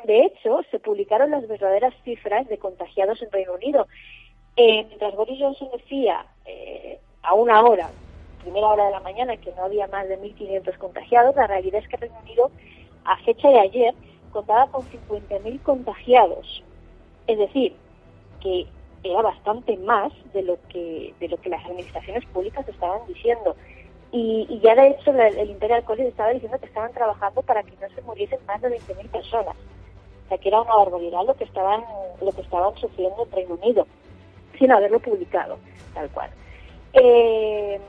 De 0.05 0.24
hecho, 0.24 0.62
se 0.70 0.78
publicaron 0.78 1.31
las 1.31 1.47
verdaderas 1.47 1.93
cifras 2.05 2.49
de 2.49 2.57
contagiados 2.57 3.20
en 3.20 3.31
Reino 3.31 3.53
Unido. 3.53 3.87
Eh, 4.63 4.85
mientras 4.89 5.17
Boris 5.17 5.39
Johnson 5.41 5.71
decía 5.73 6.27
eh, 6.45 6.99
a 7.23 7.33
una 7.33 7.63
hora, 7.63 7.89
primera 8.43 8.67
hora 8.67 8.85
de 8.85 8.91
la 8.91 9.01
mañana, 9.01 9.35
que 9.39 9.51
no 9.53 9.65
había 9.65 9.87
más 9.87 10.07
de 10.07 10.21
1.500 10.21 10.77
contagiados, 10.77 11.35
la 11.35 11.47
realidad 11.47 11.81
es 11.83 11.89
que 11.89 11.97
Reino 11.97 12.19
Unido, 12.23 12.51
a 13.07 13.17
fecha 13.25 13.49
de 13.49 13.59
ayer, 13.59 13.95
contaba 14.31 14.67
con 14.67 14.83
50.000 14.83 15.63
contagiados. 15.63 16.63
Es 17.27 17.39
decir, 17.39 17.75
que 18.43 18.67
era 19.03 19.23
bastante 19.23 19.79
más 19.79 20.13
de 20.35 20.43
lo 20.43 20.59
que 20.69 21.15
de 21.19 21.29
lo 21.29 21.39
que 21.39 21.49
las 21.49 21.65
administraciones 21.65 22.27
públicas 22.27 22.69
estaban 22.69 23.01
diciendo. 23.09 23.57
Y, 24.13 24.61
ya 24.63 24.75
de 24.75 24.89
hecho 24.89 25.11
el, 25.13 25.49
Imperial 25.49 25.85
College 25.85 26.09
estaba 26.09 26.33
diciendo 26.33 26.59
que 26.59 26.67
estaban 26.67 26.93
trabajando 26.93 27.41
para 27.41 27.63
que 27.63 27.73
no 27.81 27.89
se 27.95 28.03
muriesen 28.03 28.41
más 28.47 28.61
de 28.61 28.79
20.000 28.79 29.09
personas. 29.09 29.57
O 30.27 30.29
sea 30.29 30.37
que 30.37 30.49
era 30.49 30.61
una 30.61 30.77
barbaridad 30.77 31.25
lo 31.25 31.35
que 31.35 31.45
estaban 31.45 31.83
lo 32.21 32.31
que 32.33 32.43
estaban 32.43 32.77
sufriendo 32.77 33.25
en 33.25 33.33
Reino 33.33 33.55
Unido 33.55 33.87
sin 34.61 34.71
haberlo 34.71 35.01
publicado 35.01 35.59
tal 35.93 36.09
cual. 36.11 36.31
Eh, 36.93 37.81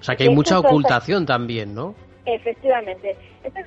o 0.00 0.02
sea 0.02 0.16
que 0.16 0.24
hay 0.24 0.34
mucha 0.34 0.58
ocultación 0.58 1.24
también 1.24 1.72
no 1.72 1.94
efectivamente. 2.24 3.16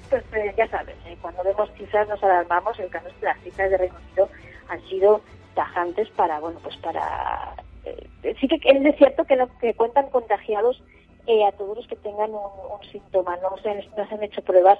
Pues, 0.09 0.23
eh, 0.33 0.53
ya 0.57 0.67
sabes 0.69 0.95
eh, 1.05 1.17
cuando 1.21 1.43
vemos 1.43 1.69
cifras 1.77 2.07
nos 2.07 2.23
alarmamos 2.23 2.79
el 2.79 2.89
caso 2.89 3.07
es 3.07 3.13
que 3.15 3.25
las 3.25 3.39
cifras 3.41 3.69
de 3.69 3.77
Reino 3.77 3.95
Unido 4.09 4.29
han 4.69 4.81
sido 4.87 5.21
tajantes 5.53 6.09
para, 6.11 6.39
bueno, 6.39 6.59
pues 6.63 6.75
para... 6.77 7.55
Eh, 7.83 8.35
sí 8.39 8.47
que 8.47 8.59
es 8.63 8.97
cierto 8.97 9.25
que, 9.25 9.35
no, 9.35 9.47
que 9.59 9.73
cuentan 9.73 10.09
contagiados 10.09 10.81
eh, 11.27 11.45
a 11.45 11.51
todos 11.53 11.77
los 11.77 11.87
que 11.87 11.95
tengan 11.95 12.31
un, 12.31 12.91
síntoma, 12.91 13.37
no 13.37 13.57
se, 13.57 13.73
no 13.97 14.07
se 14.07 14.15
han 14.15 14.23
hecho 14.23 14.41
pruebas, 14.41 14.79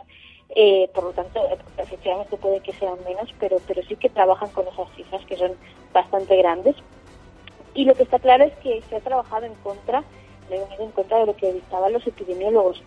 eh, 0.50 0.90
por 0.94 1.06
lo 1.06 1.12
tanto, 1.12 1.42
efectivamente 1.78 2.38
puede 2.38 2.60
que 2.60 2.74
sean 2.74 2.98
menos, 3.04 3.34
pero, 3.40 3.58
pero 3.68 3.82
sí 3.84 3.96
que 3.96 4.10
trabajan 4.10 4.50
con 4.50 4.68
esas 4.68 4.88
cifras 4.96 5.26
que 5.26 5.38
son 5.38 5.54
bastante 5.92 6.38
grandes. 6.38 6.76
Y 7.74 7.86
lo 7.86 7.96
que 7.96 8.04
está 8.04 8.20
claro 8.20 8.44
es 8.44 8.54
que 8.58 8.82
se 8.84 8.96
ha 8.96 9.00
trabajado 9.02 9.46
en 9.46 9.56
contra, 9.56 10.04
le 10.50 10.58
he 10.58 10.84
en 10.84 10.92
contra 10.92 11.20
de 11.20 11.26
lo 11.26 11.36
que 11.36 11.52
dictaban 11.52 11.94
los 11.94 12.06
epidemiólogos. 12.06 12.82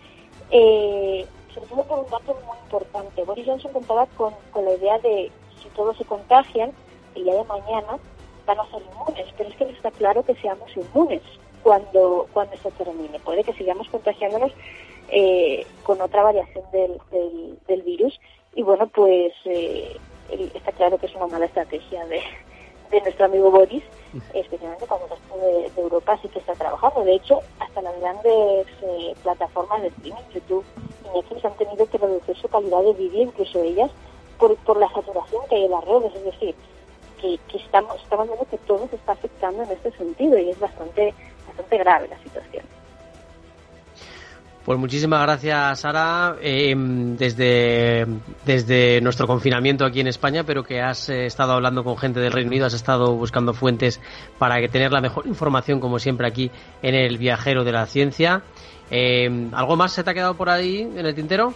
Eh, 0.51 1.25
sobre 1.53 1.67
todo 1.67 1.83
por 1.83 1.99
un 1.99 2.09
dato 2.09 2.39
muy 2.45 2.57
importante. 2.63 3.23
Boris 3.23 3.45
Johnson 3.45 3.73
contaba 3.73 4.05
con, 4.17 4.33
con 4.51 4.65
la 4.65 4.73
idea 4.73 4.97
de 4.99 5.31
si 5.61 5.69
todos 5.69 5.97
se 5.97 6.05
contagian, 6.05 6.71
el 7.15 7.25
día 7.25 7.35
de 7.35 7.43
mañana 7.43 7.99
van 8.45 8.59
a 8.59 8.71
ser 8.71 8.81
inmunes, 8.81 9.27
pero 9.37 9.49
es 9.49 9.55
que 9.57 9.65
no 9.65 9.71
está 9.71 9.91
claro 9.91 10.23
que 10.23 10.35
seamos 10.35 10.69
inmunes 10.75 11.21
cuando, 11.69 12.27
cuando 12.33 12.55
esto 12.55 12.71
termine. 12.71 13.19
Puede 13.19 13.43
que 13.43 13.53
sigamos 13.53 13.87
contagiándonos 13.89 14.51
eh, 15.09 15.67
con 15.83 16.01
otra 16.01 16.23
variación 16.23 16.63
del, 16.71 16.99
del, 17.67 17.81
virus 17.83 18.19
y 18.55 18.63
bueno, 18.63 18.87
pues 18.87 19.33
eh, 19.45 19.95
está 20.55 20.71
claro 20.71 20.97
que 20.97 21.05
es 21.05 21.13
una 21.13 21.27
mala 21.27 21.45
estrategia 21.45 22.03
de, 22.07 22.21
de 22.89 23.01
nuestro 23.01 23.25
amigo 23.25 23.51
Boris, 23.51 23.83
especialmente 24.33 24.87
cuando 24.87 25.05
el 25.05 25.11
resto 25.11 25.37
de, 25.75 25.81
Europa 25.83 26.17
sí 26.23 26.27
que 26.29 26.39
está 26.39 26.53
trabajando. 26.53 27.03
De 27.03 27.13
hecho, 27.13 27.39
hasta 27.59 27.83
las 27.83 27.99
grandes 27.99 28.65
eh, 28.81 29.13
plataformas 29.21 29.83
de 29.83 29.89
streaming, 29.89 30.23
YouTube 30.33 30.65
y 31.05 31.17
Netflix 31.17 31.45
han 31.45 31.57
tenido 31.57 31.85
que 31.87 31.99
reducir 31.99 32.35
su 32.35 32.47
calidad 32.47 32.81
de 32.81 32.93
vídeo, 32.93 33.21
incluso 33.21 33.61
ellas, 33.61 33.91
por, 34.39 34.55
por 34.57 34.79
la 34.79 34.89
saturación 34.91 35.43
que 35.47 35.55
hay 35.55 35.65
en 35.65 35.71
las 35.71 35.85
redes. 35.85 36.15
Es 36.15 36.23
decir, 36.23 36.55
que, 37.19 37.57
estamos, 37.57 38.01
estamos 38.01 38.27
viendo 38.27 38.45
que 38.45 38.57
todo 38.59 38.87
se 38.87 38.95
está 38.95 39.13
afectando 39.13 39.63
en 39.63 39.71
este 39.71 39.91
sentido 39.91 40.37
y 40.37 40.49
es 40.49 40.59
bastante, 40.59 41.13
bastante 41.59 41.77
grave 41.77 42.07
la 42.07 42.17
situación. 42.23 42.63
Pues 44.65 44.77
muchísimas 44.77 45.23
gracias, 45.23 45.79
Sara, 45.79 46.35
eh, 46.41 46.75
desde, 46.77 48.05
desde 48.45 49.01
nuestro 49.01 49.25
confinamiento 49.25 49.83
aquí 49.83 49.99
en 49.99 50.07
España, 50.07 50.43
pero 50.43 50.63
que 50.63 50.79
has 50.79 51.09
eh, 51.09 51.25
estado 51.25 51.53
hablando 51.53 51.83
con 51.83 51.97
gente 51.97 52.19
del 52.19 52.31
Reino 52.31 52.49
Unido, 52.49 52.67
has 52.67 52.75
estado 52.75 53.15
buscando 53.15 53.53
fuentes 53.53 53.99
para 54.37 54.55
tener 54.67 54.91
la 54.91 55.01
mejor 55.01 55.25
información, 55.25 55.79
como 55.79 55.97
siempre, 55.97 56.27
aquí 56.27 56.51
en 56.83 56.93
el 56.93 57.17
Viajero 57.17 57.63
de 57.63 57.71
la 57.71 57.87
Ciencia. 57.87 58.43
Eh, 58.91 59.49
¿Algo 59.53 59.75
más 59.75 59.93
se 59.93 60.03
te 60.03 60.11
ha 60.11 60.13
quedado 60.13 60.35
por 60.35 60.49
ahí 60.51 60.81
en 60.81 61.05
el 61.05 61.15
tintero? 61.15 61.53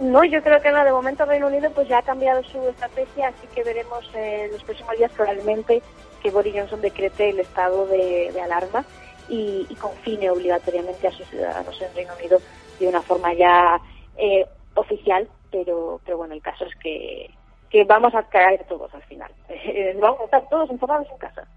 No, 0.00 0.24
yo 0.24 0.40
creo 0.42 0.62
que 0.62 0.70
no. 0.70 0.82
De 0.84 0.92
momento 0.92 1.26
Reino 1.26 1.48
Unido 1.48 1.70
pues 1.72 1.88
ya 1.88 1.98
ha 1.98 2.02
cambiado 2.02 2.42
su 2.44 2.66
estrategia, 2.68 3.28
así 3.28 3.46
que 3.54 3.62
veremos 3.64 4.08
en 4.14 4.52
los 4.52 4.62
próximos 4.62 4.96
días 4.96 5.10
probablemente 5.12 5.82
que 6.22 6.30
Boris 6.30 6.54
Johnson 6.56 6.80
decrete 6.80 7.30
el 7.30 7.40
estado 7.40 7.86
de 7.86 8.40
alarma 8.40 8.84
y, 9.28 9.66
confine 9.80 10.30
obligatoriamente 10.30 11.06
a 11.06 11.12
sus 11.12 11.26
ciudadanos 11.28 11.80
en 11.80 11.94
Reino 11.94 12.14
Unido 12.18 12.38
de 12.78 12.88
una 12.88 13.02
forma 13.02 13.32
ya 13.34 13.80
eh, 14.16 14.46
oficial, 14.74 15.28
pero, 15.50 16.00
pero 16.04 16.18
bueno, 16.18 16.34
el 16.34 16.42
caso 16.42 16.64
es 16.64 16.74
que, 16.76 17.30
que 17.70 17.84
vamos 17.84 18.14
a 18.14 18.22
caer 18.24 18.64
todos 18.68 18.92
al 18.94 19.02
final. 19.02 19.30
vamos 20.00 20.20
a 20.20 20.24
estar 20.24 20.48
todos 20.48 20.70
encerrados 20.70 21.06
en 21.10 21.18
casa. 21.18 21.48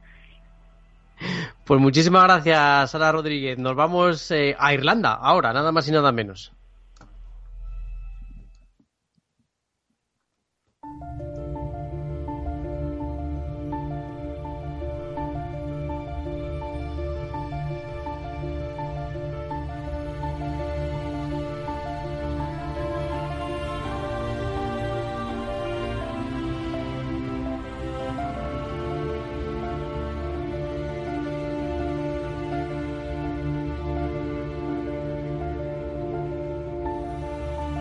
Pues 1.66 1.80
muchísimas 1.80 2.24
gracias, 2.24 2.92
Sara 2.92 3.12
Rodríguez. 3.12 3.58
Nos 3.58 3.76
vamos 3.76 4.30
eh, 4.32 4.56
a 4.58 4.74
Irlanda 4.74 5.14
ahora, 5.14 5.54
nada 5.54 5.72
más 5.72 5.88
y 5.88 5.92
nada 5.92 6.12
menos. 6.12 6.52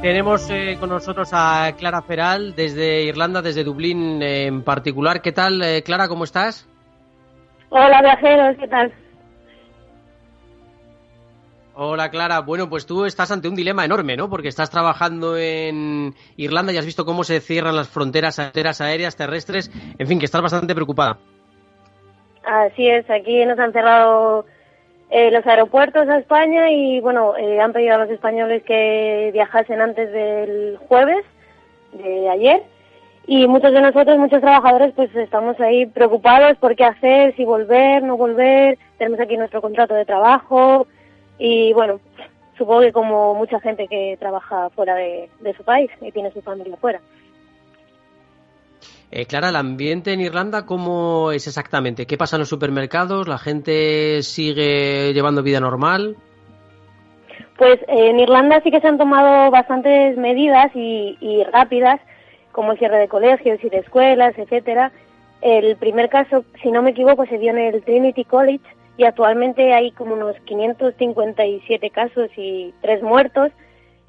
Tenemos 0.02 0.48
eh, 0.50 0.78
con 0.80 0.88
nosotros 0.88 1.28
a 1.34 1.74
Clara 1.76 2.00
Feral 2.00 2.54
desde 2.54 3.02
Irlanda, 3.02 3.42
desde 3.42 3.64
Dublín 3.64 4.22
en 4.22 4.64
particular. 4.64 5.20
¿Qué 5.20 5.30
tal, 5.30 5.62
eh, 5.62 5.82
Clara? 5.82 6.08
¿Cómo 6.08 6.24
estás? 6.24 6.66
Hola, 7.68 8.00
viajeros, 8.00 8.56
¿qué 8.58 8.66
tal? 8.66 8.94
Hola, 11.74 12.10
Clara. 12.10 12.40
Bueno, 12.40 12.70
pues 12.70 12.86
tú 12.86 13.04
estás 13.04 13.30
ante 13.30 13.48
un 13.48 13.54
dilema 13.54 13.84
enorme, 13.84 14.16
¿no? 14.16 14.30
Porque 14.30 14.48
estás 14.48 14.70
trabajando 14.70 15.36
en 15.36 16.14
Irlanda 16.38 16.72
y 16.72 16.78
has 16.78 16.86
visto 16.86 17.04
cómo 17.04 17.22
se 17.22 17.40
cierran 17.40 17.76
las 17.76 17.90
fronteras 17.90 18.38
aéreas, 18.38 19.16
terrestres. 19.16 19.70
En 19.98 20.06
fin, 20.06 20.18
que 20.18 20.24
estás 20.24 20.40
bastante 20.40 20.74
preocupada. 20.74 21.18
Así 22.42 22.88
es, 22.88 23.08
aquí 23.10 23.44
nos 23.44 23.58
han 23.58 23.72
cerrado 23.74 24.46
eh, 25.10 25.30
los 25.32 25.44
aeropuertos 25.46 26.08
a 26.08 26.18
España 26.18 26.70
y 26.70 27.00
bueno, 27.00 27.36
eh, 27.36 27.60
han 27.60 27.72
pedido 27.72 27.94
a 27.94 27.98
los 27.98 28.10
españoles 28.10 28.62
que 28.62 29.30
viajasen 29.32 29.80
antes 29.80 30.12
del 30.12 30.78
jueves 30.88 31.24
de 31.92 32.28
ayer 32.28 32.62
y 33.26 33.46
muchos 33.48 33.72
de 33.72 33.80
nosotros, 33.80 34.18
muchos 34.18 34.40
trabajadores, 34.40 34.92
pues 34.94 35.14
estamos 35.16 35.58
ahí 35.60 35.86
preocupados 35.86 36.56
por 36.58 36.76
qué 36.76 36.84
hacer, 36.84 37.34
si 37.36 37.44
volver, 37.44 38.02
no 38.02 38.16
volver, 38.16 38.78
tenemos 38.98 39.20
aquí 39.20 39.36
nuestro 39.36 39.60
contrato 39.60 39.94
de 39.94 40.04
trabajo 40.04 40.86
y 41.38 41.72
bueno, 41.72 42.00
supongo 42.56 42.82
que 42.82 42.92
como 42.92 43.34
mucha 43.34 43.58
gente 43.60 43.88
que 43.88 44.16
trabaja 44.20 44.70
fuera 44.70 44.94
de, 44.94 45.28
de 45.40 45.54
su 45.54 45.64
país 45.64 45.90
y 46.00 46.12
tiene 46.12 46.30
su 46.30 46.40
familia 46.40 46.76
fuera. 46.76 47.00
Eh, 49.12 49.26
Clara, 49.26 49.48
¿el 49.48 49.56
ambiente 49.56 50.12
en 50.12 50.20
Irlanda 50.20 50.66
cómo 50.66 51.32
es 51.32 51.48
exactamente? 51.48 52.06
¿Qué 52.06 52.16
pasa 52.16 52.36
en 52.36 52.40
los 52.40 52.48
supermercados? 52.48 53.26
¿La 53.26 53.38
gente 53.38 54.22
sigue 54.22 55.12
llevando 55.12 55.42
vida 55.42 55.58
normal? 55.58 56.16
Pues 57.58 57.80
eh, 57.88 58.10
en 58.10 58.20
Irlanda 58.20 58.60
sí 58.62 58.70
que 58.70 58.80
se 58.80 58.86
han 58.86 58.98
tomado 58.98 59.50
bastantes 59.50 60.16
medidas 60.16 60.70
y, 60.74 61.44
rápidas, 61.52 62.00
como 62.52 62.72
el 62.72 62.78
cierre 62.78 62.98
de 62.98 63.08
colegios 63.08 63.58
y 63.64 63.68
de 63.68 63.78
escuelas, 63.78 64.32
etcétera. 64.38 64.92
El 65.42 65.76
primer 65.76 66.08
caso, 66.08 66.44
si 66.62 66.70
no 66.70 66.80
me 66.80 66.90
equivoco, 66.90 67.26
se 67.26 67.38
dio 67.38 67.50
en 67.50 67.58
el 67.58 67.82
Trinity 67.82 68.24
College 68.24 68.64
y 68.96 69.04
actualmente 69.04 69.74
hay 69.74 69.90
como 69.90 70.14
unos 70.14 70.36
557 70.44 71.90
casos 71.90 72.30
y 72.36 72.72
tres 72.80 73.02
muertos. 73.02 73.50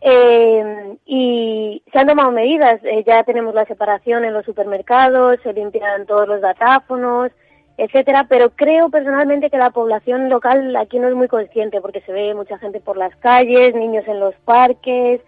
Eh, 0.02 0.98
y 1.06 1.84
se 1.92 2.00
han 2.00 2.08
tomado 2.08 2.32
medidas, 2.32 2.84
eh, 2.84 3.04
ya 3.06 3.24
tenemos 3.24 3.54
la 3.54 3.66
separación 3.66 4.26
en 4.26 4.34
los 4.34 4.46
supermercados, 4.46 5.40
se 5.44 5.54
limpian 5.54 6.08
todos 6.08 6.28
los 6.28 6.42
datáfonos, 6.42 7.32
etcétera, 7.78 8.26
pero 8.28 8.50
creo 8.52 8.90
personalmente 8.90 9.50
que 9.50 9.58
la 9.58 9.70
población 9.70 10.30
local 10.30 10.76
aquí 10.76 10.98
no 11.00 11.08
es 11.08 11.16
muy 11.16 11.28
consciente 11.28 11.82
porque 11.82 12.02
se 12.02 12.12
ve 12.12 12.34
mucha 12.34 12.58
gente 12.58 12.80
por 12.80 12.98
las 12.98 13.16
calles, 13.18 13.76
niños 13.76 14.08
en 14.08 14.20
los 14.20 14.34
parques, 14.44 15.22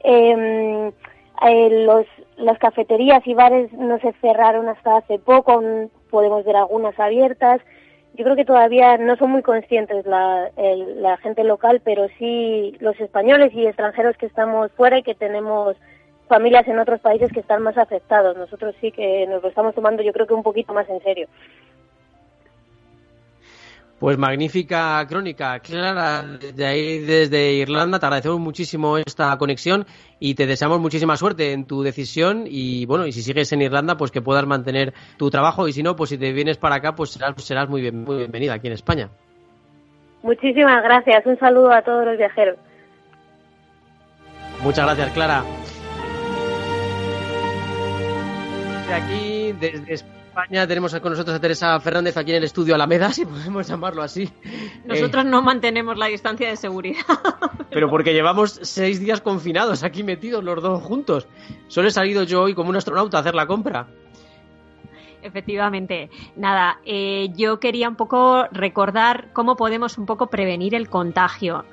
em, 0.00 0.92
eh, 1.46 1.84
los, 1.86 2.06
las 2.36 2.58
cafeterías 2.58 3.26
y 3.26 3.34
bares 3.34 3.72
no 3.72 3.98
se 4.00 4.12
cerraron 4.20 4.68
hasta 4.68 4.98
hace 4.98 5.18
poco, 5.18 5.62
podemos 6.10 6.44
ver 6.44 6.56
algunas 6.56 6.98
abiertas, 7.00 7.60
yo 8.18 8.24
creo 8.24 8.34
que 8.34 8.44
todavía 8.44 8.98
no 8.98 9.16
son 9.16 9.30
muy 9.30 9.42
conscientes 9.42 10.04
la, 10.04 10.50
la 10.56 11.16
gente 11.18 11.44
local, 11.44 11.80
pero 11.84 12.08
sí 12.18 12.76
los 12.80 12.98
españoles 12.98 13.52
y 13.54 13.64
extranjeros 13.64 14.16
que 14.16 14.26
estamos 14.26 14.72
fuera 14.72 14.98
y 14.98 15.04
que 15.04 15.14
tenemos 15.14 15.76
familias 16.26 16.66
en 16.66 16.80
otros 16.80 17.00
países 17.00 17.30
que 17.32 17.38
están 17.38 17.62
más 17.62 17.78
afectados. 17.78 18.36
Nosotros 18.36 18.74
sí 18.80 18.90
que 18.90 19.24
nos 19.28 19.40
lo 19.40 19.48
estamos 19.48 19.72
tomando 19.72 20.02
yo 20.02 20.12
creo 20.12 20.26
que 20.26 20.34
un 20.34 20.42
poquito 20.42 20.74
más 20.74 20.88
en 20.88 21.00
serio. 21.02 21.28
Pues 23.98 24.16
magnífica 24.16 25.04
crónica, 25.08 25.58
Clara, 25.58 26.22
desde 26.22 26.66
ahí, 26.66 27.00
desde 27.00 27.54
Irlanda, 27.54 27.98
te 27.98 28.06
agradecemos 28.06 28.38
muchísimo 28.38 28.96
esta 28.96 29.36
conexión 29.38 29.86
y 30.20 30.36
te 30.36 30.46
deseamos 30.46 30.78
muchísima 30.78 31.16
suerte 31.16 31.52
en 31.52 31.66
tu 31.66 31.82
decisión 31.82 32.44
y 32.46 32.86
bueno, 32.86 33.06
y 33.06 33.12
si 33.12 33.22
sigues 33.22 33.52
en 33.52 33.62
Irlanda, 33.62 33.96
pues 33.96 34.12
que 34.12 34.22
puedas 34.22 34.46
mantener 34.46 34.94
tu 35.16 35.30
trabajo 35.30 35.66
y 35.66 35.72
si 35.72 35.82
no, 35.82 35.96
pues 35.96 36.10
si 36.10 36.18
te 36.18 36.32
vienes 36.32 36.58
para 36.58 36.76
acá, 36.76 36.94
pues 36.94 37.10
serás, 37.10 37.42
serás 37.42 37.68
muy, 37.68 37.80
bien, 37.80 38.04
muy 38.04 38.18
bienvenida 38.18 38.54
aquí 38.54 38.68
en 38.68 38.74
España. 38.74 39.08
Muchísimas 40.22 40.80
gracias, 40.84 41.26
un 41.26 41.36
saludo 41.40 41.72
a 41.72 41.82
todos 41.82 42.04
los 42.04 42.16
viajeros. 42.16 42.56
Muchas 44.62 44.84
gracias, 44.84 45.10
Clara. 45.12 45.42
Aquí, 48.94 49.52
desde 49.60 49.94
España 49.94 50.17
tenemos 50.66 50.94
con 51.00 51.12
nosotros 51.12 51.36
a 51.36 51.40
Teresa 51.40 51.80
Fernández 51.80 52.16
aquí 52.16 52.30
en 52.30 52.38
el 52.38 52.44
estudio 52.44 52.74
Alameda, 52.74 53.12
si 53.12 53.24
podemos 53.24 53.66
llamarlo 53.66 54.02
así. 54.02 54.30
Nosotros 54.84 55.24
no 55.24 55.42
mantenemos 55.42 55.96
la 55.96 56.06
distancia 56.06 56.48
de 56.48 56.56
seguridad. 56.56 57.04
Pero 57.70 57.90
porque 57.90 58.12
llevamos 58.12 58.58
seis 58.62 59.00
días 59.00 59.20
confinados 59.20 59.82
aquí 59.82 60.02
metidos 60.02 60.42
los 60.42 60.62
dos 60.62 60.82
juntos. 60.82 61.26
Solo 61.68 61.88
he 61.88 61.90
salido 61.90 62.22
yo 62.22 62.42
hoy 62.42 62.54
como 62.54 62.70
un 62.70 62.76
astronauta 62.76 63.18
a 63.18 63.20
hacer 63.20 63.34
la 63.34 63.46
compra. 63.46 63.86
Efectivamente. 65.22 66.10
Nada, 66.36 66.78
eh, 66.84 67.28
yo 67.34 67.60
quería 67.60 67.88
un 67.88 67.96
poco 67.96 68.46
recordar 68.52 69.30
cómo 69.32 69.56
podemos 69.56 69.98
un 69.98 70.06
poco 70.06 70.28
prevenir 70.28 70.74
el 70.74 70.88
contagio. 70.88 71.64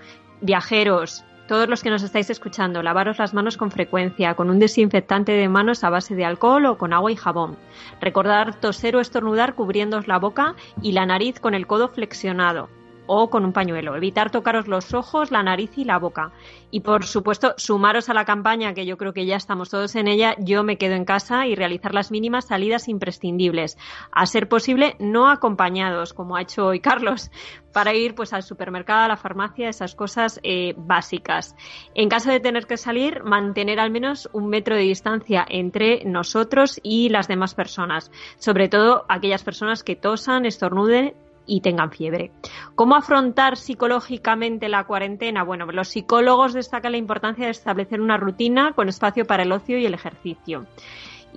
Viajeros, 0.42 1.24
todos 1.48 1.70
los 1.70 1.84
que 1.84 1.90
nos 1.90 2.04
estáis 2.04 2.30
escuchando, 2.30 2.82
lavaros 2.82 3.20
las 3.20 3.34
manos 3.34 3.58
con 3.58 3.72
frecuencia, 3.72 4.34
con 4.36 4.50
un 4.50 4.60
desinfectante 4.60 5.32
de 5.32 5.50
manos 5.50 5.84
a 5.84 5.90
base 5.90 6.16
de 6.16 6.26
alcohol 6.26 6.66
o 6.66 6.78
con 6.78 6.94
agua 6.94 7.12
y 7.12 7.16
jabón. 7.16 7.58
Recordar 8.02 8.60
toser 8.60 8.96
o 8.96 9.00
estornudar 9.00 9.56
cubriéndoos 9.56 10.08
la 10.08 10.20
boca 10.20 10.56
y 10.82 10.94
la 10.94 11.06
nariz 11.06 11.40
con 11.40 11.54
el 11.54 11.68
codo 11.68 11.90
flexionado 11.90 12.70
o 13.08 13.30
con 13.30 13.46
un 13.46 13.54
pañuelo. 13.54 13.96
Evitar 13.96 14.32
tocaros 14.32 14.68
los 14.68 14.94
ojos, 14.94 15.32
la 15.32 15.44
nariz 15.44 15.78
y 15.78 15.84
la 15.84 16.00
boca. 16.00 16.32
Y 16.72 16.82
por 16.82 17.06
supuesto, 17.06 17.54
sumaros 17.58 18.10
a 18.10 18.14
la 18.14 18.26
campaña, 18.26 18.74
que 18.74 18.86
yo 18.86 18.98
creo 18.98 19.14
que 19.14 19.26
ya 19.26 19.36
estamos 19.36 19.70
todos 19.70 19.96
en 19.96 20.08
ella, 20.08 20.36
yo 20.40 20.64
me 20.64 20.78
quedo 20.78 20.96
en 20.96 21.06
casa 21.06 21.48
y 21.48 21.56
realizar 21.56 21.94
las 21.94 22.12
mínimas 22.12 22.48
salidas 22.48 22.88
imprescindibles. 22.88 23.78
A 24.12 24.26
ser 24.26 24.50
posible, 24.50 24.96
no 25.00 25.30
acompañados, 25.30 26.14
como 26.14 26.36
ha 26.36 26.42
hecho 26.42 26.68
hoy 26.68 26.80
Carlos, 26.80 27.32
para 27.74 27.94
ir 27.94 28.16
pues 28.16 28.34
al 28.34 28.44
supermercado, 28.44 29.06
a 29.06 29.08
la 29.08 29.18
farmacia, 29.18 29.70
esas 29.70 29.96
cosas 29.96 30.40
eh, 30.44 30.74
básicas. 30.78 31.56
En 31.94 32.10
caso 32.10 32.32
de 32.32 32.40
tener 32.40 32.68
que 32.68 32.78
salir, 32.78 33.24
mantener 33.24 33.80
al 33.80 33.92
menos 33.92 34.30
un 34.34 34.48
metro 34.48 34.76
de 34.76 34.82
distancia 34.82 35.46
entre 35.50 36.04
nosotros 36.06 36.80
y 36.84 37.10
las 37.10 37.28
demás 37.28 37.54
personas. 37.54 38.12
Sobre 38.38 38.70
todo 38.70 39.06
aquellas 39.10 39.44
personas 39.44 39.84
que 39.84 39.96
tosan, 39.96 40.46
estornuden 40.46 41.14
y 41.46 41.62
tengan 41.62 41.92
fiebre. 41.92 42.32
¿Cómo 42.76 42.96
afrontar 42.96 43.58
psicológicamente 43.58 44.70
la 44.70 44.86
cuarentena? 44.86 45.44
Bueno, 45.44 45.66
los 45.68 45.90
psicólogos 45.90 46.54
destacan 46.54 46.94
la 46.94 46.98
importancia 46.98 47.46
de 47.46 47.52
establecer 47.52 48.02
una 48.02 48.18
rutina 48.18 48.74
con 48.74 48.90
espacio 48.90 49.26
para 49.26 49.44
el 49.44 49.52
ocio 49.52 49.78
y 49.78 49.86
el 49.86 49.94
ejercicio. 49.94 50.66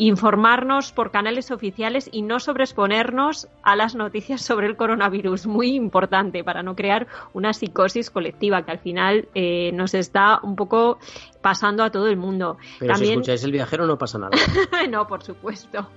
informarnos 0.00 0.92
por 0.92 1.10
canales 1.10 1.50
oficiales 1.50 2.08
y 2.12 2.22
no 2.22 2.38
sobreexponernos 2.38 3.48
a 3.64 3.74
las 3.74 3.96
noticias 3.96 4.42
sobre 4.42 4.68
el 4.68 4.76
coronavirus. 4.76 5.48
Muy 5.48 5.74
importante 5.74 6.44
para 6.44 6.62
no 6.62 6.76
crear 6.76 7.08
una 7.32 7.52
psicosis 7.52 8.08
colectiva 8.08 8.64
que 8.64 8.70
al 8.70 8.78
final 8.78 9.28
eh, 9.34 9.72
nos 9.72 9.94
está 9.94 10.38
un 10.44 10.54
poco 10.54 10.98
pasando 11.42 11.82
a 11.82 11.90
todo 11.90 12.06
el 12.06 12.16
mundo. 12.16 12.58
Pero 12.78 12.94
si 12.94 13.10
escucháis 13.10 13.42
el 13.42 13.50
viajero 13.50 13.88
no 13.88 13.98
pasa 13.98 14.18
nada. 14.18 14.36
no, 14.88 15.04
por 15.08 15.24
supuesto. 15.24 15.88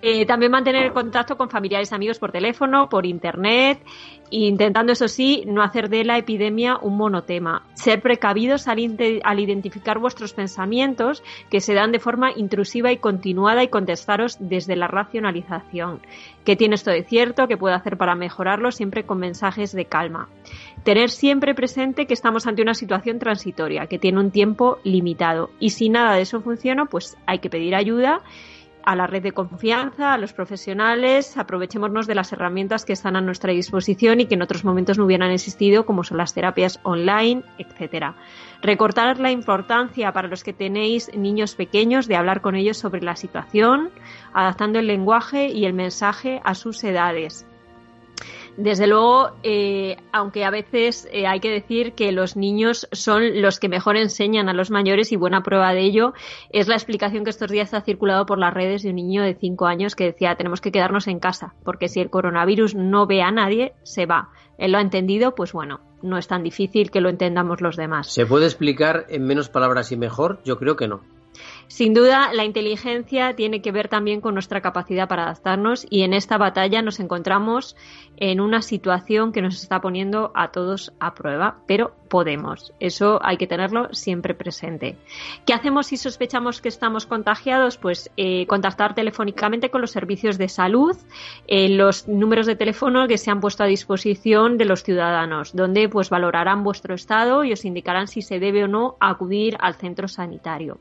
Eh, 0.00 0.26
también 0.26 0.52
mantener 0.52 0.92
contacto 0.92 1.36
con 1.36 1.50
familiares 1.50 1.92
amigos 1.92 2.20
por 2.20 2.30
teléfono, 2.30 2.88
por 2.88 3.04
internet, 3.04 3.82
intentando, 4.30 4.92
eso 4.92 5.08
sí, 5.08 5.42
no 5.46 5.60
hacer 5.60 5.88
de 5.88 6.04
la 6.04 6.18
epidemia 6.18 6.78
un 6.80 6.96
monotema. 6.96 7.66
Ser 7.74 8.00
precavidos 8.00 8.68
al, 8.68 8.78
al, 9.24 9.40
identificar 9.40 9.98
vuestros 9.98 10.34
pensamientos 10.34 11.24
que 11.50 11.60
se 11.60 11.74
dan 11.74 11.90
de 11.90 11.98
forma 11.98 12.30
intrusiva 12.36 12.92
y 12.92 12.98
continuada 12.98 13.64
y 13.64 13.68
contestaros 13.68 14.36
desde 14.38 14.76
la 14.76 14.86
racionalización. 14.86 16.00
¿Qué 16.44 16.54
tiene 16.54 16.76
esto 16.76 16.92
de 16.92 17.02
cierto? 17.02 17.48
¿Qué 17.48 17.56
puedo 17.56 17.74
hacer 17.74 17.96
para 17.96 18.14
mejorarlo? 18.14 18.70
Siempre 18.70 19.04
con 19.04 19.18
mensajes 19.18 19.72
de 19.72 19.86
calma. 19.86 20.28
Tener 20.84 21.10
siempre 21.10 21.56
presente 21.56 22.06
que 22.06 22.14
estamos 22.14 22.46
ante 22.46 22.62
una 22.62 22.74
situación 22.74 23.18
transitoria, 23.18 23.86
que 23.86 23.98
tiene 23.98 24.20
un 24.20 24.30
tiempo 24.30 24.78
limitado. 24.84 25.50
Y 25.58 25.70
si 25.70 25.88
nada 25.88 26.14
de 26.14 26.22
eso 26.22 26.40
funciona, 26.40 26.84
pues 26.84 27.16
hay 27.26 27.40
que 27.40 27.50
pedir 27.50 27.74
ayuda 27.74 28.22
a 28.84 28.96
la 28.96 29.06
red 29.06 29.22
de 29.22 29.32
confianza, 29.32 30.14
a 30.14 30.18
los 30.18 30.32
profesionales, 30.32 31.36
aprovechémonos 31.36 32.06
de 32.06 32.14
las 32.14 32.32
herramientas 32.32 32.84
que 32.84 32.92
están 32.92 33.16
a 33.16 33.20
nuestra 33.20 33.52
disposición 33.52 34.20
y 34.20 34.26
que 34.26 34.34
en 34.34 34.42
otros 34.42 34.64
momentos 34.64 34.98
no 34.98 35.04
hubieran 35.04 35.30
existido, 35.30 35.86
como 35.86 36.04
son 36.04 36.18
las 36.18 36.34
terapias 36.34 36.80
online, 36.82 37.42
etcétera. 37.58 38.14
Recortar 38.62 39.18
la 39.18 39.30
importancia 39.30 40.12
para 40.12 40.28
los 40.28 40.44
que 40.44 40.52
tenéis 40.52 41.10
niños 41.16 41.54
pequeños 41.54 42.08
de 42.08 42.16
hablar 42.16 42.40
con 42.40 42.54
ellos 42.54 42.76
sobre 42.76 43.02
la 43.02 43.16
situación, 43.16 43.90
adaptando 44.32 44.78
el 44.78 44.86
lenguaje 44.86 45.48
y 45.48 45.64
el 45.64 45.72
mensaje 45.72 46.40
a 46.44 46.54
sus 46.54 46.82
edades. 46.84 47.47
Desde 48.58 48.88
luego, 48.88 49.30
eh, 49.44 49.98
aunque 50.10 50.44
a 50.44 50.50
veces 50.50 51.08
eh, 51.12 51.28
hay 51.28 51.38
que 51.38 51.48
decir 51.48 51.92
que 51.92 52.10
los 52.10 52.36
niños 52.36 52.88
son 52.90 53.40
los 53.40 53.60
que 53.60 53.68
mejor 53.68 53.96
enseñan 53.96 54.48
a 54.48 54.52
los 54.52 54.72
mayores 54.72 55.12
y 55.12 55.16
buena 55.16 55.44
prueba 55.44 55.72
de 55.72 55.82
ello 55.82 56.12
es 56.50 56.66
la 56.66 56.74
explicación 56.74 57.22
que 57.22 57.30
estos 57.30 57.52
días 57.52 57.72
ha 57.72 57.82
circulado 57.82 58.26
por 58.26 58.36
las 58.36 58.52
redes 58.52 58.82
de 58.82 58.90
un 58.90 58.96
niño 58.96 59.22
de 59.22 59.36
5 59.36 59.66
años 59.66 59.94
que 59.94 60.06
decía 60.06 60.34
tenemos 60.34 60.60
que 60.60 60.72
quedarnos 60.72 61.06
en 61.06 61.20
casa 61.20 61.54
porque 61.62 61.86
si 61.86 62.00
el 62.00 62.10
coronavirus 62.10 62.74
no 62.74 63.06
ve 63.06 63.22
a 63.22 63.30
nadie, 63.30 63.74
se 63.84 64.06
va. 64.06 64.30
Él 64.58 64.72
lo 64.72 64.78
ha 64.78 64.82
entendido, 64.82 65.36
pues 65.36 65.52
bueno, 65.52 65.78
no 66.02 66.18
es 66.18 66.26
tan 66.26 66.42
difícil 66.42 66.90
que 66.90 67.00
lo 67.00 67.10
entendamos 67.10 67.60
los 67.60 67.76
demás. 67.76 68.12
¿Se 68.12 68.26
puede 68.26 68.46
explicar 68.46 69.06
en 69.08 69.24
menos 69.24 69.48
palabras 69.48 69.92
y 69.92 69.96
mejor? 69.96 70.40
Yo 70.44 70.58
creo 70.58 70.74
que 70.74 70.88
no. 70.88 71.02
Sin 71.68 71.92
duda, 71.92 72.32
la 72.32 72.44
inteligencia 72.44 73.36
tiene 73.36 73.60
que 73.60 73.72
ver 73.72 73.88
también 73.88 74.22
con 74.22 74.32
nuestra 74.32 74.62
capacidad 74.62 75.06
para 75.06 75.24
adaptarnos 75.24 75.86
y 75.90 76.02
en 76.02 76.14
esta 76.14 76.38
batalla 76.38 76.80
nos 76.80 76.98
encontramos 76.98 77.76
en 78.16 78.40
una 78.40 78.62
situación 78.62 79.32
que 79.32 79.42
nos 79.42 79.62
está 79.62 79.82
poniendo 79.82 80.32
a 80.34 80.50
todos 80.50 80.94
a 80.98 81.14
prueba, 81.14 81.58
pero 81.66 81.92
podemos. 82.08 82.72
Eso 82.80 83.18
hay 83.22 83.36
que 83.36 83.46
tenerlo 83.46 83.88
siempre 83.92 84.34
presente. 84.34 84.96
¿Qué 85.46 85.54
hacemos 85.54 85.86
si 85.86 85.96
sospechamos 85.96 86.60
que 86.60 86.68
estamos 86.68 87.06
contagiados? 87.06 87.76
Pues 87.76 88.10
eh, 88.16 88.46
contactar 88.46 88.94
telefónicamente 88.94 89.70
con 89.70 89.80
los 89.80 89.90
servicios 89.90 90.38
de 90.38 90.48
salud, 90.48 90.96
eh, 91.46 91.68
los 91.68 92.08
números 92.08 92.46
de 92.46 92.56
teléfono 92.56 93.06
que 93.06 93.18
se 93.18 93.30
han 93.30 93.40
puesto 93.40 93.62
a 93.62 93.66
disposición 93.66 94.58
de 94.58 94.64
los 94.64 94.82
ciudadanos, 94.82 95.54
donde 95.54 95.88
pues 95.88 96.10
valorarán 96.10 96.64
vuestro 96.64 96.94
estado 96.94 97.44
y 97.44 97.52
os 97.52 97.64
indicarán 97.64 98.08
si 98.08 98.22
se 98.22 98.40
debe 98.40 98.64
o 98.64 98.68
no 98.68 98.96
acudir 99.00 99.56
al 99.60 99.74
centro 99.74 100.08
sanitario. 100.08 100.78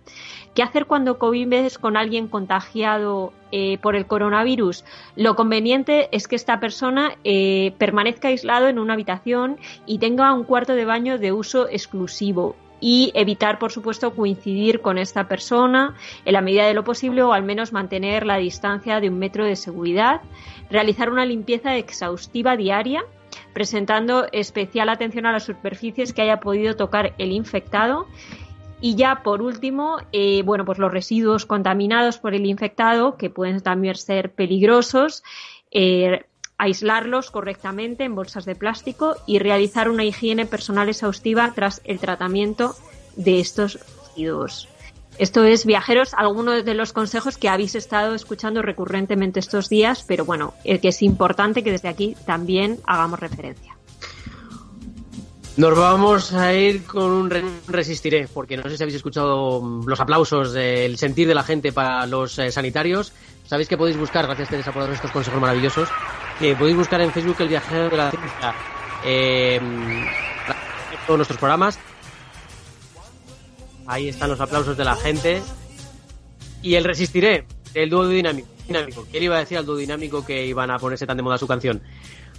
¿Qué 0.54 0.64
hacer 0.64 0.86
cuando 0.86 1.20
convives 1.20 1.78
con 1.78 1.98
alguien 1.98 2.28
contagiado 2.28 3.34
eh, 3.52 3.78
por 3.80 3.96
el 3.96 4.06
coronavirus? 4.06 4.86
Lo 5.16 5.36
conveniente 5.36 6.10
es 6.12 6.28
que 6.28 6.36
esta 6.36 6.60
persona 6.60 7.14
eh, 7.24 7.74
permanezca 7.78 8.30
aislado 8.30 8.68
en 8.68 8.80
una 8.80 8.94
habitación 8.94 9.58
y 9.86 10.00
tenga 10.00 10.34
un 10.34 10.44
cuarto 10.44 10.74
de 10.74 10.86
baño 10.86 11.18
de 11.18 11.32
uso 11.32 11.68
exclusivo 11.70 12.56
y 12.80 13.12
evitar, 13.16 13.58
por 13.58 13.72
supuesto, 13.72 14.14
coincidir 14.14 14.82
con 14.82 14.98
esta 14.98 15.28
persona 15.28 15.96
en 16.26 16.34
la 16.34 16.42
medida 16.42 16.68
de 16.68 16.74
lo 16.74 16.84
posible 16.84 17.24
o 17.24 17.34
al 17.34 17.44
menos 17.44 17.74
mantener 17.74 18.26
la 18.26 18.38
distancia 18.38 19.00
de 19.00 19.10
un 19.10 19.18
metro 19.18 19.46
de 19.46 19.56
seguridad, 19.56 20.22
realizar 20.70 21.10
una 21.10 21.26
limpieza 21.26 21.76
exhaustiva 21.76 22.56
diaria 22.56 23.04
presentando 23.54 24.28
especial 24.32 24.90
atención 24.90 25.26
a 25.26 25.32
las 25.32 25.44
superficies 25.44 26.14
que 26.14 26.22
haya 26.22 26.40
podido 26.40 26.76
tocar 26.76 27.14
el 27.18 27.32
infectado 27.32 28.08
y 28.80 28.96
ya 28.96 29.24
por 29.24 29.42
último, 29.42 29.98
eh, 30.12 30.44
bueno, 30.44 30.66
pues 30.66 30.78
los 30.78 30.92
residuos 30.92 31.46
contaminados 31.46 32.18
por 32.20 32.34
el 32.34 32.46
infectado, 32.46 33.18
que 33.18 33.30
pueden 33.30 33.62
también 33.62 33.96
ser 33.96 34.32
peligrosos, 34.34 35.24
eh, 35.72 36.26
aislarlos 36.58 37.32
correctamente 37.32 38.04
en 38.04 38.16
bolsas 38.16 38.46
de 38.46 38.56
plástico 38.56 39.16
y 39.26 39.40
realizar 39.40 39.90
una 39.90 40.04
higiene 40.04 40.46
personal 40.46 40.90
exhaustiva 40.90 41.52
tras 41.54 41.82
el 41.86 42.00
tratamiento 42.00 42.76
de 43.16 43.40
estos 43.40 43.80
residuos. 44.08 44.68
Esto 45.18 45.44
es, 45.44 45.66
viajeros, 45.66 46.14
algunos 46.14 46.64
de 46.64 46.74
los 46.76 46.94
consejos 46.94 47.38
que 47.38 47.50
habéis 47.50 47.74
estado 47.74 48.14
escuchando 48.14 48.62
recurrentemente 48.62 49.40
estos 49.40 49.68
días, 49.68 50.04
pero 50.08 50.26
bueno, 50.26 50.54
el 50.64 50.80
que 50.80 50.90
es 50.90 51.02
importante 51.02 51.64
que 51.64 51.72
desde 51.72 51.88
aquí 51.88 52.16
también 52.28 52.78
hagamos 52.86 53.20
referencia. 53.20 53.77
Nos 55.58 55.76
vamos 55.76 56.34
a 56.34 56.54
ir 56.54 56.86
con 56.86 57.10
un 57.10 57.32
resistiré, 57.68 58.28
porque 58.32 58.58
no 58.58 58.70
sé 58.70 58.78
si 58.78 58.84
habéis 58.84 58.98
escuchado 58.98 59.60
los 59.88 60.00
aplausos 60.00 60.54
del 60.54 61.00
sentir 61.00 61.28
de 61.28 61.34
la 61.34 61.42
gente 61.42 61.72
para 61.72 62.06
los 62.06 62.38
eh, 62.38 62.52
sanitarios. 62.52 63.12
Sabéis 63.44 63.68
que 63.68 63.76
podéis 63.76 63.98
buscar, 63.98 64.28
gracias 64.28 64.50
Teresa 64.50 64.72
por 64.72 64.88
estos 64.88 65.10
consejos 65.10 65.42
maravillosos, 65.42 65.90
que 66.38 66.56
podéis 66.56 66.78
buscar 66.78 67.02
en 67.02 67.12
Facebook 67.12 67.38
el 67.40 67.48
viajero 67.48 67.90
de 67.90 67.98
la 67.98 68.12
ciencia 68.12 68.54
eh, 69.04 69.60
todos 71.08 71.18
nuestros 71.18 71.40
programas. 71.40 71.80
Ahí 73.88 74.10
están 74.10 74.30
los 74.30 74.40
aplausos 74.40 74.78
de 74.78 74.84
la 74.84 74.96
gente. 74.96 75.42
Y 76.62 76.76
el 76.76 76.84
resistiré, 76.84 77.46
el 77.74 77.90
dúo 77.90 78.08
dinámico. 78.08 78.48
dinámico. 78.68 79.08
¿Quién 79.10 79.24
iba 79.24 79.38
a 79.38 79.40
decir 79.40 79.58
al 79.58 79.66
dúo 79.66 79.78
dinámico 79.78 80.24
que 80.24 80.46
iban 80.46 80.70
a 80.70 80.78
ponerse 80.78 81.08
tan 81.08 81.18
de 81.18 81.24
moda 81.24 81.40
su 81.40 81.48
canción? 81.48 81.82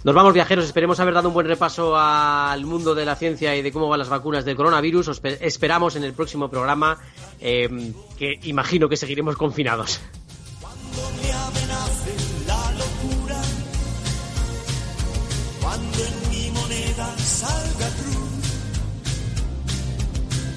Nos 0.01 0.15
vamos 0.15 0.33
viajeros, 0.33 0.63
esperemos 0.63 0.97
haber 1.01 1.13
dado 1.13 1.27
un 1.27 1.33
buen 1.33 1.45
repaso 1.45 1.97
al 1.97 2.65
mundo 2.65 2.95
de 2.95 3.03
la 3.03 3.17
ciencia 3.17 3.53
y 3.57 3.61
de 3.61 3.71
cómo 3.71 3.89
van 3.89 3.99
las 3.99 4.07
vacunas 4.07 4.45
del 4.45 4.55
coronavirus. 4.55 5.09
Os 5.09 5.21
esperamos 5.41 5.97
en 5.97 6.05
el 6.05 6.13
próximo 6.13 6.49
programa, 6.49 6.97
eh, 7.41 7.91
que 8.17 8.39
imagino 8.43 8.87
que 8.87 8.95
seguiremos 8.95 9.35
confinados. 9.35 9.99
Cuando 10.61 11.11
me 11.21 11.31
amenace 11.33 12.15
la 12.47 12.71
locura, 12.71 13.41
cuando 15.61 15.97
en 15.97 16.29
mi 16.29 16.51
moneda 16.51 17.17
salga 17.17 17.89
cruz, 17.89 18.29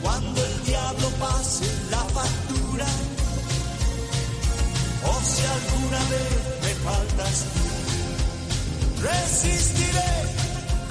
cuando 0.03 0.45
el 0.45 0.65
diablo 0.67 1.09
pase 1.19 1.65
la 1.91 1.99
factura, 1.99 2.87
o 5.05 5.21
si 5.21 5.43
alguna 5.45 5.99
vez 6.11 6.61
me 6.63 6.75
faltas 6.85 7.45
tú 7.55 7.72
resistiré, 9.03 10.13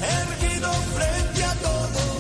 erguido 0.02 0.72
frente 0.96 1.44
a 1.44 1.54
todo, 1.56 2.11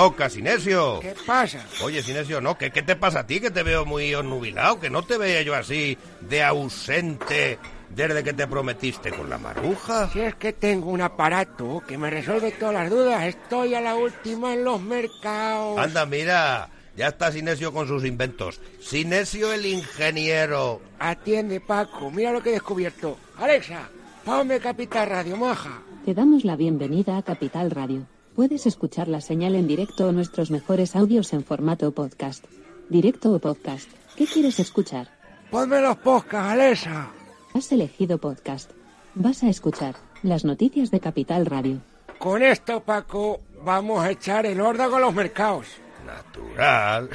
Te 0.00 0.06
toca, 0.06 0.30
Sinesio. 0.30 0.98
¿Qué 1.00 1.14
pasa? 1.26 1.62
Oye, 1.82 2.02
Sinesio, 2.02 2.40
¿no? 2.40 2.56
¿Qué, 2.56 2.70
¿Qué 2.70 2.80
te 2.80 2.96
pasa 2.96 3.20
a 3.20 3.26
ti? 3.26 3.38
Que 3.38 3.50
te 3.50 3.62
veo 3.62 3.84
muy 3.84 4.14
onnubilado, 4.14 4.80
que 4.80 4.88
no 4.88 5.02
te 5.02 5.18
veía 5.18 5.42
yo 5.42 5.54
así 5.54 5.98
de 6.22 6.42
ausente 6.42 7.58
desde 7.90 8.24
que 8.24 8.32
te 8.32 8.46
prometiste 8.46 9.10
con 9.10 9.28
la 9.28 9.36
maruja. 9.36 10.08
Si 10.10 10.20
es 10.20 10.36
que 10.36 10.54
tengo 10.54 10.88
un 10.88 11.02
aparato 11.02 11.82
que 11.86 11.98
me 11.98 12.08
resuelve 12.08 12.50
todas 12.52 12.76
las 12.76 12.88
dudas. 12.88 13.24
Estoy 13.24 13.74
a 13.74 13.82
la 13.82 13.94
última 13.94 14.54
en 14.54 14.64
los 14.64 14.80
mercados. 14.80 15.78
Anda, 15.78 16.06
mira. 16.06 16.70
Ya 16.96 17.08
está 17.08 17.30
Sinesio 17.30 17.70
con 17.70 17.86
sus 17.86 18.06
inventos. 18.06 18.58
Sinesio 18.80 19.52
el 19.52 19.66
ingeniero. 19.66 20.80
Atiende, 20.98 21.60
Paco. 21.60 22.10
Mira 22.10 22.32
lo 22.32 22.42
que 22.42 22.48
he 22.48 22.52
descubierto. 22.52 23.18
Alexa, 23.36 23.90
ponme 24.24 24.60
Capital 24.60 25.10
Radio, 25.10 25.36
maja. 25.36 25.82
Te 26.06 26.14
damos 26.14 26.42
la 26.44 26.56
bienvenida 26.56 27.18
a 27.18 27.22
Capital 27.22 27.70
Radio. 27.70 28.06
Puedes 28.40 28.64
escuchar 28.64 29.06
la 29.06 29.20
señal 29.20 29.54
en 29.54 29.66
directo 29.66 30.08
o 30.08 30.12
nuestros 30.12 30.50
mejores 30.50 30.96
audios 30.96 31.34
en 31.34 31.44
formato 31.44 31.92
podcast. 31.92 32.42
Directo 32.88 33.34
o 33.34 33.38
podcast. 33.38 33.86
¿Qué 34.16 34.24
quieres 34.24 34.58
escuchar? 34.58 35.08
Ponme 35.50 35.78
los 35.82 35.98
podcasts, 35.98 36.50
Alexa. 36.50 37.10
Has 37.52 37.70
elegido 37.70 38.16
podcast. 38.16 38.70
Vas 39.14 39.42
a 39.42 39.50
escuchar 39.50 39.94
las 40.22 40.46
noticias 40.46 40.90
de 40.90 41.00
Capital 41.00 41.44
Radio. 41.44 41.82
Con 42.18 42.42
esto, 42.42 42.80
Paco, 42.80 43.42
vamos 43.62 44.02
a 44.02 44.10
echar 44.10 44.46
el 44.46 44.62
órdago 44.62 44.96
a 44.96 45.00
los 45.00 45.12
mercados. 45.12 45.66
Natural. 46.06 47.10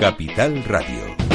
Capital 0.00 0.64
Radio. 0.64 1.25